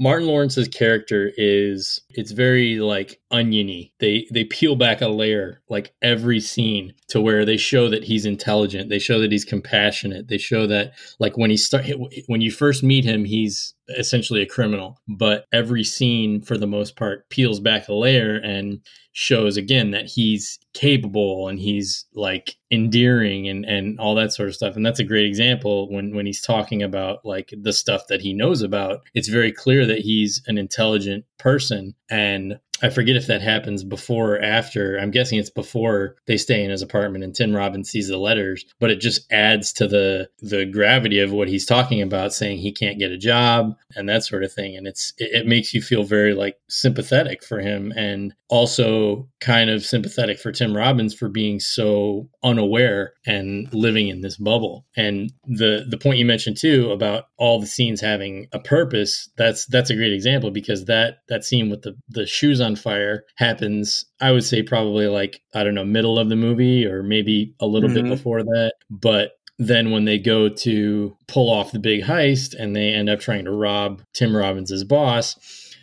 Martin 0.02 0.26
Lawrence's 0.26 0.66
character 0.66 1.30
is 1.36 2.00
it's 2.10 2.32
very 2.32 2.80
like 2.80 3.20
oniony. 3.30 3.92
They 4.00 4.26
they 4.32 4.42
peel 4.42 4.74
back 4.74 5.00
a 5.00 5.06
layer 5.06 5.62
like 5.68 5.94
every 6.02 6.40
scene 6.40 6.94
to 7.08 7.20
where 7.20 7.44
they 7.44 7.56
show 7.56 7.88
that 7.88 8.02
he's 8.02 8.26
intelligent. 8.26 8.88
They 8.88 8.98
show 8.98 9.20
that 9.20 9.30
he's 9.30 9.44
compassionate. 9.44 10.26
They 10.26 10.38
show 10.38 10.66
that 10.66 10.94
like 11.20 11.36
when 11.36 11.50
he 11.50 11.56
start 11.56 11.86
when 12.26 12.40
you 12.40 12.50
first 12.50 12.82
meet 12.82 13.04
him, 13.04 13.24
he's 13.24 13.74
essentially 13.96 14.42
a 14.42 14.46
criminal. 14.46 14.98
But 15.08 15.46
every 15.52 15.84
scene 15.84 16.42
for 16.42 16.56
the 16.56 16.66
most 16.66 16.96
part 16.96 17.28
peels 17.30 17.60
back 17.60 17.88
a 17.88 17.94
layer 17.94 18.36
and 18.36 18.80
shows 19.12 19.56
again 19.56 19.90
that 19.90 20.06
he's 20.06 20.58
capable 20.72 21.46
and 21.48 21.58
he's 21.58 22.06
like 22.14 22.56
endearing 22.70 23.46
and 23.46 23.64
and 23.66 24.00
all 24.00 24.14
that 24.14 24.32
sort 24.32 24.48
of 24.48 24.54
stuff 24.54 24.74
and 24.74 24.86
that's 24.86 25.00
a 25.00 25.04
great 25.04 25.26
example 25.26 25.90
when 25.92 26.14
when 26.14 26.24
he's 26.24 26.40
talking 26.40 26.82
about 26.82 27.22
like 27.22 27.52
the 27.60 27.74
stuff 27.74 28.06
that 28.08 28.22
he 28.22 28.32
knows 28.32 28.62
about 28.62 29.00
it's 29.12 29.28
very 29.28 29.52
clear 29.52 29.84
that 29.84 29.98
he's 29.98 30.42
an 30.46 30.56
intelligent 30.56 31.26
person 31.38 31.94
and 32.10 32.58
I 32.82 32.90
forget 32.90 33.16
if 33.16 33.26
that 33.28 33.42
happens 33.42 33.84
before 33.84 34.34
or 34.34 34.42
after. 34.42 34.98
I'm 34.98 35.10
guessing 35.10 35.38
it's 35.38 35.50
before 35.50 36.16
they 36.26 36.36
stay 36.36 36.64
in 36.64 36.70
his 36.70 36.82
apartment 36.82 37.24
and 37.24 37.34
Tim 37.34 37.54
Robbins 37.54 37.90
sees 37.90 38.08
the 38.08 38.16
letters, 38.18 38.64
but 38.80 38.90
it 38.90 39.00
just 39.00 39.32
adds 39.32 39.72
to 39.74 39.86
the 39.86 40.28
the 40.40 40.66
gravity 40.66 41.20
of 41.20 41.32
what 41.32 41.48
he's 41.48 41.64
talking 41.66 42.02
about, 42.02 42.32
saying 42.32 42.58
he 42.58 42.72
can't 42.72 42.98
get 42.98 43.12
a 43.12 43.18
job 43.18 43.76
and 43.94 44.08
that 44.08 44.24
sort 44.24 44.44
of 44.44 44.52
thing. 44.52 44.76
And 44.76 44.86
it's 44.86 45.12
it, 45.18 45.42
it 45.42 45.46
makes 45.46 45.72
you 45.72 45.80
feel 45.80 46.02
very 46.02 46.34
like 46.34 46.56
sympathetic 46.68 47.44
for 47.44 47.60
him 47.60 47.92
and 47.96 48.34
also 48.48 49.28
kind 49.40 49.70
of 49.70 49.84
sympathetic 49.84 50.38
for 50.38 50.52
Tim 50.52 50.76
Robbins 50.76 51.14
for 51.14 51.28
being 51.28 51.60
so 51.60 52.28
unaware 52.42 53.14
and 53.26 53.72
living 53.72 54.08
in 54.08 54.20
this 54.20 54.36
bubble. 54.36 54.86
And 54.96 55.32
the 55.46 55.86
the 55.88 55.98
point 55.98 56.18
you 56.18 56.26
mentioned 56.26 56.56
too 56.56 56.90
about 56.90 57.24
all 57.38 57.60
the 57.60 57.66
scenes 57.66 58.00
having 58.00 58.48
a 58.52 58.58
purpose, 58.58 59.30
that's 59.36 59.66
that's 59.66 59.90
a 59.90 59.96
great 59.96 60.12
example 60.12 60.50
because 60.50 60.84
that 60.86 61.18
that 61.28 61.44
scene 61.44 61.70
with 61.70 61.82
the 61.82 61.96
the 62.08 62.26
shoes 62.26 62.60
on 62.60 62.71
fire 62.76 63.24
happens 63.36 64.04
I 64.20 64.32
would 64.32 64.44
say 64.44 64.62
probably 64.62 65.06
like 65.08 65.40
I 65.54 65.64
don't 65.64 65.74
know 65.74 65.84
middle 65.84 66.18
of 66.18 66.28
the 66.28 66.36
movie 66.36 66.86
or 66.86 67.02
maybe 67.02 67.54
a 67.60 67.66
little 67.66 67.88
Mhm. 67.88 67.94
bit 67.94 68.04
before 68.06 68.42
that, 68.42 68.74
but 68.90 69.32
then 69.58 69.90
when 69.90 70.04
they 70.06 70.18
go 70.18 70.48
to 70.48 71.16
pull 71.28 71.48
off 71.50 71.72
the 71.72 71.78
big 71.78 72.02
heist 72.02 72.54
and 72.58 72.74
they 72.74 72.88
end 72.88 73.08
up 73.08 73.20
trying 73.20 73.44
to 73.44 73.50
rob 73.52 74.02
Tim 74.12 74.34
Robbins' 74.36 74.82
boss, 74.84 75.36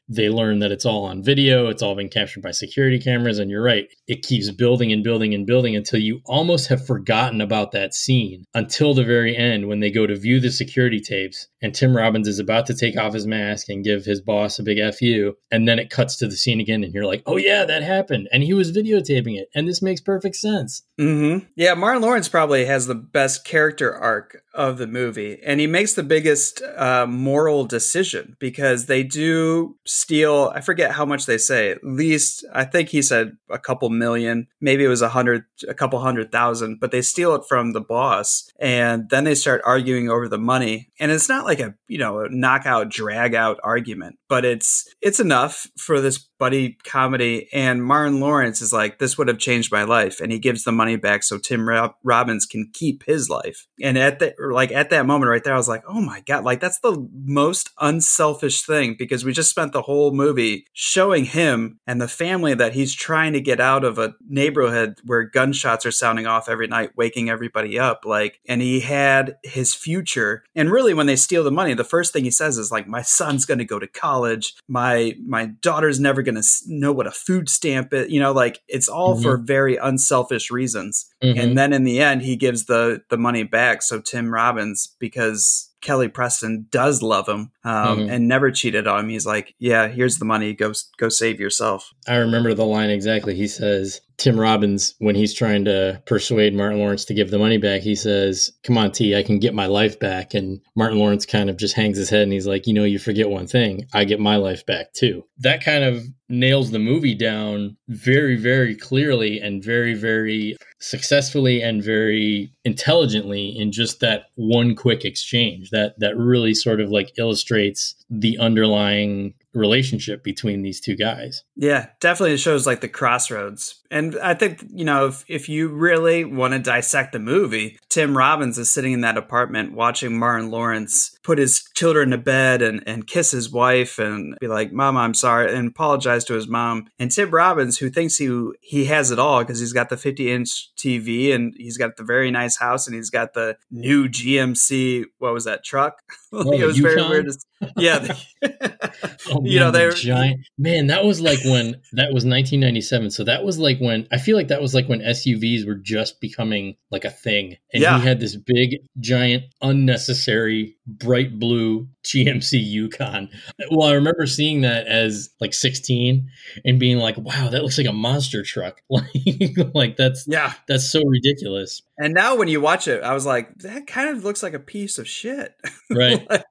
they 0.09 0.27
learn 0.27 0.59
that 0.59 0.71
it's 0.71 0.85
all 0.85 1.05
on 1.05 1.23
video, 1.23 1.67
it's 1.67 1.81
all 1.81 1.95
been 1.95 2.09
captured 2.09 2.43
by 2.43 2.51
security 2.51 2.99
cameras 2.99 3.39
and 3.39 3.49
you're 3.49 3.63
right, 3.63 3.87
it 4.07 4.23
keeps 4.23 4.49
building 4.51 4.91
and 4.91 5.03
building 5.03 5.33
and 5.33 5.45
building 5.45 5.75
until 5.75 5.99
you 5.99 6.21
almost 6.25 6.67
have 6.67 6.85
forgotten 6.85 7.39
about 7.41 7.71
that 7.71 7.93
scene 7.93 8.43
until 8.53 8.93
the 8.93 9.03
very 9.03 9.37
end 9.37 9.67
when 9.67 9.79
they 9.79 9.91
go 9.91 10.07
to 10.07 10.15
view 10.15 10.39
the 10.39 10.51
security 10.51 10.99
tapes 10.99 11.47
and 11.61 11.75
Tim 11.75 11.95
Robbins 11.95 12.27
is 12.27 12.39
about 12.39 12.65
to 12.67 12.73
take 12.73 12.97
off 12.97 13.13
his 13.13 13.27
mask 13.27 13.69
and 13.69 13.83
give 13.83 14.05
his 14.05 14.21
boss 14.21 14.59
a 14.59 14.63
big 14.63 14.79
FU 14.93 15.33
and 15.51 15.67
then 15.67 15.79
it 15.79 15.89
cuts 15.89 16.15
to 16.17 16.27
the 16.27 16.35
scene 16.35 16.59
again 16.59 16.83
and 16.83 16.93
you're 16.93 17.05
like, 17.05 17.23
"Oh 17.25 17.37
yeah, 17.37 17.65
that 17.65 17.83
happened." 17.83 18.29
And 18.31 18.43
he 18.43 18.53
was 18.53 18.71
videotaping 18.71 19.37
it 19.37 19.49
and 19.53 19.67
this 19.67 19.81
makes 19.81 20.01
perfect 20.01 20.35
sense. 20.35 20.83
Mm-hmm. 20.99 21.45
Yeah, 21.55 21.75
Martin 21.75 22.01
Lawrence 22.01 22.27
probably 22.27 22.65
has 22.65 22.85
the 22.85 22.95
best 22.95 23.45
character 23.45 23.95
arc 23.95 24.43
of 24.53 24.77
the 24.77 24.87
movie, 24.87 25.39
and 25.45 25.61
he 25.61 25.67
makes 25.67 25.93
the 25.93 26.03
biggest 26.03 26.61
uh, 26.61 27.05
moral 27.07 27.63
decision 27.63 28.35
because 28.37 28.87
they 28.87 29.03
do 29.03 29.77
steal. 29.85 30.51
I 30.53 30.59
forget 30.59 30.91
how 30.91 31.05
much 31.05 31.25
they 31.25 31.37
say. 31.37 31.71
At 31.71 31.83
least 31.85 32.43
I 32.53 32.65
think 32.65 32.89
he 32.89 33.01
said 33.01 33.37
a 33.49 33.57
couple 33.57 33.89
million, 33.89 34.47
maybe 34.59 34.83
it 34.83 34.89
was 34.89 35.01
a 35.01 35.09
hundred, 35.09 35.45
a 35.69 35.73
couple 35.73 35.99
hundred 35.99 36.33
thousand, 36.33 36.81
but 36.81 36.91
they 36.91 37.01
steal 37.01 37.33
it 37.35 37.43
from 37.47 37.71
the 37.71 37.81
boss, 37.81 38.51
and 38.59 39.09
then 39.09 39.23
they 39.23 39.35
start 39.35 39.61
arguing 39.63 40.09
over 40.09 40.27
the 40.27 40.37
money. 40.37 40.89
And 40.99 41.11
it's 41.11 41.29
not 41.29 41.45
like 41.45 41.61
a 41.61 41.75
you 41.87 41.97
know 41.97 42.19
a 42.19 42.29
knockout, 42.29 42.89
drag 42.89 43.35
out 43.35 43.59
argument, 43.63 44.19
but 44.27 44.43
it's 44.43 44.93
it's 45.01 45.21
enough 45.21 45.65
for 45.77 46.01
this 46.01 46.17
buddy 46.39 46.77
comedy. 46.83 47.47
And 47.53 47.83
Martin 47.83 48.19
Lawrence 48.19 48.61
is 48.61 48.73
like, 48.73 48.97
this 48.97 49.17
would 49.17 49.27
have 49.27 49.37
changed 49.37 49.71
my 49.71 49.83
life, 49.83 50.19
and 50.19 50.31
he 50.31 50.39
gives 50.39 50.63
the 50.63 50.71
money 50.89 50.97
back 50.97 51.21
so 51.23 51.37
Tim 51.37 51.67
Rob- 51.69 51.93
Robbins 52.03 52.45
can 52.47 52.69
keep 52.73 53.03
his 53.05 53.29
life. 53.29 53.67
And 53.81 53.97
at 53.97 54.17
that, 54.19 54.35
like 54.39 54.71
at 54.71 54.89
that 54.89 55.05
moment 55.05 55.29
right 55.29 55.43
there, 55.43 55.53
I 55.53 55.57
was 55.57 55.67
like, 55.69 55.83
oh 55.87 56.01
my 56.01 56.21
god, 56.25 56.43
like 56.43 56.59
that's 56.59 56.79
the 56.79 57.07
most 57.25 57.69
unselfish 57.79 58.63
thing 58.65 58.95
because 58.97 59.23
we 59.23 59.33
just 59.33 59.49
spent 59.51 59.71
the 59.71 59.83
whole 59.83 60.11
movie 60.11 60.65
showing 60.73 61.25
him 61.25 61.79
and 61.85 62.01
the 62.01 62.07
family 62.07 62.55
that 62.55 62.73
he's 62.73 62.93
trying 62.95 63.33
to 63.33 63.41
get 63.41 63.59
out 63.59 63.83
of 63.83 63.99
a 63.99 64.15
neighborhood 64.27 64.95
where 65.05 65.23
gunshots 65.23 65.85
are 65.85 65.91
sounding 65.91 66.25
off 66.25 66.49
every 66.49 66.65
night, 66.67 66.91
waking 66.95 67.29
everybody 67.29 67.77
up. 67.77 68.03
Like, 68.05 68.39
and 68.47 68.61
he 68.61 68.79
had 68.79 69.37
his 69.43 69.73
future. 69.75 70.43
And 70.55 70.71
really, 70.71 70.93
when 70.95 71.05
they 71.07 71.15
steal 71.15 71.43
the 71.43 71.51
money, 71.51 71.73
the 71.75 71.83
first 71.83 72.13
thing 72.13 72.23
he 72.23 72.31
says 72.31 72.57
is 72.57 72.71
like, 72.71 72.87
my 72.87 73.01
son's 73.03 73.45
going 73.45 73.59
to 73.59 73.65
go 73.65 73.77
to 73.79 73.87
college. 73.87 74.55
My 74.67 75.13
my 75.25 75.45
daughter's 75.61 75.99
never 75.99 76.23
going 76.23 76.41
to 76.41 76.47
know 76.67 76.91
what 76.91 77.05
a 77.07 77.11
food 77.11 77.47
stamp 77.49 77.93
is. 77.93 78.09
You 78.09 78.19
know, 78.19 78.31
like 78.31 78.59
it's 78.67 78.87
all 78.87 79.15
Mhm. 79.17 79.21
for 79.23 79.37
very 79.37 79.75
unselfish 79.75 80.49
reasons. 80.49 80.78
Mhm. 81.23 81.39
And 81.39 81.57
then 81.57 81.73
in 81.73 81.83
the 81.83 81.99
end, 82.01 82.21
he 82.21 82.35
gives 82.35 82.65
the 82.65 83.01
the 83.09 83.17
money 83.17 83.43
back. 83.43 83.81
So 83.81 83.99
Tim 83.99 84.33
Robbins, 84.33 84.95
because 84.99 85.65
Kelly 85.81 86.09
Preston 86.09 86.67
does 86.71 87.01
love 87.01 87.27
him 87.29 87.51
um, 87.63 87.99
Mhm. 87.99 88.11
and 88.11 88.27
never 88.27 88.51
cheated 88.51 88.85
on 88.85 89.05
him, 89.05 89.09
he's 89.09 89.25
like, 89.25 89.53
"Yeah, 89.59 89.87
here's 89.87 90.17
the 90.17 90.25
money. 90.25 90.53
Go 90.53 90.73
go 90.97 91.07
save 91.09 91.39
yourself." 91.39 91.89
I 92.07 92.15
remember 92.17 92.53
the 92.53 92.65
line 92.65 92.89
exactly. 92.89 93.33
He 93.35 93.47
says, 93.47 94.01
Tim 94.17 94.37
Robbins, 94.37 94.95
when 94.99 95.15
he's 95.15 95.33
trying 95.33 95.63
to 95.63 96.01
persuade 96.05 96.53
Martin 96.53 96.79
Lawrence 96.79 97.05
to 97.05 97.13
give 97.13 97.31
the 97.31 97.39
money 97.39 97.57
back, 97.57 97.79
he 97.81 97.95
says, 97.95 98.51
Come 98.65 98.77
on, 98.77 98.91
T, 98.91 99.15
I 99.15 99.23
can 99.23 99.39
get 99.39 99.53
my 99.53 99.67
life 99.67 99.97
back. 99.97 100.33
And 100.33 100.59
Martin 100.75 100.99
Lawrence 100.99 101.25
kind 101.25 101.49
of 101.49 101.55
just 101.55 101.75
hangs 101.75 101.97
his 101.97 102.09
head 102.09 102.23
and 102.23 102.33
he's 102.33 102.45
like, 102.47 102.67
You 102.67 102.73
know, 102.73 102.83
you 102.83 102.99
forget 102.99 103.29
one 103.29 103.47
thing. 103.47 103.85
I 103.93 104.03
get 104.03 104.19
my 104.19 104.35
life 104.35 104.65
back 104.65 104.91
too. 104.91 105.23
That 105.37 105.63
kind 105.63 105.85
of 105.85 106.03
nails 106.27 106.71
the 106.71 106.79
movie 106.79 107.15
down 107.15 107.77
very, 107.87 108.35
very 108.35 108.75
clearly 108.75 109.39
and 109.39 109.63
very, 109.63 109.93
very 109.93 110.57
successfully 110.79 111.61
and 111.61 111.83
very 111.83 112.51
intelligently 112.63 113.49
in 113.57 113.71
just 113.71 113.99
that 113.99 114.25
one 114.35 114.75
quick 114.75 115.03
exchange 115.03 115.71
that 115.71 115.99
that 115.99 116.17
really 116.17 116.53
sort 116.53 116.79
of 116.79 116.89
like 116.89 117.11
illustrates 117.17 117.95
the 118.09 118.37
underlying 118.39 119.33
relationship 119.53 120.23
between 120.23 120.61
these 120.61 120.79
two 120.79 120.95
guys. 120.95 121.43
Yeah, 121.55 121.87
definitely 121.99 122.33
it 122.35 122.39
shows 122.39 122.67
like 122.67 122.81
the 122.81 122.87
crossroads. 122.87 123.81
And 123.91 124.15
I 124.19 124.35
think, 124.35 124.63
you 124.71 124.85
know, 124.85 125.07
if, 125.07 125.25
if 125.27 125.49
you 125.49 125.69
really 125.69 126.23
want 126.23 126.53
to 126.53 126.59
dissect 126.59 127.11
the 127.13 127.19
movie, 127.19 127.79
Tim 127.89 128.15
Robbins 128.15 128.59
is 128.59 128.69
sitting 128.69 128.93
in 128.93 129.01
that 129.01 129.17
apartment 129.17 129.73
watching 129.73 130.17
Martin 130.19 130.51
Lawrence 130.51 131.17
put 131.23 131.39
his 131.39 131.63
children 131.73 132.11
to 132.11 132.17
bed 132.19 132.61
and, 132.61 132.83
and 132.85 133.07
kiss 133.07 133.31
his 133.31 133.51
wife 133.51 133.97
and 133.97 134.35
be 134.39 134.47
like, 134.47 134.71
Mom, 134.71 134.95
I'm 134.97 135.15
sorry, 135.15 135.53
and 135.55 135.69
apologize 135.69 136.23
to 136.25 136.35
his 136.35 136.47
mom. 136.47 136.85
And 136.99 137.11
Tim 137.11 137.31
Robbins, 137.31 137.79
who 137.79 137.89
thinks 137.89 138.17
he 138.17 138.29
he 138.61 138.85
has 138.85 139.09
it 139.09 139.17
all 139.17 139.39
because 139.39 139.59
he's 139.59 139.73
got 139.73 139.89
the 139.89 139.97
50 139.97 140.31
inch 140.31 140.69
TV 140.77 141.33
and 141.33 141.55
he's 141.57 141.77
got 141.77 141.97
the 141.97 142.03
very 142.03 142.29
nice 142.29 142.57
house 142.57 142.85
and 142.85 142.95
he's 142.95 143.09
got 143.09 143.33
the 143.33 143.57
new 143.71 144.07
GMC, 144.07 145.05
what 145.17 145.33
was 145.33 145.45
that 145.45 145.63
truck? 145.63 145.95
Oh, 146.31 146.51
it 146.51 146.59
the 146.59 146.65
was 146.67 146.77
very 146.77 147.01
weird. 147.01 147.25
to- 147.25 147.39
yeah. 147.77 147.99
the- 147.99 148.25
Oh, 149.31 149.41
you 149.43 149.59
know, 149.59 149.65
man, 149.65 149.73
the 149.73 149.79
they're 149.79 149.91
giant 149.91 150.39
man. 150.57 150.87
That 150.87 151.03
was 151.05 151.21
like 151.21 151.39
when 151.45 151.75
that 151.91 152.13
was 152.13 152.25
1997. 152.25 153.11
So 153.11 153.23
that 153.25 153.43
was 153.43 153.59
like 153.59 153.77
when 153.79 154.07
I 154.11 154.17
feel 154.17 154.35
like 154.35 154.47
that 154.47 154.61
was 154.61 154.73
like 154.73 154.87
when 154.89 155.01
SUVs 155.01 155.67
were 155.67 155.75
just 155.75 156.19
becoming 156.19 156.77
like 156.89 157.05
a 157.05 157.11
thing, 157.11 157.57
and 157.73 157.83
Yeah. 157.83 157.99
he 157.99 158.07
had 158.07 158.19
this 158.19 158.35
big, 158.35 158.77
giant, 158.99 159.43
unnecessary, 159.61 160.77
bright 160.97 161.39
blue 161.39 161.87
GMC 162.03 162.53
Yukon. 162.53 163.29
Well, 163.71 163.87
I 163.87 163.93
remember 163.93 164.25
seeing 164.25 164.61
that 164.61 164.87
as 164.87 165.29
like 165.39 165.53
16 165.53 166.29
and 166.65 166.79
being 166.79 166.97
like, 166.97 167.17
"Wow, 167.17 167.49
that 167.49 167.61
looks 167.61 167.77
like 167.77 167.87
a 167.87 167.93
monster 167.93 168.43
truck." 168.43 168.81
Like, 168.89 169.73
like 169.73 169.97
that's 169.97 170.25
yeah. 170.27 170.53
that's 170.67 170.91
so 170.91 171.01
ridiculous, 171.05 171.81
And 171.97 172.13
now 172.13 172.35
when 172.35 172.47
you 172.47 172.59
watch 172.59 172.87
it, 172.87 173.03
I 173.03 173.13
was 173.13 173.25
like, 173.25 173.53
that 173.59 173.87
kind 173.87 174.09
of 174.09 174.23
looks 174.23 174.43
like 174.43 174.53
a 174.53 174.59
piece 174.59 174.97
of 174.97 175.07
shit. 175.07 175.55
right? 175.89 176.27
Like, 176.29 176.45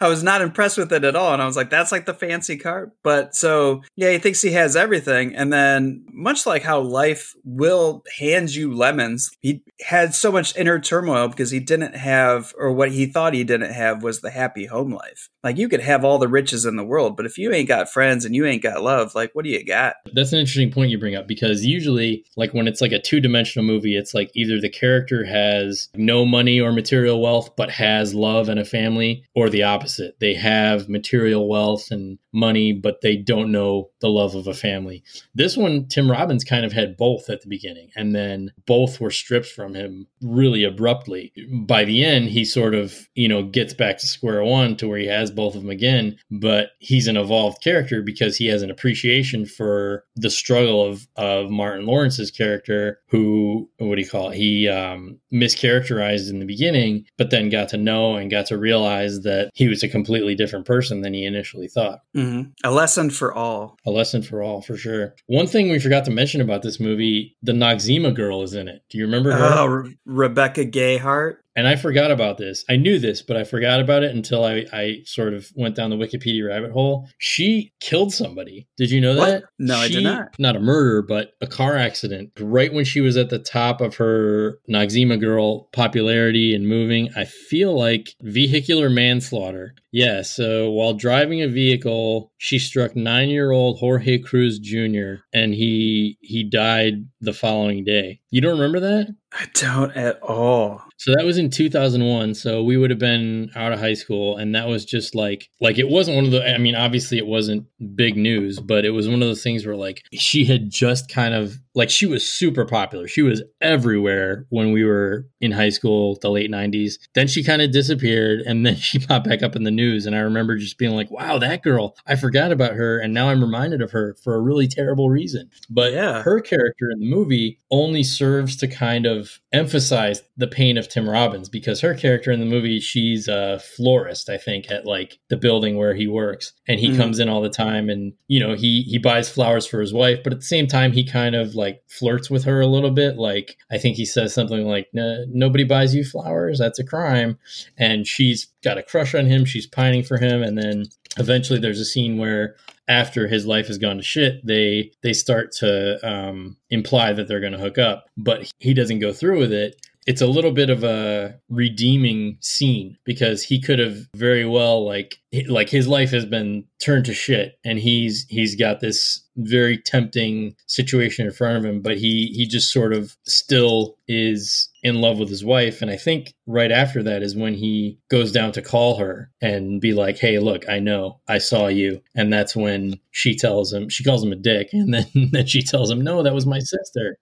I 0.00 0.08
was 0.08 0.22
not 0.22 0.40
impressed 0.40 0.78
with 0.78 0.92
it 0.92 1.04
at 1.04 1.16
all. 1.16 1.32
And 1.32 1.42
I 1.42 1.46
was 1.46 1.56
like, 1.56 1.68
that's 1.68 1.92
like 1.92 2.06
the 2.06 2.14
fancy 2.14 2.56
car. 2.56 2.92
But 3.02 3.34
so, 3.34 3.82
yeah, 3.96 4.12
he 4.12 4.18
thinks 4.18 4.40
he 4.40 4.52
has 4.52 4.76
everything. 4.76 5.34
And 5.34 5.52
then, 5.52 6.06
much 6.12 6.46
like 6.46 6.62
how 6.62 6.80
life 6.80 7.34
will 7.44 8.02
hand 8.18 8.54
you 8.54 8.74
lemons, 8.74 9.30
he 9.40 9.62
had 9.80 10.14
so 10.14 10.32
much 10.32 10.56
inner 10.56 10.78
turmoil 10.78 11.28
because 11.28 11.50
he 11.50 11.60
didn't 11.60 11.96
have, 11.96 12.54
or 12.56 12.72
what 12.72 12.92
he 12.92 13.06
thought 13.06 13.34
he 13.34 13.44
didn't 13.44 13.72
have 13.72 13.79
was 14.02 14.20
the 14.20 14.30
happy 14.30 14.66
home 14.66 14.92
life. 14.92 15.28
Like, 15.42 15.56
you 15.56 15.68
could 15.68 15.80
have 15.80 16.04
all 16.04 16.18
the 16.18 16.28
riches 16.28 16.64
in 16.64 16.76
the 16.76 16.84
world, 16.84 17.16
but 17.16 17.26
if 17.26 17.38
you 17.38 17.52
ain't 17.52 17.68
got 17.68 17.90
friends 17.90 18.24
and 18.24 18.34
you 18.34 18.46
ain't 18.46 18.62
got 18.62 18.82
love, 18.82 19.14
like, 19.14 19.30
what 19.34 19.44
do 19.44 19.50
you 19.50 19.64
got? 19.64 19.94
That's 20.12 20.32
an 20.32 20.38
interesting 20.38 20.70
point 20.70 20.90
you 20.90 20.98
bring 20.98 21.16
up 21.16 21.26
because 21.26 21.64
usually, 21.64 22.24
like 22.36 22.52
when 22.52 22.68
it's 22.68 22.80
like 22.80 22.92
a 22.92 23.00
two 23.00 23.20
dimensional 23.20 23.66
movie, 23.66 23.96
it's 23.96 24.14
like 24.14 24.30
either 24.34 24.60
the 24.60 24.68
character 24.68 25.24
has 25.24 25.88
no 25.94 26.24
money 26.24 26.60
or 26.60 26.72
material 26.72 27.20
wealth, 27.20 27.56
but 27.56 27.70
has 27.70 28.14
love 28.14 28.48
and 28.48 28.60
a 28.60 28.64
family, 28.64 29.24
or 29.34 29.48
the 29.48 29.62
opposite. 29.62 30.18
They 30.20 30.34
have 30.34 30.88
material 30.88 31.48
wealth 31.48 31.90
and 31.90 32.18
money, 32.32 32.72
but 32.72 33.00
they 33.00 33.16
don't 33.16 33.50
know 33.50 33.90
the 34.00 34.08
love 34.08 34.34
of 34.34 34.46
a 34.46 34.54
family. 34.54 35.02
This 35.34 35.56
one, 35.56 35.86
Tim 35.86 36.10
Robbins 36.10 36.44
kind 36.44 36.64
of 36.64 36.72
had 36.72 36.96
both 36.96 37.28
at 37.28 37.42
the 37.42 37.48
beginning, 37.48 37.90
and 37.96 38.14
then 38.14 38.52
both 38.66 39.00
were 39.00 39.10
stripped 39.10 39.46
from 39.46 39.74
him 39.74 40.06
really 40.22 40.64
abruptly. 40.64 41.32
By 41.50 41.84
the 41.84 42.04
end, 42.04 42.28
he 42.28 42.44
sort 42.44 42.74
of, 42.74 43.08
you 43.14 43.28
know, 43.28 43.42
gets 43.42 43.69
back 43.74 43.98
to 43.98 44.06
square 44.06 44.42
one 44.44 44.76
to 44.76 44.88
where 44.88 44.98
he 44.98 45.06
has 45.06 45.30
both 45.30 45.54
of 45.54 45.62
them 45.62 45.70
again, 45.70 46.16
but 46.30 46.70
he's 46.78 47.06
an 47.06 47.16
evolved 47.16 47.62
character 47.62 48.02
because 48.02 48.36
he 48.36 48.46
has 48.46 48.62
an 48.62 48.70
appreciation 48.70 49.46
for 49.46 50.04
the 50.16 50.30
struggle 50.30 50.84
of, 50.84 51.06
of 51.16 51.50
Martin 51.50 51.86
Lawrence's 51.86 52.30
character, 52.30 53.00
who, 53.08 53.68
what 53.78 53.96
do 53.96 54.02
you 54.02 54.08
call 54.08 54.30
it? 54.30 54.36
He 54.36 54.68
um, 54.68 55.20
mischaracterized 55.32 56.30
in 56.30 56.38
the 56.38 56.46
beginning, 56.46 57.06
but 57.16 57.30
then 57.30 57.48
got 57.48 57.68
to 57.70 57.76
know 57.76 58.16
and 58.16 58.30
got 58.30 58.46
to 58.46 58.58
realize 58.58 59.20
that 59.20 59.50
he 59.54 59.68
was 59.68 59.82
a 59.82 59.88
completely 59.88 60.34
different 60.34 60.66
person 60.66 61.02
than 61.02 61.14
he 61.14 61.24
initially 61.24 61.68
thought. 61.68 62.00
Mm-hmm. 62.16 62.50
A 62.64 62.70
lesson 62.70 63.10
for 63.10 63.32
all. 63.34 63.76
A 63.86 63.90
lesson 63.90 64.22
for 64.22 64.42
all, 64.42 64.62
for 64.62 64.76
sure. 64.76 65.14
One 65.26 65.46
thing 65.46 65.70
we 65.70 65.78
forgot 65.78 66.04
to 66.06 66.10
mention 66.10 66.40
about 66.40 66.62
this 66.62 66.80
movie 66.80 67.36
the 67.42 67.52
Noxzema 67.52 68.14
girl 68.14 68.42
is 68.42 68.54
in 68.54 68.68
it. 68.68 68.82
Do 68.90 68.98
you 68.98 69.04
remember 69.04 69.32
her? 69.32 69.50
Oh, 69.58 69.66
Re- 69.66 69.98
Rebecca 70.04 70.64
Gayheart. 70.64 71.36
And 71.60 71.68
I 71.68 71.76
forgot 71.76 72.10
about 72.10 72.38
this. 72.38 72.64
I 72.70 72.76
knew 72.76 72.98
this, 72.98 73.20
but 73.20 73.36
I 73.36 73.44
forgot 73.44 73.80
about 73.80 74.02
it 74.02 74.14
until 74.14 74.44
I, 74.46 74.64
I 74.72 75.02
sort 75.04 75.34
of 75.34 75.50
went 75.54 75.76
down 75.76 75.90
the 75.90 75.96
Wikipedia 75.96 76.48
rabbit 76.48 76.70
hole. 76.72 77.06
She 77.18 77.70
killed 77.80 78.14
somebody. 78.14 78.66
Did 78.78 78.90
you 78.90 78.98
know 78.98 79.14
What? 79.14 79.26
that? 79.26 79.44
No, 79.58 79.76
I 79.76 79.88
did 79.88 80.02
not. 80.02 80.34
Not 80.38 80.56
a 80.56 80.60
murder, 80.60 81.02
but 81.02 81.32
a 81.42 81.46
car 81.46 81.76
accident. 81.76 82.30
Right 82.40 82.72
when 82.72 82.86
she 82.86 83.02
was 83.02 83.18
at 83.18 83.28
the 83.28 83.38
top 83.38 83.82
of 83.82 83.96
her 83.96 84.58
Noxzema 84.70 85.20
girl 85.20 85.64
popularity 85.74 86.54
and 86.54 86.66
moving, 86.66 87.10
I 87.14 87.26
feel 87.26 87.78
like 87.78 88.14
vehicular 88.22 88.88
manslaughter. 88.88 89.74
Yeah, 89.92 90.22
so 90.22 90.70
while 90.70 90.94
driving 90.94 91.42
a 91.42 91.48
vehicle, 91.48 92.32
she 92.38 92.58
struck 92.58 92.94
nine-year-old 92.94 93.78
Jorge 93.78 94.18
Cruz 94.18 94.58
Jr. 94.58 95.22
and 95.32 95.52
he 95.52 96.16
he 96.20 96.44
died 96.44 97.06
the 97.20 97.32
following 97.32 97.84
day. 97.84 98.20
You 98.30 98.40
don't 98.40 98.58
remember 98.58 98.80
that? 98.80 99.14
I 99.32 99.46
don't 99.54 99.92
at 99.96 100.20
all. 100.22 100.82
So 100.96 101.12
that 101.14 101.24
was 101.24 101.38
in 101.38 101.50
2001. 101.50 102.34
So 102.34 102.62
we 102.62 102.76
would 102.76 102.90
have 102.90 102.98
been 102.98 103.50
out 103.54 103.72
of 103.72 103.78
high 103.78 103.94
school, 103.94 104.36
and 104.36 104.54
that 104.54 104.68
was 104.68 104.84
just 104.84 105.14
like 105.14 105.48
like 105.60 105.78
it 105.78 105.88
wasn't 105.88 106.16
one 106.16 106.26
of 106.26 106.30
the. 106.30 106.48
I 106.48 106.58
mean, 106.58 106.74
obviously 106.74 107.18
it 107.18 107.26
wasn't 107.26 107.66
big 107.94 108.16
news, 108.16 108.60
but 108.60 108.84
it 108.84 108.90
was 108.90 109.08
one 109.08 109.22
of 109.22 109.28
those 109.28 109.42
things 109.42 109.66
where 109.66 109.76
like 109.76 110.02
she 110.12 110.44
had 110.44 110.70
just 110.70 111.08
kind 111.08 111.34
of 111.34 111.58
like 111.74 111.90
she 111.90 112.06
was 112.06 112.28
super 112.28 112.64
popular. 112.64 113.06
She 113.06 113.22
was 113.22 113.42
everywhere 113.60 114.46
when 114.50 114.72
we 114.72 114.84
were 114.84 115.26
in 115.40 115.52
high 115.52 115.68
school, 115.68 116.18
the 116.20 116.30
late 116.30 116.50
90s. 116.50 116.94
Then 117.14 117.28
she 117.28 117.44
kind 117.44 117.62
of 117.62 117.70
disappeared, 117.70 118.40
and 118.40 118.66
then 118.66 118.76
she 118.88 118.98
popped 118.98 119.28
back 119.28 119.42
up 119.42 119.54
in 119.56 119.62
the 119.64 119.70
news. 119.70 120.06
And 120.06 120.14
I 120.16 120.20
remember 120.20 120.56
just 120.56 120.78
being 120.78 120.92
like, 120.94 121.10
"Wow, 121.10 121.38
that 121.38 121.62
girl! 121.62 121.96
I 122.06 122.16
forgot 122.16 122.52
about 122.52 122.74
her, 122.74 122.98
and 122.98 123.14
now 123.14 123.28
I'm 123.28 123.40
reminded 123.42 123.82
of 123.82 123.90
her 123.92 124.16
for 124.22 124.34
a 124.34 124.40
really 124.40 124.66
terrible 124.68 125.08
reason." 125.10 125.50
But 125.68 125.92
Yeah. 125.92 126.22
her 126.22 126.40
character 126.40 126.90
in 126.90 127.00
the 127.00 127.06
movie 127.10 127.58
only 127.70 128.02
serves 128.02 128.56
to 128.56 128.68
kind 128.68 129.06
of 129.06 129.40
emphasize 129.52 130.22
the 130.36 130.46
pain 130.48 130.76
of 130.78 130.88
Tim 130.88 131.08
Robbins 131.08 131.48
because 131.48 131.80
her 131.80 131.94
character 131.94 132.30
in 132.32 132.40
the 132.40 132.46
movie, 132.46 132.80
she's 132.80 133.28
a 133.28 133.60
florist, 133.76 134.28
I 134.28 134.38
think, 134.38 134.70
at 134.70 134.86
like 134.86 135.18
the 135.28 135.36
building 135.36 135.76
where 135.76 135.94
he 135.94 136.06
works. 136.06 136.52
And 136.66 136.80
he 136.80 136.90
Mhm. 136.90 136.96
comes 136.96 137.18
in 137.18 137.28
all 137.28 137.42
the 137.42 137.48
time 137.50 137.88
and, 137.88 138.12
you 138.28 138.40
know, 138.40 138.54
he 138.54 138.82
he 138.82 138.98
buys 138.98 139.28
flowers 139.28 139.66
for 139.66 139.80
his 139.80 139.92
wife, 139.92 140.20
but 140.24 140.32
at 140.32 140.40
the 140.40 140.46
same 140.46 140.66
time 140.66 140.92
he 140.92 141.04
kind 141.04 141.34
of 141.34 141.54
like 141.60 141.82
flirts 141.86 142.28
with 142.28 142.42
her 142.44 142.60
a 142.60 142.66
little 142.66 142.90
bit. 142.90 143.16
Like 143.16 143.56
I 143.70 143.78
think 143.78 143.96
he 143.96 144.04
says 144.04 144.34
something 144.34 144.66
like, 144.66 144.88
nobody 144.92 145.62
buys 145.64 145.94
you 145.94 146.04
flowers, 146.04 146.58
that's 146.58 146.80
a 146.80 146.84
crime. 146.84 147.38
And 147.78 148.06
she's 148.06 148.48
got 148.64 148.78
a 148.78 148.82
crush 148.82 149.14
on 149.14 149.26
him, 149.26 149.44
she's 149.44 149.66
pining 149.66 150.02
for 150.02 150.18
him, 150.18 150.42
and 150.42 150.58
then 150.58 150.86
eventually 151.18 151.60
there's 151.60 151.80
a 151.80 151.84
scene 151.84 152.18
where 152.18 152.56
after 152.88 153.28
his 153.28 153.46
life 153.46 153.68
has 153.68 153.78
gone 153.78 153.98
to 153.98 154.02
shit, 154.02 154.44
they 154.44 154.90
they 155.02 155.12
start 155.12 155.52
to 155.52 155.98
um, 156.08 156.56
imply 156.70 157.12
that 157.12 157.28
they're 157.28 157.40
going 157.40 157.52
to 157.52 157.58
hook 157.58 157.78
up, 157.78 158.06
but 158.16 158.50
he 158.58 158.74
doesn't 158.74 158.98
go 158.98 159.12
through 159.12 159.38
with 159.38 159.52
it. 159.52 159.86
It's 160.06 160.22
a 160.22 160.26
little 160.26 160.52
bit 160.52 160.70
of 160.70 160.82
a 160.82 161.38
redeeming 161.48 162.38
scene 162.40 162.96
because 163.04 163.42
he 163.42 163.60
could 163.60 163.78
have 163.78 164.06
very 164.16 164.46
well 164.46 164.84
like 164.84 165.18
like 165.48 165.68
his 165.68 165.86
life 165.86 166.10
has 166.10 166.24
been 166.24 166.64
turned 166.80 167.04
to 167.04 167.14
shit 167.14 167.58
and 167.64 167.78
he's 167.78 168.26
he's 168.28 168.56
got 168.56 168.80
this 168.80 169.24
very 169.36 169.78
tempting 169.78 170.56
situation 170.66 171.24
in 171.24 171.32
front 171.32 171.56
of 171.56 171.64
him 171.64 171.80
but 171.80 171.96
he 171.98 172.32
he 172.34 172.46
just 172.46 172.72
sort 172.72 172.92
of 172.92 173.16
still 173.26 173.96
is 174.08 174.68
in 174.82 175.00
love 175.00 175.18
with 175.18 175.28
his 175.28 175.44
wife. 175.44 175.82
And 175.82 175.90
i 175.90 175.96
think 175.96 176.34
right 176.46 176.72
after 176.72 177.02
that 177.02 177.22
is 177.22 177.36
when 177.36 177.54
he 177.54 177.98
goes 178.10 178.32
down 178.32 178.52
to 178.52 178.62
call 178.62 178.96
her 178.96 179.30
and 179.40 179.80
be 179.80 179.92
like 179.92 180.18
hey 180.18 180.38
look 180.38 180.68
i 180.68 180.78
know. 180.78 181.20
I 181.28 181.38
saw 181.38 181.68
you. 181.68 182.00
And 182.16 182.32
that's 182.32 182.56
when 182.56 182.98
she 183.10 183.36
tells 183.36 183.72
him 183.72 183.88
she 183.88 184.02
calls 184.02 184.24
him 184.24 184.32
a 184.32 184.36
dick. 184.36 184.70
And 184.72 184.94
then 184.94 185.06
then 185.32 185.46
she 185.46 185.62
tells 185.62 185.90
him 185.90 186.00
no 186.00 186.22
that 186.22 186.34
was 186.34 186.46
my 186.46 186.58
sister. 186.58 187.18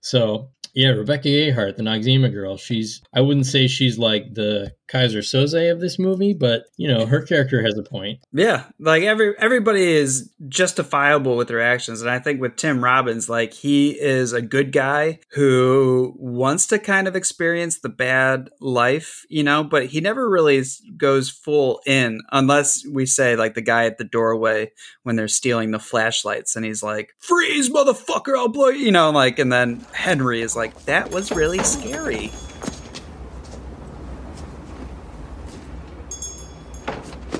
So 0.00 0.48
yeah, 0.74 0.88
Rebecca 0.90 1.28
Gayheart, 1.28 1.76
the 1.76 1.82
Noxzema 1.82 2.32
girl. 2.32 2.56
She's 2.56 3.02
I 3.12 3.20
wouldn't 3.20 3.46
say 3.46 3.66
she's 3.66 3.98
like 3.98 4.34
the 4.34 4.74
Keyser 4.88 5.20
Soze 5.20 5.70
of 5.70 5.80
this 5.80 5.98
movie, 5.98 6.34
but 6.34 6.64
you 6.76 6.88
know, 6.88 7.06
her 7.06 7.22
character 7.22 7.62
has 7.62 7.78
a 7.78 7.82
point. 7.82 8.20
Yeah, 8.32 8.64
like 8.78 9.02
every 9.02 9.34
everybody 9.38 9.92
is 9.92 10.30
justifiable 10.48 11.36
with 11.36 11.48
their 11.48 11.60
actions, 11.60 12.02
and 12.02 12.10
I 12.10 12.18
think 12.18 12.40
with 12.40 12.56
Tim 12.56 12.84
Robbins, 12.84 13.28
like 13.28 13.54
he 13.54 13.90
is 13.90 14.32
a 14.32 14.42
good 14.42 14.72
guy 14.72 15.20
who 15.30 16.14
wants 16.18 16.66
to 16.68 16.78
kind 16.78 17.08
of 17.08 17.16
experience 17.16 17.78
the 17.78 17.88
bad 17.88 18.50
life, 18.60 19.24
you 19.28 19.42
know, 19.42 19.64
but 19.64 19.86
he 19.86 20.00
never 20.00 20.28
really 20.28 20.62
goes 20.96 21.30
full 21.30 21.80
in 21.86 22.20
unless 22.30 22.84
we 22.86 23.06
say 23.06 23.34
like 23.36 23.54
the 23.54 23.62
guy 23.62 23.86
at 23.86 23.98
the 23.98 24.04
doorway 24.04 24.70
when 25.04 25.16
they're 25.16 25.28
stealing 25.28 25.70
the 25.70 25.78
flashlights, 25.78 26.54
and 26.54 26.64
he's 26.66 26.82
like, 26.82 27.14
"Freeze, 27.18 27.70
motherfucker! 27.70 28.36
I'll 28.36 28.48
blow 28.48 28.68
you," 28.68 28.86
you 28.86 28.92
know, 28.92 29.10
like, 29.10 29.38
and 29.38 29.52
then 29.52 29.86
Henry 29.92 30.42
is 30.42 30.54
like, 30.54 30.84
"That 30.84 31.10
was 31.10 31.32
really 31.32 31.62
scary." 31.62 32.30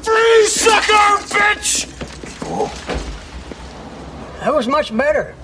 Freeze, 0.03 0.62
sucker, 0.73 1.35
bitch! 1.35 1.89
That 4.41 4.55
was 4.55 4.67
much 4.67 4.97
better. 4.97 5.35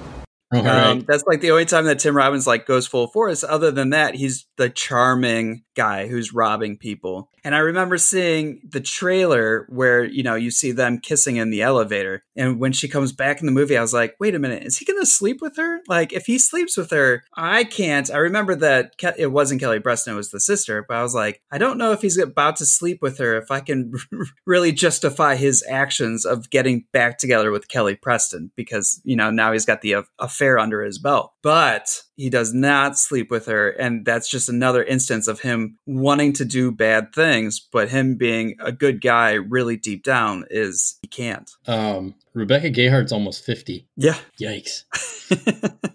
Um, 0.50 1.04
that's 1.06 1.24
like 1.26 1.42
the 1.42 1.50
only 1.50 1.66
time 1.66 1.84
that 1.84 1.98
Tim 1.98 2.16
Robbins 2.16 2.46
like 2.46 2.66
goes 2.66 2.86
full 2.86 3.06
force. 3.08 3.44
Other 3.44 3.70
than 3.70 3.90
that, 3.90 4.14
he's 4.14 4.46
the 4.56 4.70
charming 4.70 5.64
guy 5.76 6.08
who's 6.08 6.32
robbing 6.32 6.78
people. 6.78 7.30
And 7.48 7.54
I 7.54 7.60
remember 7.60 7.96
seeing 7.96 8.60
the 8.62 8.78
trailer 8.78 9.64
where 9.70 10.04
you 10.04 10.22
know 10.22 10.34
you 10.34 10.50
see 10.50 10.70
them 10.70 10.98
kissing 10.98 11.36
in 11.36 11.48
the 11.48 11.62
elevator, 11.62 12.22
and 12.36 12.60
when 12.60 12.74
she 12.74 12.88
comes 12.88 13.10
back 13.10 13.40
in 13.40 13.46
the 13.46 13.52
movie, 13.52 13.74
I 13.74 13.80
was 13.80 13.94
like, 13.94 14.16
wait 14.20 14.34
a 14.34 14.38
minute, 14.38 14.64
is 14.64 14.76
he 14.76 14.84
going 14.84 15.00
to 15.00 15.06
sleep 15.06 15.38
with 15.40 15.56
her? 15.56 15.80
Like, 15.88 16.12
if 16.12 16.26
he 16.26 16.38
sleeps 16.38 16.76
with 16.76 16.90
her, 16.90 17.24
I 17.34 17.64
can't. 17.64 18.10
I 18.10 18.18
remember 18.18 18.54
that 18.56 18.98
Ke- 18.98 19.16
it 19.16 19.32
wasn't 19.32 19.62
Kelly 19.62 19.80
Preston; 19.80 20.12
it 20.12 20.16
was 20.16 20.30
the 20.30 20.40
sister. 20.40 20.84
But 20.86 20.98
I 20.98 21.02
was 21.02 21.14
like, 21.14 21.40
I 21.50 21.56
don't 21.56 21.78
know 21.78 21.92
if 21.92 22.02
he's 22.02 22.18
about 22.18 22.56
to 22.56 22.66
sleep 22.66 22.98
with 23.00 23.16
her. 23.16 23.38
If 23.38 23.50
I 23.50 23.60
can 23.60 23.94
really 24.46 24.72
justify 24.72 25.36
his 25.36 25.64
actions 25.70 26.26
of 26.26 26.50
getting 26.50 26.84
back 26.92 27.16
together 27.16 27.50
with 27.50 27.68
Kelly 27.68 27.94
Preston, 27.94 28.50
because 28.56 29.00
you 29.04 29.16
know 29.16 29.30
now 29.30 29.52
he's 29.52 29.64
got 29.64 29.80
the 29.80 30.04
affair 30.18 30.58
under 30.58 30.82
his 30.82 30.98
belt. 30.98 31.32
But 31.48 32.02
he 32.14 32.28
does 32.28 32.52
not 32.52 32.98
sleep 32.98 33.30
with 33.30 33.46
her, 33.46 33.70
and 33.70 34.04
that's 34.04 34.28
just 34.28 34.50
another 34.50 34.84
instance 34.84 35.26
of 35.28 35.40
him 35.40 35.78
wanting 35.86 36.34
to 36.34 36.44
do 36.44 36.70
bad 36.70 37.14
things, 37.14 37.58
but 37.58 37.88
him 37.88 38.16
being 38.16 38.56
a 38.60 38.70
good 38.70 39.00
guy 39.00 39.32
really 39.32 39.78
deep 39.78 40.04
down 40.04 40.44
is 40.50 40.98
he 41.00 41.08
can't. 41.08 41.50
Um, 41.66 42.16
Rebecca 42.38 42.70
Gayheart's 42.70 43.12
almost 43.12 43.44
50. 43.44 43.86
Yeah. 43.96 44.16
Yikes. 44.40 44.84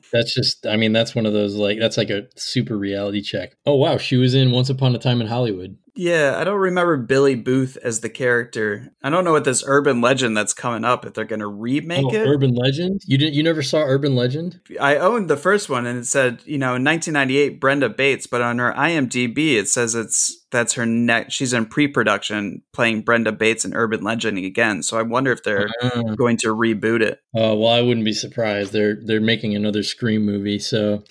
that's 0.12 0.34
just, 0.34 0.66
I 0.68 0.78
mean, 0.78 0.94
that's 0.94 1.16
one 1.16 1.26
of 1.26 1.34
those, 1.34 1.56
like, 1.56 1.80
that's 1.80 1.98
like 1.98 2.10
a 2.10 2.28
super 2.36 2.78
reality 2.78 3.22
check. 3.22 3.56
Oh, 3.66 3.76
wow. 3.76 3.98
She 3.98 4.18
was 4.18 4.36
in 4.36 4.52
Once 4.52 4.70
Upon 4.70 4.96
a 4.96 5.00
Time 5.00 5.22
in 5.22 5.28
Hollywood. 5.28 5.78
Yeah, 5.96 6.38
I 6.40 6.44
don't 6.44 6.60
remember 6.60 6.98
Billie 6.98 7.36
Booth 7.36 7.78
as 7.84 8.02
the 8.02 8.10
character. 8.10 8.92
I 9.04 9.12
don't 9.12 9.24
know 9.24 9.32
what 9.32 9.44
this 9.44 9.64
urban 9.66 10.02
legend 10.02 10.36
that's 10.36 10.54
coming 10.54 10.84
up 10.84 11.06
if 11.06 11.14
they're 11.14 11.24
going 11.24 11.40
to 11.40 11.48
remake 11.48 12.06
oh, 12.06 12.14
it. 12.14 12.28
Urban 12.28 12.56
Legend? 12.56 13.02
You 13.06 13.20
didn't, 13.20 13.36
you 13.36 13.44
never 13.44 13.62
saw 13.62 13.84
Urban 13.84 14.16
Legend? 14.16 14.60
I 14.82 14.98
owned 14.98 15.30
the 15.30 15.38
first 15.38 15.70
one 15.70 15.86
and 15.86 16.00
it 16.00 16.06
said, 16.06 16.42
you 16.46 16.58
know, 16.58 16.76
in 16.76 16.84
1998 16.84 17.60
Brenda 17.60 17.90
Bates, 17.90 18.26
but 18.26 18.42
on 18.42 18.58
her 18.58 18.74
IMDb 18.74 19.54
it 19.54 19.70
says 19.70 19.94
it's 19.94 20.43
that's 20.54 20.74
her 20.76 20.86
next 20.86 21.34
She's 21.34 21.52
in 21.52 21.66
pre-production 21.66 22.62
playing 22.72 23.02
Brenda 23.02 23.34
Bates 23.34 23.66
in 23.66 23.74
Urban 23.74 24.02
Legend 24.04 24.38
again. 24.38 24.82
So 24.84 24.98
I 24.98 25.02
wonder 25.02 25.34
if 25.34 25.44
they're 25.44 25.68
Ah. 25.82 26.14
going 26.16 26.38
to 26.38 26.48
reboot 26.56 27.02
it. 27.02 27.20
Uh, 27.36 27.54
well, 27.58 27.68
I 27.68 27.82
wouldn't 27.82 28.06
be 28.06 28.14
surprised. 28.14 28.72
They're 28.72 28.96
they're 29.04 29.20
making 29.20 29.56
another 29.56 29.84
Scream 29.84 30.26
movie. 30.26 30.60
So, 30.60 31.04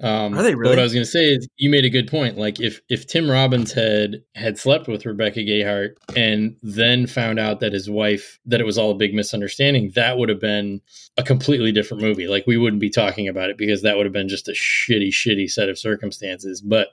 um, 0.00 0.38
Are 0.38 0.42
they 0.44 0.54
really? 0.54 0.70
What 0.70 0.78
I 0.78 0.82
was 0.84 0.92
going 0.92 1.04
to 1.04 1.10
say 1.10 1.30
is, 1.30 1.48
you 1.56 1.68
made 1.70 1.84
a 1.84 1.90
good 1.90 2.06
point. 2.06 2.38
Like, 2.38 2.60
if 2.60 2.80
if 2.88 3.06
Tim 3.08 3.28
Robbins 3.28 3.72
had 3.72 4.22
had 4.36 4.56
slept 4.58 4.86
with 4.86 5.04
Rebecca 5.06 5.40
Gayheart 5.40 5.94
and 6.14 6.54
then 6.62 7.06
found 7.08 7.40
out 7.40 7.58
that 7.60 7.72
his 7.72 7.90
wife 7.90 8.38
that 8.46 8.60
it 8.60 8.64
was 8.64 8.78
all 8.78 8.92
a 8.92 8.94
big 8.94 9.14
misunderstanding, 9.14 9.90
that 9.96 10.18
would 10.18 10.28
have 10.28 10.40
been 10.40 10.80
a 11.16 11.22
completely 11.24 11.72
different 11.72 12.02
movie. 12.02 12.28
Like, 12.28 12.46
we 12.46 12.56
wouldn't 12.56 12.80
be 12.80 12.90
talking 12.90 13.26
about 13.26 13.50
it 13.50 13.58
because 13.58 13.82
that 13.82 13.96
would 13.96 14.06
have 14.06 14.12
been 14.12 14.28
just 14.28 14.48
a 14.48 14.52
shitty, 14.52 15.08
shitty 15.08 15.50
set 15.50 15.68
of 15.68 15.78
circumstances. 15.78 16.60
But 16.60 16.88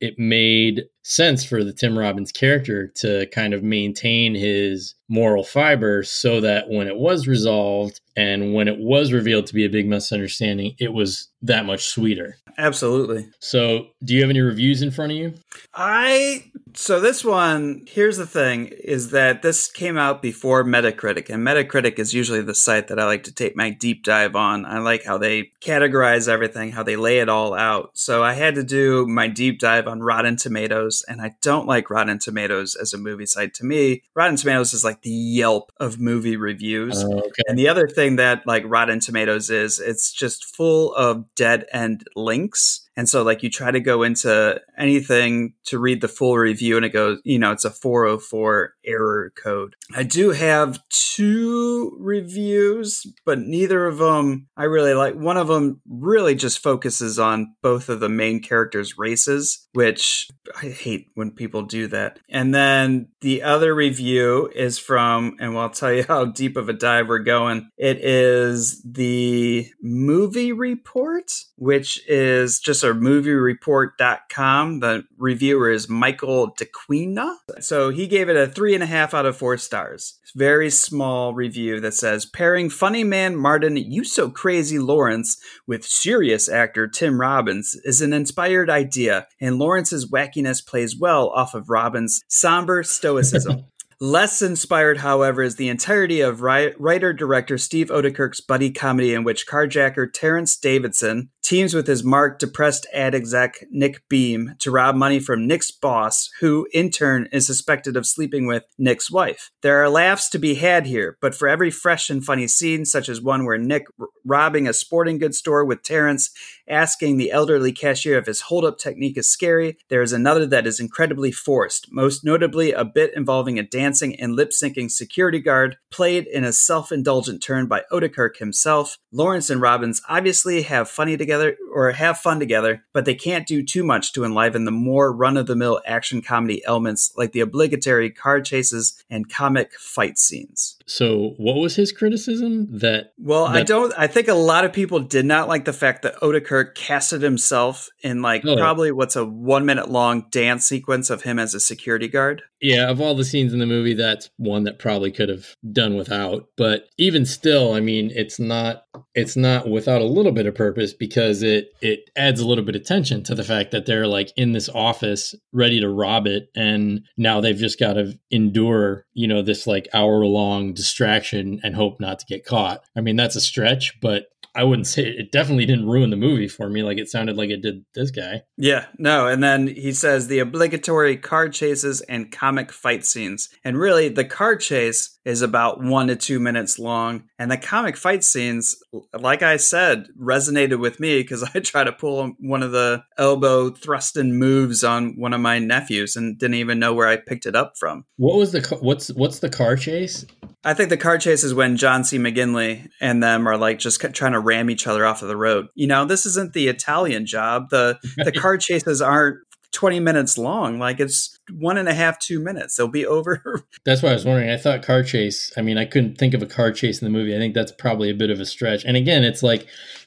it 0.00 0.18
made 0.18 0.84
sense 1.02 1.44
for 1.44 1.64
the 1.64 1.72
Tim 1.72 1.98
Robbins 1.98 2.32
character 2.32 2.88
to 2.96 3.26
kind 3.26 3.54
of 3.54 3.62
maintain 3.62 4.34
his 4.34 4.94
moral 5.08 5.44
fiber 5.44 6.02
so 6.02 6.40
that 6.40 6.68
when 6.68 6.88
it 6.88 6.96
was 6.96 7.28
resolved 7.28 8.00
and 8.16 8.54
when 8.54 8.68
it 8.68 8.78
was 8.78 9.12
revealed 9.12 9.46
to 9.46 9.54
be 9.54 9.64
a 9.64 9.70
big 9.70 9.86
misunderstanding, 9.86 10.74
it 10.78 10.92
was 10.92 11.28
that 11.42 11.64
much 11.64 11.86
sweeter. 11.86 12.36
Absolutely. 12.58 13.28
So, 13.40 13.88
do 14.02 14.14
you 14.14 14.22
have 14.22 14.30
any 14.30 14.40
reviews 14.40 14.82
in 14.82 14.90
front 14.90 15.12
of 15.12 15.18
you? 15.18 15.34
I 15.74 16.50
so 16.76 17.00
this 17.00 17.24
one 17.24 17.82
here's 17.86 18.16
the 18.16 18.26
thing 18.26 18.66
is 18.66 19.10
that 19.10 19.42
this 19.42 19.68
came 19.68 19.96
out 19.96 20.22
before 20.22 20.64
Metacritic 20.64 21.30
and 21.30 21.46
Metacritic 21.46 21.98
is 21.98 22.14
usually 22.14 22.42
the 22.42 22.54
site 22.54 22.88
that 22.88 22.98
I 22.98 23.06
like 23.06 23.24
to 23.24 23.34
take 23.34 23.56
my 23.56 23.70
deep 23.70 24.04
dive 24.04 24.36
on. 24.36 24.64
I 24.66 24.78
like 24.78 25.04
how 25.04 25.18
they 25.18 25.52
categorize 25.60 26.28
everything, 26.28 26.72
how 26.72 26.82
they 26.82 26.96
lay 26.96 27.18
it 27.18 27.28
all 27.28 27.54
out. 27.54 27.90
So 27.94 28.22
I 28.22 28.34
had 28.34 28.54
to 28.56 28.62
do 28.62 29.06
my 29.06 29.28
deep 29.28 29.58
dive 29.58 29.86
on 29.88 30.00
Rotten 30.00 30.36
Tomatoes 30.36 31.04
and 31.08 31.20
I 31.20 31.36
don't 31.42 31.66
like 31.66 31.90
Rotten 31.90 32.18
Tomatoes 32.18 32.74
as 32.74 32.92
a 32.92 32.98
movie 32.98 33.26
site. 33.26 33.54
To 33.54 33.64
me, 33.64 34.02
Rotten 34.14 34.36
Tomatoes 34.36 34.72
is 34.72 34.84
like 34.84 35.02
the 35.02 35.10
Yelp 35.10 35.72
of 35.78 35.98
movie 35.98 36.36
reviews. 36.36 37.02
Oh, 37.02 37.18
okay. 37.18 37.42
And 37.48 37.58
the 37.58 37.68
other 37.68 37.88
thing 37.88 38.16
that 38.16 38.46
like 38.46 38.64
Rotten 38.66 39.00
Tomatoes 39.00 39.50
is, 39.50 39.80
it's 39.80 40.12
just 40.12 40.44
full 40.44 40.94
of 40.94 41.34
dead 41.34 41.66
end 41.72 42.06
links. 42.14 42.85
And 42.96 43.08
so 43.08 43.22
like 43.22 43.42
you 43.42 43.50
try 43.50 43.70
to 43.70 43.80
go 43.80 44.02
into 44.02 44.60
anything 44.78 45.54
to 45.66 45.78
read 45.78 46.00
the 46.00 46.08
full 46.08 46.36
review 46.36 46.76
and 46.76 46.84
it 46.84 46.90
goes, 46.90 47.20
you 47.24 47.38
know, 47.38 47.52
it's 47.52 47.64
a 47.64 47.70
404 47.70 48.74
error 48.84 49.32
code. 49.36 49.76
I 49.94 50.02
do 50.02 50.30
have 50.30 50.80
two 50.88 51.96
reviews, 52.00 53.06
but 53.24 53.38
neither 53.38 53.86
of 53.86 53.98
them 53.98 54.48
I 54.56 54.64
really 54.64 54.94
like. 54.94 55.14
One 55.14 55.36
of 55.36 55.48
them 55.48 55.80
really 55.88 56.34
just 56.34 56.60
focuses 56.60 57.18
on 57.18 57.54
both 57.62 57.88
of 57.88 58.00
the 58.00 58.08
main 58.08 58.40
characters' 58.42 58.96
races, 58.96 59.68
which 59.72 60.28
I 60.60 60.66
hate 60.68 61.10
when 61.14 61.30
people 61.30 61.62
do 61.62 61.86
that. 61.88 62.18
And 62.28 62.54
then 62.54 63.08
the 63.20 63.42
other 63.42 63.74
review 63.74 64.50
is 64.54 64.78
from, 64.78 65.36
and 65.40 65.56
I'll 65.56 65.70
tell 65.70 65.92
you 65.92 66.02
how 66.08 66.26
deep 66.26 66.56
of 66.56 66.68
a 66.68 66.72
dive 66.72 67.08
we're 67.08 67.18
going. 67.20 67.70
It 67.76 67.98
is 67.98 68.82
the 68.82 69.68
movie 69.82 70.52
report, 70.52 71.32
which 71.56 72.02
is 72.08 72.58
just 72.58 72.84
a 72.84 72.94
moviereport.com. 72.94 74.80
The 74.80 75.04
reviewer 75.18 75.70
is 75.70 75.88
Michael 75.88 76.54
DeQuina. 76.54 77.36
So 77.60 77.90
he 77.90 78.06
gave 78.06 78.28
it 78.28 78.36
a 78.36 78.46
three 78.46 78.74
and 78.74 78.82
a 78.82 78.86
half 78.86 79.14
out 79.14 79.26
of 79.26 79.36
four 79.36 79.56
stars. 79.56 80.18
Very 80.34 80.70
small 80.70 81.34
review 81.34 81.80
that 81.80 81.94
says 81.94 82.26
pairing 82.26 82.68
funny 82.68 83.04
man 83.04 83.36
Martin, 83.36 83.76
you 83.76 84.04
so 84.04 84.28
crazy 84.30 84.78
Lawrence 84.78 85.38
with 85.66 85.84
serious 85.84 86.48
actor 86.48 86.86
Tim 86.86 87.20
Robbins 87.20 87.74
is 87.84 88.02
an 88.02 88.12
inspired 88.12 88.68
idea, 88.68 89.26
and 89.40 89.58
Lawrence's 89.58 90.10
wackiness 90.36 90.64
plays 90.64 90.98
well 90.98 91.30
off 91.30 91.54
of 91.54 91.70
Robbins' 91.70 92.22
somber 92.28 92.82
stoicism. 92.82 93.64
Less 93.98 94.42
inspired, 94.42 94.98
however, 94.98 95.42
is 95.42 95.56
the 95.56 95.70
entirety 95.70 96.20
of 96.20 96.42
writer 96.42 97.14
director 97.14 97.56
Steve 97.56 97.88
Oedekerk's 97.88 98.42
buddy 98.42 98.70
comedy 98.70 99.14
in 99.14 99.24
which 99.24 99.46
carjacker 99.46 100.12
Terence 100.12 100.54
Davidson 100.54 101.30
teams 101.42 101.72
with 101.72 101.86
his 101.86 102.04
marked 102.04 102.40
depressed 102.40 102.86
ad 102.92 103.14
exec 103.14 103.64
Nick 103.70 104.06
Beam 104.10 104.54
to 104.58 104.70
rob 104.70 104.96
money 104.96 105.18
from 105.18 105.46
Nick's 105.46 105.70
boss, 105.70 106.28
who 106.40 106.66
in 106.72 106.90
turn 106.90 107.28
is 107.32 107.46
suspected 107.46 107.96
of 107.96 108.04
sleeping 108.04 108.46
with 108.46 108.64
Nick's 108.76 109.10
wife. 109.10 109.50
There 109.62 109.82
are 109.82 109.88
laughs 109.88 110.28
to 110.30 110.38
be 110.38 110.56
had 110.56 110.86
here, 110.86 111.16
but 111.22 111.34
for 111.34 111.48
every 111.48 111.70
fresh 111.70 112.10
and 112.10 112.22
funny 112.22 112.48
scene, 112.48 112.84
such 112.84 113.08
as 113.08 113.20
one 113.22 113.46
where 113.46 113.56
Nick 113.56 113.86
robbing 114.26 114.68
a 114.68 114.74
sporting 114.74 115.18
goods 115.18 115.38
store 115.38 115.64
with 115.64 115.82
Terence 115.82 116.30
asking 116.68 117.16
the 117.16 117.30
elderly 117.30 117.72
cashier 117.72 118.18
if 118.18 118.26
his 118.26 118.42
hold-up 118.42 118.78
technique 118.78 119.16
is 119.16 119.28
scary, 119.28 119.78
there 119.88 120.02
is 120.02 120.12
another 120.12 120.46
that 120.46 120.66
is 120.66 120.80
incredibly 120.80 121.32
forced, 121.32 121.92
most 121.92 122.24
notably 122.24 122.72
a 122.72 122.84
bit 122.84 123.12
involving 123.14 123.58
a 123.58 123.62
dancing 123.62 124.18
and 124.20 124.34
lip-syncing 124.34 124.90
security 124.90 125.38
guard, 125.38 125.76
played 125.90 126.26
in 126.26 126.44
a 126.44 126.52
self-indulgent 126.52 127.42
turn 127.42 127.66
by 127.66 127.82
Oedekerk 127.92 128.36
himself. 128.38 128.98
Lawrence 129.12 129.50
and 129.50 129.60
Robbins 129.60 130.02
obviously 130.08 130.62
have 130.62 130.88
funny 130.88 131.16
together 131.16 131.56
or 131.72 131.90
have 131.92 132.18
fun 132.18 132.38
together, 132.38 132.84
but 132.92 133.04
they 133.04 133.14
can't 133.14 133.46
do 133.46 133.62
too 133.62 133.84
much 133.84 134.12
to 134.12 134.24
enliven 134.24 134.64
the 134.64 134.70
more 134.70 135.12
run 135.12 135.36
of 135.36 135.46
the 135.46 135.56
mill 135.56 135.80
action 135.86 136.22
comedy 136.22 136.64
elements 136.64 137.12
like 137.16 137.32
the 137.32 137.40
obligatory 137.40 138.10
car 138.10 138.40
chases 138.40 139.02
and 139.10 139.30
comic 139.30 139.72
fight 139.74 140.18
scenes. 140.18 140.76
So, 140.86 141.34
what 141.36 141.56
was 141.56 141.76
his 141.76 141.92
criticism? 141.92 142.68
That 142.78 143.12
well, 143.18 143.46
that- 143.46 143.56
I 143.56 143.62
don't. 143.62 143.92
I 143.96 144.06
think 144.06 144.28
a 144.28 144.34
lot 144.34 144.64
of 144.64 144.72
people 144.72 145.00
did 145.00 145.26
not 145.26 145.48
like 145.48 145.64
the 145.64 145.72
fact 145.72 146.02
that 146.02 146.16
Oedekerk 146.64 146.74
casted 146.74 147.22
himself 147.22 147.88
in 148.02 148.22
like 148.22 148.44
Oh. 148.44 148.56
probably 148.56 148.92
what's 148.92 149.16
a 149.16 149.24
one 149.24 149.66
minute 149.66 149.90
long 149.90 150.26
dance 150.30 150.66
sequence 150.66 151.10
of 151.10 151.22
him 151.22 151.38
as 151.38 151.54
a 151.54 151.60
security 151.60 152.08
guard. 152.08 152.42
Yeah, 152.60 152.88
of 152.88 153.00
all 153.00 153.14
the 153.14 153.24
scenes 153.24 153.52
in 153.52 153.58
the 153.58 153.66
movie, 153.66 153.94
that's 153.94 154.30
one 154.38 154.64
that 154.64 154.78
probably 154.78 155.12
could 155.12 155.28
have 155.28 155.54
done 155.72 155.96
without. 155.96 156.46
But 156.56 156.88
even 156.96 157.26
still, 157.26 157.74
I 157.74 157.80
mean, 157.80 158.10
it's 158.14 158.40
not 158.40 158.84
it's 159.14 159.36
not 159.36 159.68
without 159.68 160.00
a 160.00 160.06
little 160.06 160.32
bit 160.32 160.46
of 160.46 160.54
purpose 160.54 160.92
because 160.94 161.42
it 161.42 161.68
it 161.82 162.10
adds 162.16 162.40
a 162.40 162.46
little 162.46 162.64
bit 162.64 162.76
of 162.76 162.84
tension 162.84 163.22
to 163.24 163.34
the 163.34 163.44
fact 163.44 163.72
that 163.72 163.86
they're 163.86 164.06
like 164.06 164.32
in 164.36 164.52
this 164.52 164.68
office 164.68 165.34
ready 165.52 165.80
to 165.80 165.88
rob 165.88 166.26
it, 166.26 166.48
and 166.56 167.00
now 167.16 167.40
they've 167.40 167.56
just 167.56 167.78
got 167.78 167.94
to 167.94 168.18
endure, 168.30 169.04
you 169.12 169.28
know, 169.28 169.42
this 169.42 169.66
like 169.66 169.88
hour 169.92 170.24
long 170.24 170.72
distraction 170.72 171.60
and 171.62 171.74
hope 171.74 172.00
not 172.00 172.18
to 172.20 172.26
get 172.26 172.46
caught. 172.46 172.80
I 172.96 173.00
mean, 173.02 173.16
that's 173.16 173.36
a 173.36 173.40
stretch, 173.40 174.00
but 174.00 174.26
I 174.56 174.64
wouldn't 174.64 174.86
say 174.86 175.02
it 175.02 175.30
definitely 175.30 175.66
didn't 175.66 175.86
ruin 175.86 176.08
the 176.08 176.16
movie 176.16 176.48
for 176.48 176.70
me 176.70 176.82
like 176.82 176.96
it 176.96 177.10
sounded 177.10 177.36
like 177.36 177.50
it 177.50 177.60
did 177.60 177.84
this 177.94 178.10
guy. 178.10 178.42
Yeah, 178.56 178.86
no, 178.98 179.26
and 179.28 179.44
then 179.44 179.66
he 179.66 179.92
says 179.92 180.28
the 180.28 180.38
obligatory 180.38 181.18
car 181.18 181.50
chases 181.50 182.00
and 182.00 182.32
comic 182.56 182.72
fight 182.72 183.04
scenes. 183.04 183.50
And 183.64 183.78
really, 183.78 184.08
the 184.08 184.24
car 184.24 184.56
chase 184.56 185.18
is 185.26 185.42
about 185.42 185.82
one 185.82 186.06
to 186.06 186.16
two 186.16 186.40
minutes 186.40 186.78
long. 186.78 187.24
And 187.38 187.50
the 187.50 187.58
comic 187.58 187.98
fight 187.98 188.24
scenes, 188.24 188.76
like 189.12 189.42
I 189.42 189.58
said, 189.58 190.06
resonated 190.18 190.80
with 190.80 190.98
me 190.98 191.20
because 191.20 191.42
I 191.54 191.60
tried 191.60 191.84
to 191.84 191.92
pull 191.92 192.32
one 192.38 192.62
of 192.62 192.72
the 192.72 193.02
elbow 193.18 193.68
thrusting 193.70 194.38
moves 194.38 194.82
on 194.82 195.20
one 195.20 195.34
of 195.34 195.40
my 195.42 195.58
nephews 195.58 196.16
and 196.16 196.38
didn't 196.38 196.54
even 196.54 196.78
know 196.78 196.94
where 196.94 197.08
I 197.08 197.18
picked 197.18 197.44
it 197.44 197.54
up 197.54 197.74
from. 197.78 198.06
What 198.16 198.36
was 198.36 198.52
the 198.52 198.78
what's 198.80 199.08
what's 199.08 199.40
the 199.40 199.50
car 199.50 199.76
chase? 199.76 200.24
I 200.64 200.74
think 200.74 200.88
the 200.88 200.96
car 200.96 201.16
chase 201.16 201.44
is 201.44 201.54
when 201.54 201.76
John 201.76 202.02
C. 202.02 202.18
McGinley 202.18 202.88
and 203.00 203.22
them 203.22 203.46
are 203.46 203.56
like 203.56 203.78
just 203.78 204.00
trying 204.14 204.32
to 204.32 204.40
ram 204.40 204.68
each 204.68 204.88
other 204.88 205.06
off 205.06 205.22
of 205.22 205.28
the 205.28 205.36
road. 205.36 205.68
You 205.76 205.86
know, 205.86 206.04
this 206.04 206.26
isn't 206.26 206.54
the 206.54 206.66
Italian 206.66 207.24
job. 207.24 207.68
The 207.70 207.98
the 208.16 208.32
car 208.36 208.56
chases 208.56 209.00
aren't 209.00 209.38
20 209.76 210.00
minutes 210.00 210.38
long. 210.38 210.78
Like 210.78 211.00
it's 211.00 211.38
one 211.52 211.76
and 211.76 211.88
a 211.88 211.92
half, 211.92 212.18
two 212.18 212.40
minutes. 212.40 212.76
They'll 212.76 212.88
be 212.88 213.06
over. 213.16 213.66
That's 213.84 214.02
why 214.02 214.10
I 214.10 214.14
was 214.14 214.24
wondering. 214.24 214.50
I 214.50 214.56
thought 214.56 214.82
car 214.82 215.02
chase. 215.02 215.52
I 215.56 215.62
mean, 215.62 215.76
I 215.76 215.84
couldn't 215.84 216.16
think 216.16 216.32
of 216.32 216.42
a 216.42 216.46
car 216.46 216.72
chase 216.72 217.00
in 217.00 217.04
the 217.04 217.16
movie. 217.16 217.36
I 217.36 217.38
think 217.38 217.54
that's 217.54 217.72
probably 217.72 218.10
a 218.10 218.14
bit 218.14 218.30
of 218.30 218.40
a 218.40 218.46
stretch. 218.46 218.84
And 218.84 218.96
again, 218.96 219.22
it's 219.22 219.42
like 219.42 219.66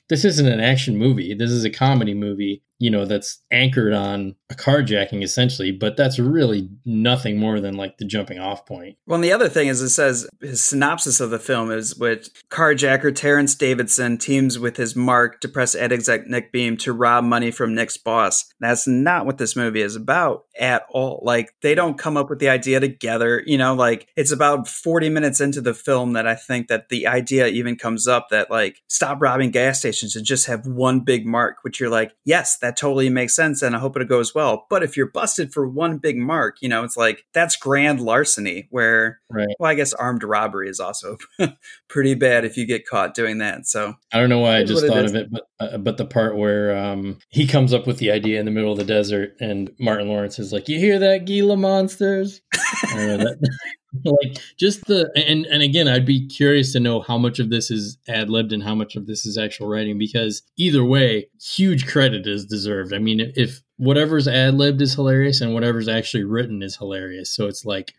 this 0.09 0.26
isn't 0.26 0.47
an 0.47 0.59
action 0.59 0.97
movie. 0.97 1.36
This 1.36 1.51
is 1.51 1.63
a 1.63 1.70
comedy 1.70 2.15
movie. 2.15 2.63
You 2.80 2.89
know, 2.89 3.05
that's 3.05 3.41
anchored 3.51 3.93
on 3.93 4.36
a 4.49 4.55
carjacking 4.55 5.21
essentially, 5.21 5.71
but 5.71 5.97
that's 5.97 6.17
really 6.17 6.69
nothing 6.86 7.38
more 7.38 7.59
than 7.59 7.75
like 7.75 7.97
the 7.97 8.05
jumping 8.05 8.39
off 8.39 8.65
point. 8.65 8.97
Well, 9.05 9.15
and 9.15 9.23
the 9.23 9.34
other 9.34 9.49
thing 9.49 9.67
is, 9.67 9.82
it 9.82 9.89
says 9.89 10.27
his 10.41 10.63
synopsis 10.63 11.19
of 11.19 11.30
the 11.30 11.39
film 11.39 11.71
is 11.71 11.95
with 11.97 12.30
carjacker 12.49 13.13
Terrence 13.13 13.53
Davidson 13.55 14.17
teams 14.17 14.57
with 14.57 14.77
his 14.77 14.95
mark 14.95 15.41
depressed 15.41 15.75
ad 15.75 15.91
exec 15.91 16.27
Nick 16.27 16.51
Beam 16.51 16.77
to 16.77 16.93
rob 16.93 17.25
money 17.25 17.51
from 17.51 17.75
Nick's 17.75 17.97
boss. 17.97 18.45
That's 18.59 18.88
not 18.88 19.25
what 19.25 19.38
this 19.38 19.55
movie 19.55 19.82
is 19.82 19.95
about 19.95 20.45
at 20.59 20.84
all. 20.89 21.21
Like, 21.23 21.53
they 21.61 21.75
don't 21.75 21.97
come 21.97 22.17
up 22.17 22.30
with 22.30 22.39
the 22.39 22.49
idea 22.49 22.80
together. 22.80 23.43
You 23.45 23.57
know, 23.57 23.75
like 23.75 24.07
it's 24.15 24.32
about 24.32 24.67
40 24.67 25.09
minutes 25.09 25.41
into 25.41 25.61
the 25.61 25.73
film 25.73 26.13
that 26.13 26.27
I 26.27 26.36
think 26.36 26.69
that 26.69 26.89
the 26.89 27.07
idea 27.07 27.47
even 27.47 27.75
comes 27.75 28.07
up 28.07 28.30
that, 28.30 28.49
like, 28.49 28.82
stop 28.88 29.21
robbing 29.21 29.51
gas 29.51 29.80
stations 29.80 30.15
and 30.15 30.25
just 30.25 30.47
have 30.47 30.65
one 30.65 31.01
big 31.01 31.25
mark, 31.25 31.57
which 31.63 31.80
you're 31.80 31.89
like, 31.89 32.13
yes, 32.23 32.57
that 32.70 32.78
totally 32.78 33.09
makes 33.09 33.36
sense. 33.36 33.63
And 33.63 33.76
I 33.76 33.80
hope 33.80 33.97
it 33.97 34.07
goes 34.07 34.36
well. 34.36 34.67
But 34.70 34.84
if 34.84 34.95
you're 34.95 35.09
busted 35.09 35.51
for 35.51 35.67
one 35.67 35.97
big 35.97 36.17
mark, 36.17 36.57
you 36.61 36.70
know, 36.70 36.84
it's 36.84 36.95
like 36.95 37.26
that's 37.34 37.55
grand 37.55 37.99
larceny 37.99 38.67
where 38.70 39.20
Right. 39.32 39.47
well, 39.59 39.72
I 39.72 39.76
guess 39.76 39.93
armed 39.93 40.24
robbery 40.24 40.70
is 40.70 40.80
also 40.80 41.17
pretty 41.89 42.13
bad 42.15 42.45
if 42.45 42.57
you 42.57 42.65
get 42.67 42.86
caught 42.88 43.15
doing 43.15 43.39
that. 43.39 43.65
So 43.67 43.93
I 44.13 44.20
don't 44.20 44.30
know 44.30 44.39
why 44.39 44.57
I 44.57 44.63
just 44.63 44.84
what 44.84 44.91
it 44.91 44.95
thought 44.95 45.05
of 45.05 45.15
it, 45.15 45.32
but 45.32 45.43
uh, 45.59 45.78
but 45.78 45.97
the 45.97 46.05
part 46.05 46.38
where 46.38 46.78
um, 46.78 47.17
he 47.30 47.47
comes 47.47 47.74
up 47.74 47.88
with 47.88 47.97
the 47.97 48.11
idea 48.11 48.39
in 48.39 48.45
the 48.45 48.51
middle 48.51 48.72
of 48.72 48.78
the 48.78 48.84
desert, 48.86 49.36
and 49.39 49.72
Martin 49.80 50.07
Lawrence 50.07 50.39
is 50.39 50.53
like, 50.53 50.70
"You 50.70 50.80
hear 50.80 50.97
that, 50.99 51.26
Gila 51.26 51.57
monsters?" 51.57 52.41
I 52.53 52.95
don't 52.95 53.07
know, 53.07 53.17
that- 53.17 53.49
like 54.05 54.37
just 54.57 54.85
the 54.85 55.11
and 55.15 55.45
and 55.45 55.63
again, 55.63 55.87
I'd 55.87 56.05
be 56.05 56.27
curious 56.27 56.73
to 56.73 56.79
know 56.79 57.01
how 57.01 57.17
much 57.17 57.39
of 57.39 57.49
this 57.49 57.71
is 57.71 57.97
ad 58.07 58.29
libbed 58.29 58.53
and 58.53 58.63
how 58.63 58.75
much 58.75 58.95
of 58.95 59.07
this 59.07 59.25
is 59.25 59.37
actual 59.37 59.67
writing, 59.67 59.97
because 59.97 60.43
either 60.57 60.83
way, 60.83 61.27
huge 61.41 61.87
credit 61.87 62.27
is 62.27 62.45
deserved. 62.45 62.93
I 62.93 62.99
mean, 62.99 63.31
if 63.35 63.61
whatever's 63.77 64.27
ad 64.27 64.55
libbed 64.55 64.81
is 64.81 64.95
hilarious 64.95 65.41
and 65.41 65.53
whatever's 65.53 65.87
actually 65.87 66.23
written 66.23 66.61
is 66.61 66.77
hilarious, 66.77 67.29
so 67.29 67.47
it's 67.47 67.65
like 67.65 67.93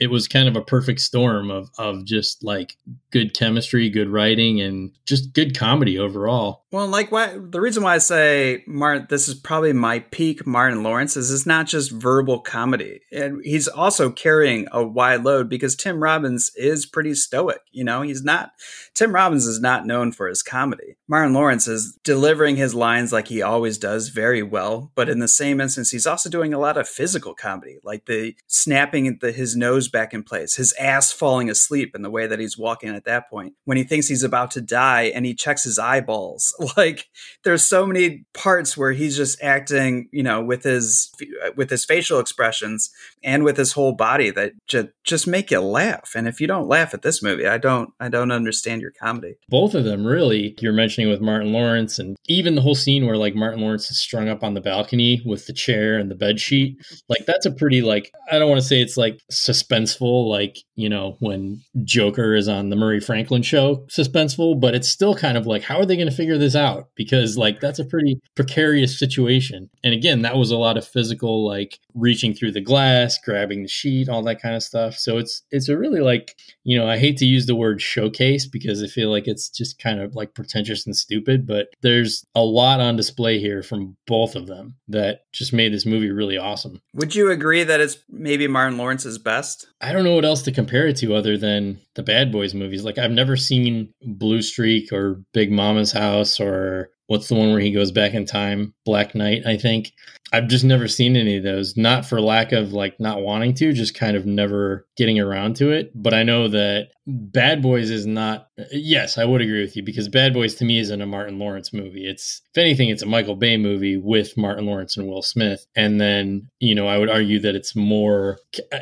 it 0.00 0.08
was 0.08 0.26
kind 0.28 0.48
of 0.48 0.56
a 0.56 0.62
perfect 0.62 1.00
storm 1.00 1.50
of 1.50 1.70
of 1.78 2.04
just 2.04 2.42
like 2.42 2.76
good 3.10 3.34
chemistry, 3.34 3.88
good 3.90 4.08
writing, 4.08 4.60
and 4.60 4.92
just 5.06 5.32
good 5.34 5.56
comedy 5.56 5.98
overall. 5.98 6.63
Well, 6.74 6.88
like 6.88 7.12
why 7.12 7.38
the 7.38 7.60
reason 7.60 7.84
why 7.84 7.94
I 7.94 7.98
say 7.98 8.64
Martin, 8.66 9.06
this 9.08 9.28
is 9.28 9.36
probably 9.36 9.72
my 9.72 10.00
peak 10.00 10.44
Martin 10.44 10.82
Lawrence 10.82 11.16
is 11.16 11.30
it's 11.30 11.46
not 11.46 11.68
just 11.68 11.92
verbal 11.92 12.40
comedy, 12.40 12.98
and 13.12 13.40
he's 13.44 13.68
also 13.68 14.10
carrying 14.10 14.66
a 14.72 14.84
wide 14.84 15.22
load 15.22 15.48
because 15.48 15.76
Tim 15.76 16.02
Robbins 16.02 16.50
is 16.56 16.84
pretty 16.84 17.14
stoic. 17.14 17.60
You 17.70 17.84
know, 17.84 18.02
he's 18.02 18.24
not 18.24 18.50
Tim 18.92 19.14
Robbins 19.14 19.46
is 19.46 19.60
not 19.60 19.86
known 19.86 20.10
for 20.10 20.26
his 20.26 20.42
comedy. 20.42 20.96
Martin 21.06 21.32
Lawrence 21.32 21.68
is 21.68 21.96
delivering 22.02 22.56
his 22.56 22.74
lines 22.74 23.12
like 23.12 23.28
he 23.28 23.40
always 23.40 23.78
does 23.78 24.08
very 24.08 24.42
well, 24.42 24.90
but 24.96 25.08
in 25.08 25.20
the 25.20 25.28
same 25.28 25.60
instance, 25.60 25.90
he's 25.90 26.08
also 26.08 26.28
doing 26.28 26.52
a 26.52 26.58
lot 26.58 26.76
of 26.76 26.88
physical 26.88 27.34
comedy, 27.34 27.78
like 27.84 28.06
the 28.06 28.34
snapping 28.48 29.18
the, 29.20 29.30
his 29.30 29.54
nose 29.54 29.88
back 29.88 30.12
in 30.12 30.24
place, 30.24 30.56
his 30.56 30.72
ass 30.72 31.12
falling 31.12 31.48
asleep 31.48 31.94
in 31.94 32.02
the 32.02 32.10
way 32.10 32.26
that 32.26 32.40
he's 32.40 32.58
walking 32.58 32.88
at 32.88 33.04
that 33.04 33.30
point 33.30 33.54
when 33.64 33.76
he 33.76 33.84
thinks 33.84 34.08
he's 34.08 34.24
about 34.24 34.50
to 34.50 34.60
die 34.60 35.02
and 35.02 35.24
he 35.24 35.34
checks 35.34 35.62
his 35.62 35.78
eyeballs. 35.78 36.52
Like 36.76 37.08
there's 37.44 37.64
so 37.64 37.86
many 37.86 38.24
parts 38.34 38.76
where 38.76 38.92
he's 38.92 39.16
just 39.16 39.40
acting, 39.42 40.08
you 40.12 40.22
know, 40.22 40.42
with 40.42 40.64
his 40.64 41.12
with 41.56 41.70
his 41.70 41.84
facial 41.84 42.18
expressions 42.18 42.90
and 43.22 43.44
with 43.44 43.56
his 43.56 43.72
whole 43.72 43.92
body 43.92 44.30
that 44.30 44.52
just 44.66 44.88
just 45.04 45.26
make 45.26 45.50
you 45.50 45.60
laugh. 45.60 46.12
And 46.16 46.26
if 46.26 46.40
you 46.40 46.46
don't 46.46 46.68
laugh 46.68 46.94
at 46.94 47.02
this 47.02 47.22
movie, 47.22 47.46
I 47.46 47.58
don't 47.58 47.90
I 48.00 48.08
don't 48.08 48.32
understand 48.32 48.80
your 48.80 48.90
comedy. 48.90 49.36
Both 49.48 49.74
of 49.74 49.84
them, 49.84 50.06
really. 50.06 50.54
You're 50.60 50.72
mentioning 50.72 51.10
with 51.10 51.20
Martin 51.20 51.52
Lawrence, 51.52 51.98
and 51.98 52.16
even 52.26 52.54
the 52.54 52.62
whole 52.62 52.74
scene 52.74 53.06
where 53.06 53.16
like 53.16 53.34
Martin 53.34 53.60
Lawrence 53.60 53.90
is 53.90 53.98
strung 53.98 54.28
up 54.28 54.42
on 54.42 54.54
the 54.54 54.60
balcony 54.60 55.22
with 55.24 55.46
the 55.46 55.52
chair 55.52 55.98
and 55.98 56.10
the 56.10 56.14
bed 56.14 56.40
sheet. 56.40 56.76
Like 57.08 57.26
that's 57.26 57.46
a 57.46 57.52
pretty 57.52 57.82
like 57.82 58.12
I 58.30 58.38
don't 58.38 58.48
want 58.48 58.60
to 58.60 58.66
say 58.66 58.80
it's 58.80 58.96
like 58.96 59.20
suspenseful, 59.30 60.28
like 60.28 60.58
you 60.74 60.88
know 60.88 61.16
when 61.20 61.62
Joker 61.84 62.34
is 62.34 62.48
on 62.48 62.70
the 62.70 62.76
Murray 62.76 63.00
Franklin 63.00 63.42
show, 63.42 63.84
suspenseful, 63.88 64.60
but 64.60 64.74
it's 64.74 64.88
still 64.88 65.14
kind 65.14 65.36
of 65.36 65.46
like 65.46 65.62
how 65.62 65.78
are 65.78 65.86
they 65.86 65.96
going 65.96 66.08
to 66.08 66.14
figure 66.14 66.38
this 66.38 66.53
out? 66.56 66.88
Because 66.94 67.36
like 67.36 67.60
that's 67.60 67.78
a 67.78 67.84
pretty 67.84 68.20
precarious 68.34 68.98
situation. 68.98 69.70
And 69.82 69.94
again, 69.94 70.22
that 70.22 70.36
was 70.36 70.50
a 70.50 70.56
lot 70.56 70.76
of 70.76 70.86
physical 70.86 71.46
like 71.46 71.78
reaching 71.94 72.34
through 72.34 72.52
the 72.52 72.60
glass, 72.60 73.18
grabbing 73.18 73.62
the 73.62 73.68
sheet, 73.68 74.08
all 74.08 74.22
that 74.24 74.40
kind 74.40 74.54
of 74.54 74.62
stuff. 74.62 74.96
So 74.96 75.18
it's 75.18 75.42
it's 75.50 75.68
a 75.68 75.78
really 75.78 76.00
like, 76.00 76.36
you 76.64 76.78
know, 76.78 76.88
I 76.88 76.98
hate 76.98 77.16
to 77.18 77.26
use 77.26 77.46
the 77.46 77.54
word 77.54 77.80
showcase 77.80 78.46
because 78.46 78.82
I 78.82 78.86
feel 78.86 79.10
like 79.10 79.28
it's 79.28 79.48
just 79.48 79.78
kind 79.78 80.00
of 80.00 80.14
like 80.14 80.34
pretentious 80.34 80.86
and 80.86 80.96
stupid, 80.96 81.46
but 81.46 81.68
there's 81.82 82.24
a 82.34 82.42
lot 82.42 82.80
on 82.80 82.96
display 82.96 83.38
here 83.38 83.62
from 83.62 83.96
both 84.06 84.36
of 84.36 84.46
them 84.46 84.76
that 84.88 85.20
just 85.32 85.52
made 85.52 85.72
this 85.72 85.86
movie 85.86 86.10
really 86.10 86.38
awesome. 86.38 86.80
Would 86.94 87.14
you 87.14 87.30
agree 87.30 87.64
that 87.64 87.80
it's 87.80 87.98
maybe 88.08 88.46
Martin 88.46 88.78
Lawrence's 88.78 89.18
best? 89.18 89.66
I 89.80 89.92
don't 89.92 90.04
know 90.04 90.14
what 90.14 90.24
else 90.24 90.42
to 90.42 90.52
compare 90.52 90.86
it 90.86 90.96
to 90.98 91.14
other 91.14 91.36
than 91.36 91.80
the 91.94 92.02
Bad 92.02 92.32
Boys 92.32 92.54
movies. 92.54 92.84
Like 92.84 92.98
I've 92.98 93.10
never 93.10 93.36
seen 93.36 93.92
Blue 94.02 94.42
Streak 94.42 94.92
or 94.92 95.22
Big 95.32 95.50
Mama's 95.50 95.92
House 95.92 96.40
or 96.44 96.90
what's 97.06 97.28
the 97.28 97.34
one 97.34 97.50
where 97.50 97.60
he 97.60 97.72
goes 97.72 97.90
back 97.90 98.14
in 98.14 98.24
time? 98.24 98.74
Black 98.84 99.14
Knight, 99.14 99.42
I 99.46 99.56
think. 99.56 99.92
I've 100.32 100.48
just 100.48 100.64
never 100.64 100.88
seen 100.88 101.16
any 101.16 101.36
of 101.36 101.44
those, 101.44 101.76
not 101.76 102.04
for 102.04 102.20
lack 102.20 102.52
of 102.52 102.72
like 102.72 102.98
not 102.98 103.22
wanting 103.22 103.54
to, 103.54 103.72
just 103.72 103.94
kind 103.94 104.16
of 104.16 104.26
never 104.26 104.86
getting 104.96 105.20
around 105.20 105.56
to 105.56 105.70
it. 105.70 105.92
But 105.94 106.14
I 106.14 106.22
know 106.22 106.48
that 106.48 106.88
Bad 107.06 107.62
Boys 107.62 107.90
is 107.90 108.06
not, 108.06 108.48
yes, 108.72 109.18
I 109.18 109.24
would 109.24 109.42
agree 109.42 109.60
with 109.60 109.76
you 109.76 109.82
because 109.82 110.08
Bad 110.08 110.32
Boys 110.32 110.54
to 110.56 110.64
me 110.64 110.78
isn't 110.78 111.02
a 111.02 111.06
Martin 111.06 111.38
Lawrence 111.38 111.72
movie. 111.72 112.06
It's, 112.06 112.40
if 112.54 112.58
anything, 112.58 112.88
it's 112.88 113.02
a 113.02 113.06
Michael 113.06 113.36
Bay 113.36 113.56
movie 113.56 113.96
with 113.96 114.36
Martin 114.36 114.66
Lawrence 114.66 114.96
and 114.96 115.06
Will 115.06 115.22
Smith. 115.22 115.66
And 115.76 116.00
then, 116.00 116.48
you 116.60 116.74
know, 116.74 116.86
I 116.86 116.98
would 116.98 117.10
argue 117.10 117.40
that 117.40 117.54
it's 117.54 117.76
more, 117.76 118.38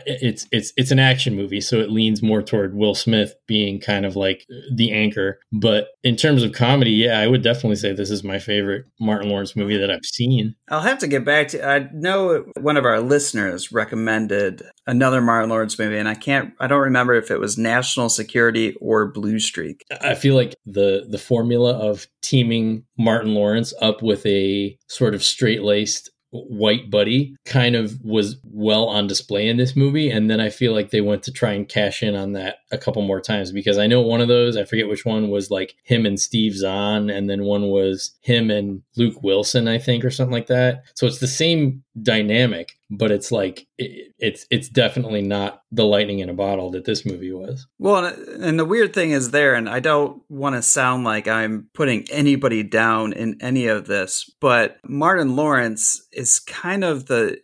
it's, 0.07 0.47
it's, 0.53 0.73
it's 0.77 0.91
an 0.91 0.99
action 0.99 1.35
movie. 1.35 1.61
So 1.61 1.81
it 1.81 1.91
leans 1.91 2.23
more 2.23 2.43
toward 2.43 2.77
Will 2.77 2.95
Smith 2.95 3.35
being 3.49 3.81
kind 3.81 4.07
of 4.07 4.15
like 4.15 4.47
the 4.73 4.93
anchor. 4.93 5.41
But 5.53 5.89
in 6.05 6.17
terms 6.17 6.43
of 6.43 6.53
comedy, 6.53 6.93
yeah, 6.93 7.19
I 7.19 7.27
would 7.27 7.43
definitely 7.43 7.77
say 7.77 7.93
this 7.93 8.11
is 8.11 8.23
my 8.23 8.39
favorite 8.39 8.85
Martin 9.01 9.31
Lawrence 9.31 9.57
movie 9.57 9.77
that 9.79 9.91
I've 9.91 10.05
seen. 10.05 10.55
I'll 10.69 10.81
have 10.81 10.99
to 10.99 11.09
get 11.09 11.25
back 11.25 11.49
to. 11.49 11.67
I 11.67 11.89
know 11.93 12.45
one 12.61 12.77
of 12.77 12.85
our 12.85 13.01
listeners 13.01 13.73
recommended 13.73 14.63
another 14.87 15.21
Martin 15.21 15.51
Lawrence 15.51 15.79
movie, 15.79 15.99
and 15.99 16.09
I 16.09 16.15
can't. 16.15 16.55
I 16.61 16.67
don't 16.67 16.81
remember 16.81 17.15
if 17.15 17.31
it 17.31 17.39
was 17.39 17.59
National 17.59 18.09
Security 18.13 18.77
or 18.81 19.07
Blue 19.07 19.39
Streak. 19.39 19.85
I 20.01 20.15
feel 20.15 20.35
like 20.35 20.55
the 20.67 21.07
the 21.09 21.19
formula 21.19 21.73
of 21.73 22.07
teaming 22.23 22.85
Martin 22.99 23.35
Lawrence 23.35 23.75
up 23.81 24.03
with 24.03 24.25
a 24.27 24.77
sort 24.89 25.15
of 25.15 25.23
straight 25.23 25.63
laced 25.63 26.11
white 26.33 26.91
buddy 26.91 27.37
kind 27.45 27.77
of 27.77 28.01
was 28.03 28.37
well 28.43 28.87
on 28.87 29.07
display 29.07 29.49
in 29.49 29.59
this 29.59 29.77
movie. 29.77 30.11
And 30.11 30.31
then 30.31 30.41
i 30.41 30.49
feel 30.49 30.73
like 30.73 30.91
they 30.91 31.03
went 31.03 31.23
to 31.25 31.33
try 31.33 31.53
and 31.53 31.69
cash 31.69 32.03
in 32.03 32.15
on 32.15 32.33
that 32.33 32.57
a 32.71 32.79
couple 32.79 33.03
more 33.03 33.21
times 33.21 33.53
because 33.53 33.77
i 33.77 33.87
know 33.87 34.01
one 34.01 34.23
of 34.23 34.29
those 34.29 34.57
i 34.57 34.65
forget 34.65 34.89
which 34.89 35.05
one 35.05 35.29
was 35.29 35.51
like 35.51 35.75
him 35.85 36.07
and 36.07 36.19
steve 36.19 36.57
zahn. 36.57 37.11
And 37.11 37.29
then 37.29 37.45
one 37.45 37.69
was 37.69 38.13
him 38.23 38.51
and 38.51 38.83
luke 38.97 39.23
wilson 39.23 39.69
i 39.69 39.79
think 39.79 40.05
or 40.05 40.11
something 40.11 40.33
like 40.33 40.47
that. 40.47 40.85
So 40.95 41.07
it's 41.07 41.21
the 41.21 41.27
same 41.27 41.85
dynamic 42.01 42.73
but 42.93 43.11
it's 43.11 43.33
like 43.33 43.67
it, 43.79 44.13
it's 44.19 44.47
it's 44.51 44.69
definitely 44.69 45.23
not 45.23 45.63
the 45.73 45.85
lightning 45.85 46.19
in 46.19 46.29
a 46.29 46.35
bottle 46.35 46.71
that 46.71 46.85
this 46.85 47.07
movie 47.07 47.33
was 47.33 47.67
well 47.79 48.05
and 48.07 48.59
the 48.59 48.65
weird 48.65 48.93
thing 48.93 49.11
is 49.11 49.31
there 49.31 49.55
and 49.55 49.69
i 49.69 49.81
don't 49.81 50.23
want 50.29 50.55
to 50.55 50.63
sound 50.63 51.05
like 51.05 51.27
i'm 51.27 51.69
putting 51.73 52.05
anybody 52.11 52.63
down 52.63 53.13
in 53.13 53.37
any 53.41 53.67
of 53.67 53.87
this 53.87 54.31
but 54.41 54.79
martin 54.87 55.35
lawrence 55.35 56.07
is 56.13 56.39
kind 56.39 56.85
of 56.85 57.07
the 57.07 57.39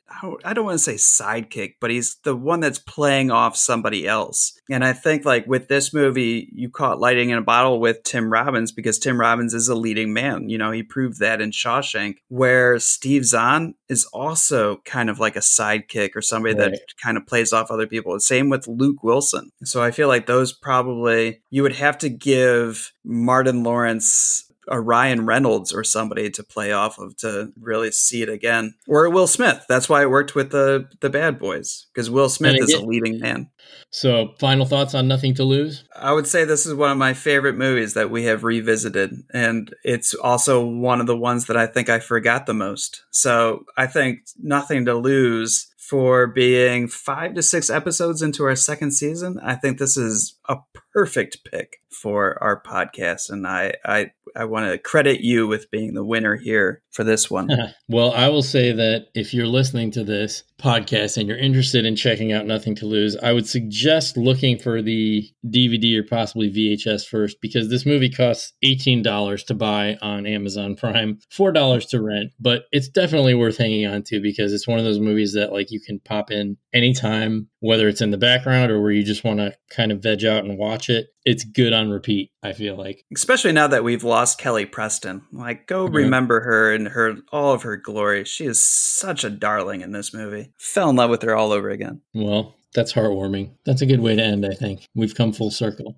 I 0.44 0.53
don't 0.53 0.64
want 0.64 0.78
to 0.80 0.82
say 0.82 0.94
sidekick, 0.94 1.74
but 1.80 1.90
he's 1.90 2.16
the 2.24 2.34
one 2.34 2.61
that's 2.61 2.78
playing 2.78 3.30
off 3.30 3.57
somebody 3.57 4.07
else. 4.07 4.57
And 4.70 4.84
I 4.84 4.92
think 4.92 5.24
like 5.24 5.46
with 5.46 5.68
this 5.68 5.94
movie, 5.94 6.48
you 6.52 6.68
caught 6.70 7.00
lighting 7.00 7.30
in 7.30 7.38
a 7.38 7.42
bottle 7.42 7.80
with 7.80 8.02
Tim 8.02 8.30
Robbins 8.32 8.72
because 8.72 8.98
Tim 8.98 9.20
Robbins 9.20 9.54
is 9.54 9.68
a 9.68 9.74
leading 9.74 10.12
man. 10.12 10.48
You 10.48 10.58
know, 10.58 10.70
he 10.70 10.82
proved 10.82 11.20
that 11.20 11.40
in 11.40 11.50
Shawshank, 11.50 12.16
where 12.28 12.78
Steve 12.78 13.24
Zahn 13.24 13.74
is 13.88 14.04
also 14.06 14.76
kind 14.84 15.08
of 15.10 15.18
like 15.18 15.36
a 15.36 15.40
sidekick 15.40 16.10
or 16.14 16.22
somebody 16.22 16.54
right. 16.54 16.72
that 16.72 16.80
kind 17.02 17.16
of 17.16 17.26
plays 17.26 17.52
off 17.52 17.70
other 17.70 17.86
people. 17.86 18.18
Same 18.20 18.48
with 18.48 18.68
Luke 18.68 19.02
Wilson. 19.02 19.50
So 19.64 19.82
I 19.82 19.90
feel 19.90 20.08
like 20.08 20.26
those 20.26 20.52
probably 20.52 21.40
you 21.50 21.62
would 21.62 21.76
have 21.76 21.98
to 21.98 22.08
give 22.08 22.92
Martin 23.04 23.62
Lawrence 23.62 24.47
a 24.70 24.80
Ryan 24.80 25.26
Reynolds 25.26 25.72
or 25.72 25.84
somebody 25.84 26.30
to 26.30 26.42
play 26.42 26.72
off 26.72 26.98
of 26.98 27.16
to 27.18 27.52
really 27.60 27.90
see 27.90 28.22
it 28.22 28.28
again, 28.28 28.74
or 28.86 29.08
Will 29.10 29.26
Smith. 29.26 29.64
That's 29.68 29.88
why 29.88 30.02
I 30.02 30.06
worked 30.06 30.34
with 30.34 30.50
the 30.50 30.88
the 31.00 31.10
Bad 31.10 31.38
Boys 31.38 31.86
because 31.92 32.10
Will 32.10 32.28
Smith 32.28 32.56
is 32.60 32.72
a 32.72 32.84
leading 32.84 33.20
man. 33.20 33.50
So, 33.90 34.34
final 34.38 34.66
thoughts 34.66 34.94
on 34.94 35.08
Nothing 35.08 35.34
to 35.34 35.44
Lose? 35.44 35.84
I 35.96 36.12
would 36.12 36.26
say 36.26 36.44
this 36.44 36.66
is 36.66 36.74
one 36.74 36.90
of 36.90 36.98
my 36.98 37.14
favorite 37.14 37.56
movies 37.56 37.94
that 37.94 38.10
we 38.10 38.24
have 38.24 38.44
revisited, 38.44 39.14
and 39.32 39.74
it's 39.82 40.14
also 40.14 40.64
one 40.64 41.00
of 41.00 41.06
the 41.06 41.16
ones 41.16 41.46
that 41.46 41.56
I 41.56 41.66
think 41.66 41.88
I 41.88 41.98
forgot 41.98 42.46
the 42.46 42.54
most. 42.54 43.02
So, 43.10 43.64
I 43.76 43.86
think 43.86 44.20
Nothing 44.38 44.84
to 44.84 44.94
Lose 44.94 45.68
for 45.88 46.26
being 46.26 46.86
five 46.86 47.32
to 47.32 47.42
six 47.42 47.70
episodes 47.70 48.20
into 48.20 48.44
our 48.44 48.56
second 48.56 48.90
season. 48.92 49.40
I 49.42 49.54
think 49.54 49.78
this 49.78 49.96
is 49.96 50.38
a 50.46 50.56
perfect 50.92 51.38
pick 51.50 51.78
for 51.90 52.42
our 52.42 52.62
podcast, 52.62 53.30
and 53.30 53.46
I 53.46 53.74
I 53.86 54.10
I 54.36 54.44
want 54.44 54.70
to 54.70 54.78
credit 54.78 55.20
you 55.20 55.46
with 55.46 55.70
being 55.70 55.94
the 55.94 56.04
winner 56.04 56.36
here 56.36 56.82
for 56.90 57.04
this 57.04 57.30
one. 57.30 57.48
well, 57.88 58.12
I 58.12 58.28
will 58.28 58.42
say 58.42 58.72
that 58.72 59.06
if 59.14 59.32
you're 59.32 59.46
listening 59.46 59.90
to 59.92 60.04
this 60.04 60.42
podcast 60.60 61.16
and 61.16 61.28
you're 61.28 61.38
interested 61.38 61.84
in 61.84 61.96
checking 61.96 62.32
out 62.32 62.46
Nothing 62.46 62.74
to 62.76 62.86
Lose, 62.86 63.16
I 63.16 63.32
would 63.32 63.46
suggest 63.46 64.16
looking 64.16 64.58
for 64.58 64.82
the 64.82 65.28
DVD 65.46 65.98
or 65.98 66.02
possibly 66.02 66.50
VHS 66.50 67.06
first 67.06 67.40
because 67.40 67.68
this 67.68 67.86
movie 67.86 68.10
costs 68.10 68.52
$18 68.64 69.46
to 69.46 69.54
buy 69.54 69.96
on 70.02 70.26
Amazon 70.26 70.74
Prime, 70.74 71.18
$4 71.32 71.88
to 71.90 72.02
rent, 72.02 72.32
but 72.40 72.64
it's 72.72 72.88
definitely 72.88 73.34
worth 73.34 73.58
hanging 73.58 73.86
on 73.86 74.02
to 74.04 74.20
because 74.20 74.52
it's 74.52 74.68
one 74.68 74.78
of 74.78 74.84
those 74.84 75.00
movies 75.00 75.34
that 75.34 75.52
like 75.52 75.70
you 75.70 75.80
can 75.80 76.00
pop 76.00 76.30
in 76.30 76.56
anytime, 76.72 77.48
whether 77.60 77.88
it's 77.88 78.00
in 78.00 78.10
the 78.10 78.18
background 78.18 78.70
or 78.70 78.80
where 78.80 78.90
you 78.90 79.02
just 79.02 79.24
want 79.24 79.40
to 79.40 79.54
kind 79.70 79.92
of 79.92 80.02
veg 80.02 80.24
out 80.24 80.44
and 80.44 80.58
watch 80.58 80.88
it. 80.88 81.08
It's 81.24 81.44
good 81.44 81.72
on 81.72 81.90
repeat, 81.90 82.30
I 82.42 82.52
feel 82.52 82.76
like. 82.76 83.04
Especially 83.14 83.52
now 83.52 83.66
that 83.68 83.84
we've 83.84 84.04
lost 84.04 84.38
Kelly 84.38 84.66
Preston. 84.66 85.22
Like 85.32 85.66
go 85.66 85.86
mm-hmm. 85.86 85.96
remember 85.96 86.40
her 86.40 86.72
and 86.72 86.88
her 86.88 87.16
all 87.32 87.52
of 87.52 87.62
her 87.62 87.76
glory. 87.76 88.24
She 88.24 88.46
is 88.46 88.64
such 88.64 89.24
a 89.24 89.30
darling 89.30 89.82
in 89.82 89.92
this 89.92 90.14
movie. 90.14 90.52
Fell 90.58 90.90
in 90.90 90.96
love 90.96 91.10
with 91.10 91.22
her 91.22 91.36
all 91.36 91.52
over 91.52 91.70
again. 91.70 92.00
Well, 92.14 92.54
that's 92.74 92.92
heartwarming. 92.92 93.52
That's 93.64 93.82
a 93.82 93.86
good 93.86 94.00
way 94.00 94.16
to 94.16 94.22
end, 94.22 94.46
I 94.46 94.54
think. 94.54 94.86
We've 94.94 95.14
come 95.14 95.32
full 95.32 95.50
circle. 95.50 95.96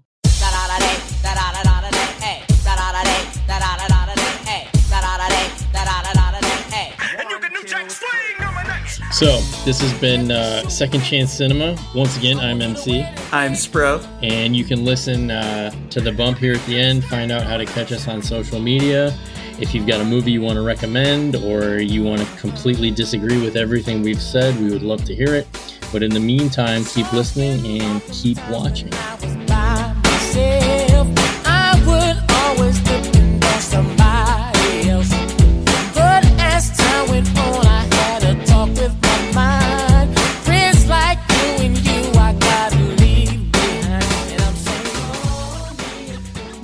So, 9.20 9.38
this 9.66 9.82
has 9.82 9.92
been 10.00 10.30
uh, 10.30 10.66
Second 10.70 11.02
Chance 11.02 11.30
Cinema. 11.30 11.76
Once 11.94 12.16
again, 12.16 12.38
I'm 12.38 12.62
MC. 12.62 13.02
I'm 13.32 13.52
Spro. 13.52 14.02
And 14.22 14.56
you 14.56 14.64
can 14.64 14.82
listen 14.82 15.30
uh, 15.30 15.72
to 15.90 16.00
the 16.00 16.10
bump 16.10 16.38
here 16.38 16.54
at 16.54 16.64
the 16.64 16.80
end, 16.80 17.04
find 17.04 17.30
out 17.30 17.42
how 17.42 17.58
to 17.58 17.66
catch 17.66 17.92
us 17.92 18.08
on 18.08 18.22
social 18.22 18.58
media. 18.58 19.14
If 19.60 19.74
you've 19.74 19.86
got 19.86 20.00
a 20.00 20.04
movie 20.06 20.32
you 20.32 20.40
want 20.40 20.54
to 20.56 20.62
recommend 20.62 21.36
or 21.36 21.80
you 21.80 22.02
want 22.02 22.22
to 22.22 22.36
completely 22.38 22.90
disagree 22.90 23.38
with 23.42 23.58
everything 23.58 24.00
we've 24.00 24.22
said, 24.22 24.58
we 24.58 24.70
would 24.70 24.82
love 24.82 25.04
to 25.04 25.14
hear 25.14 25.34
it. 25.34 25.46
But 25.92 26.02
in 26.02 26.12
the 26.12 26.20
meantime, 26.20 26.86
keep 26.86 27.12
listening 27.12 27.78
and 27.78 28.02
keep 28.04 28.38
watching. 28.48 28.88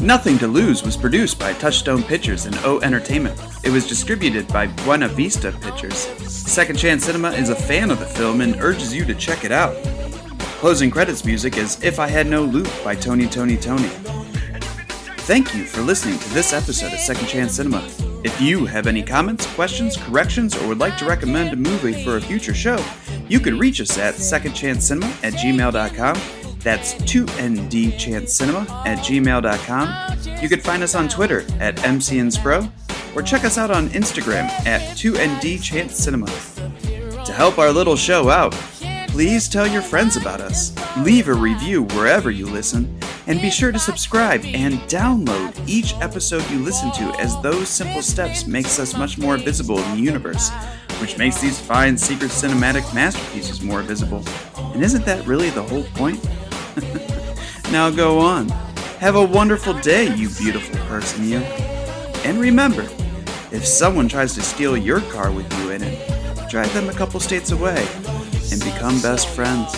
Nothing 0.07 0.38
to 0.38 0.46
Lose 0.46 0.84
was 0.84 0.96
produced 0.96 1.36
by 1.36 1.52
Touchstone 1.54 2.04
Pictures 2.04 2.46
and 2.46 2.54
O 2.59 2.78
Entertainment. 2.78 3.36
It 3.64 3.70
was 3.70 3.88
distributed 3.88 4.46
by 4.46 4.68
Buena 4.68 5.09
Vista 5.09 5.50
Pictures. 5.50 5.96
Second 5.96 6.78
Chance 6.78 7.07
Cinema 7.07 7.32
is 7.32 7.48
a 7.48 7.57
fan 7.57 7.90
of 7.90 7.98
the 7.98 8.07
film 8.07 8.40
and 8.40 8.54
urges 8.61 8.94
you 8.94 9.04
to 9.04 9.16
check 9.16 9.42
it 9.42 9.50
out. 9.50 9.74
Closing 10.61 10.92
credits 10.92 11.24
music 11.24 11.57
is 11.57 11.82
If 11.82 11.98
I 11.98 12.07
Had 12.07 12.28
No 12.28 12.44
Loot 12.44 12.70
by 12.84 12.94
Tony 12.94 13.26
Tony 13.26 13.57
Tony. 13.57 13.88
Thank 15.26 15.57
you 15.57 15.64
for 15.64 15.80
listening 15.80 16.20
to 16.20 16.28
this 16.28 16.52
episode 16.52 16.92
of 16.92 17.00
Second 17.00 17.26
Chance 17.26 17.54
Cinema. 17.54 17.84
If 18.22 18.40
you 18.40 18.64
have 18.64 18.86
any 18.86 19.02
comments, 19.02 19.52
questions, 19.54 19.96
corrections, 19.96 20.57
or 20.57 20.68
would 20.68 20.78
like 20.78 20.96
to 20.98 21.04
recommend 21.04 21.52
a 21.52 21.57
movie 21.57 22.04
for 22.04 22.16
a 22.16 22.20
future 22.20 22.54
show, 22.54 22.78
you 23.26 23.40
can 23.40 23.59
reach 23.59 23.80
us 23.80 23.98
at 23.98 24.14
secondchancecinema 24.14 25.24
at 25.24 25.32
gmail.com. 25.32 26.14
That's 26.66 26.94
2ndchancecinema 26.94 28.68
at 28.86 28.98
gmail.com. 28.98 30.42
You 30.42 30.48
can 30.48 30.58
find 30.58 30.82
us 30.82 30.96
on 30.96 31.08
Twitter 31.08 31.42
at 31.60 31.76
MCNSPro 31.76 32.68
or 33.14 33.22
check 33.22 33.44
us 33.44 33.56
out 33.56 33.70
on 33.70 33.88
Instagram 33.90 34.48
at 34.66 34.80
2ndchancecinema. 34.96 37.24
To 37.24 37.32
help 37.32 37.58
our 37.58 37.70
little 37.70 37.94
show 37.94 38.30
out, 38.30 38.50
please 39.06 39.48
tell 39.48 39.68
your 39.68 39.80
friends 39.80 40.16
about 40.16 40.40
us, 40.40 40.74
leave 40.98 41.28
a 41.28 41.34
review 41.34 41.84
wherever 41.84 42.32
you 42.32 42.46
listen, 42.46 42.98
and 43.28 43.40
be 43.40 43.48
sure 43.48 43.70
to 43.70 43.78
subscribe 43.78 44.44
and 44.44 44.80
download 44.90 45.56
each 45.68 45.94
episode 46.00 46.50
you 46.50 46.58
listen 46.58 46.90
to 46.94 47.14
as 47.20 47.40
those 47.42 47.68
simple 47.68 48.02
steps 48.02 48.44
makes 48.44 48.80
us 48.80 48.96
much 48.96 49.18
more 49.18 49.36
visible 49.36 49.78
in 49.78 49.88
the 49.92 50.02
universe, 50.02 50.50
which 51.00 51.16
makes 51.16 51.40
these 51.40 51.60
fine 51.60 51.96
secret 51.96 52.32
cinematic 52.32 52.92
masterpieces 52.92 53.62
more 53.62 53.82
visible. 53.82 54.24
And 54.74 54.82
isn't 54.82 55.04
that 55.04 55.24
really 55.28 55.50
the 55.50 55.62
whole 55.62 55.84
point? 55.94 56.18
now 57.70 57.91
go 57.91 58.18
on. 58.18 58.49
Have 58.99 59.16
a 59.16 59.24
wonderful 59.24 59.74
day, 59.74 60.14
you 60.14 60.29
beautiful 60.31 60.79
person, 60.87 61.29
you. 61.29 61.39
And 62.24 62.41
remember, 62.41 62.83
if 63.53 63.66
someone 63.66 64.09
tries 64.09 64.35
to 64.35 64.43
steal 64.43 64.77
your 64.77 65.01
car 65.03 65.31
with 65.31 65.53
you 65.61 65.70
in 65.70 65.83
it, 65.83 66.51
drive 66.51 66.72
them 66.74 66.89
a 66.89 66.93
couple 66.93 67.20
states 67.20 67.53
away 67.53 67.87
and 68.51 68.61
become 68.64 69.01
best 69.01 69.29
friends. 69.29 69.74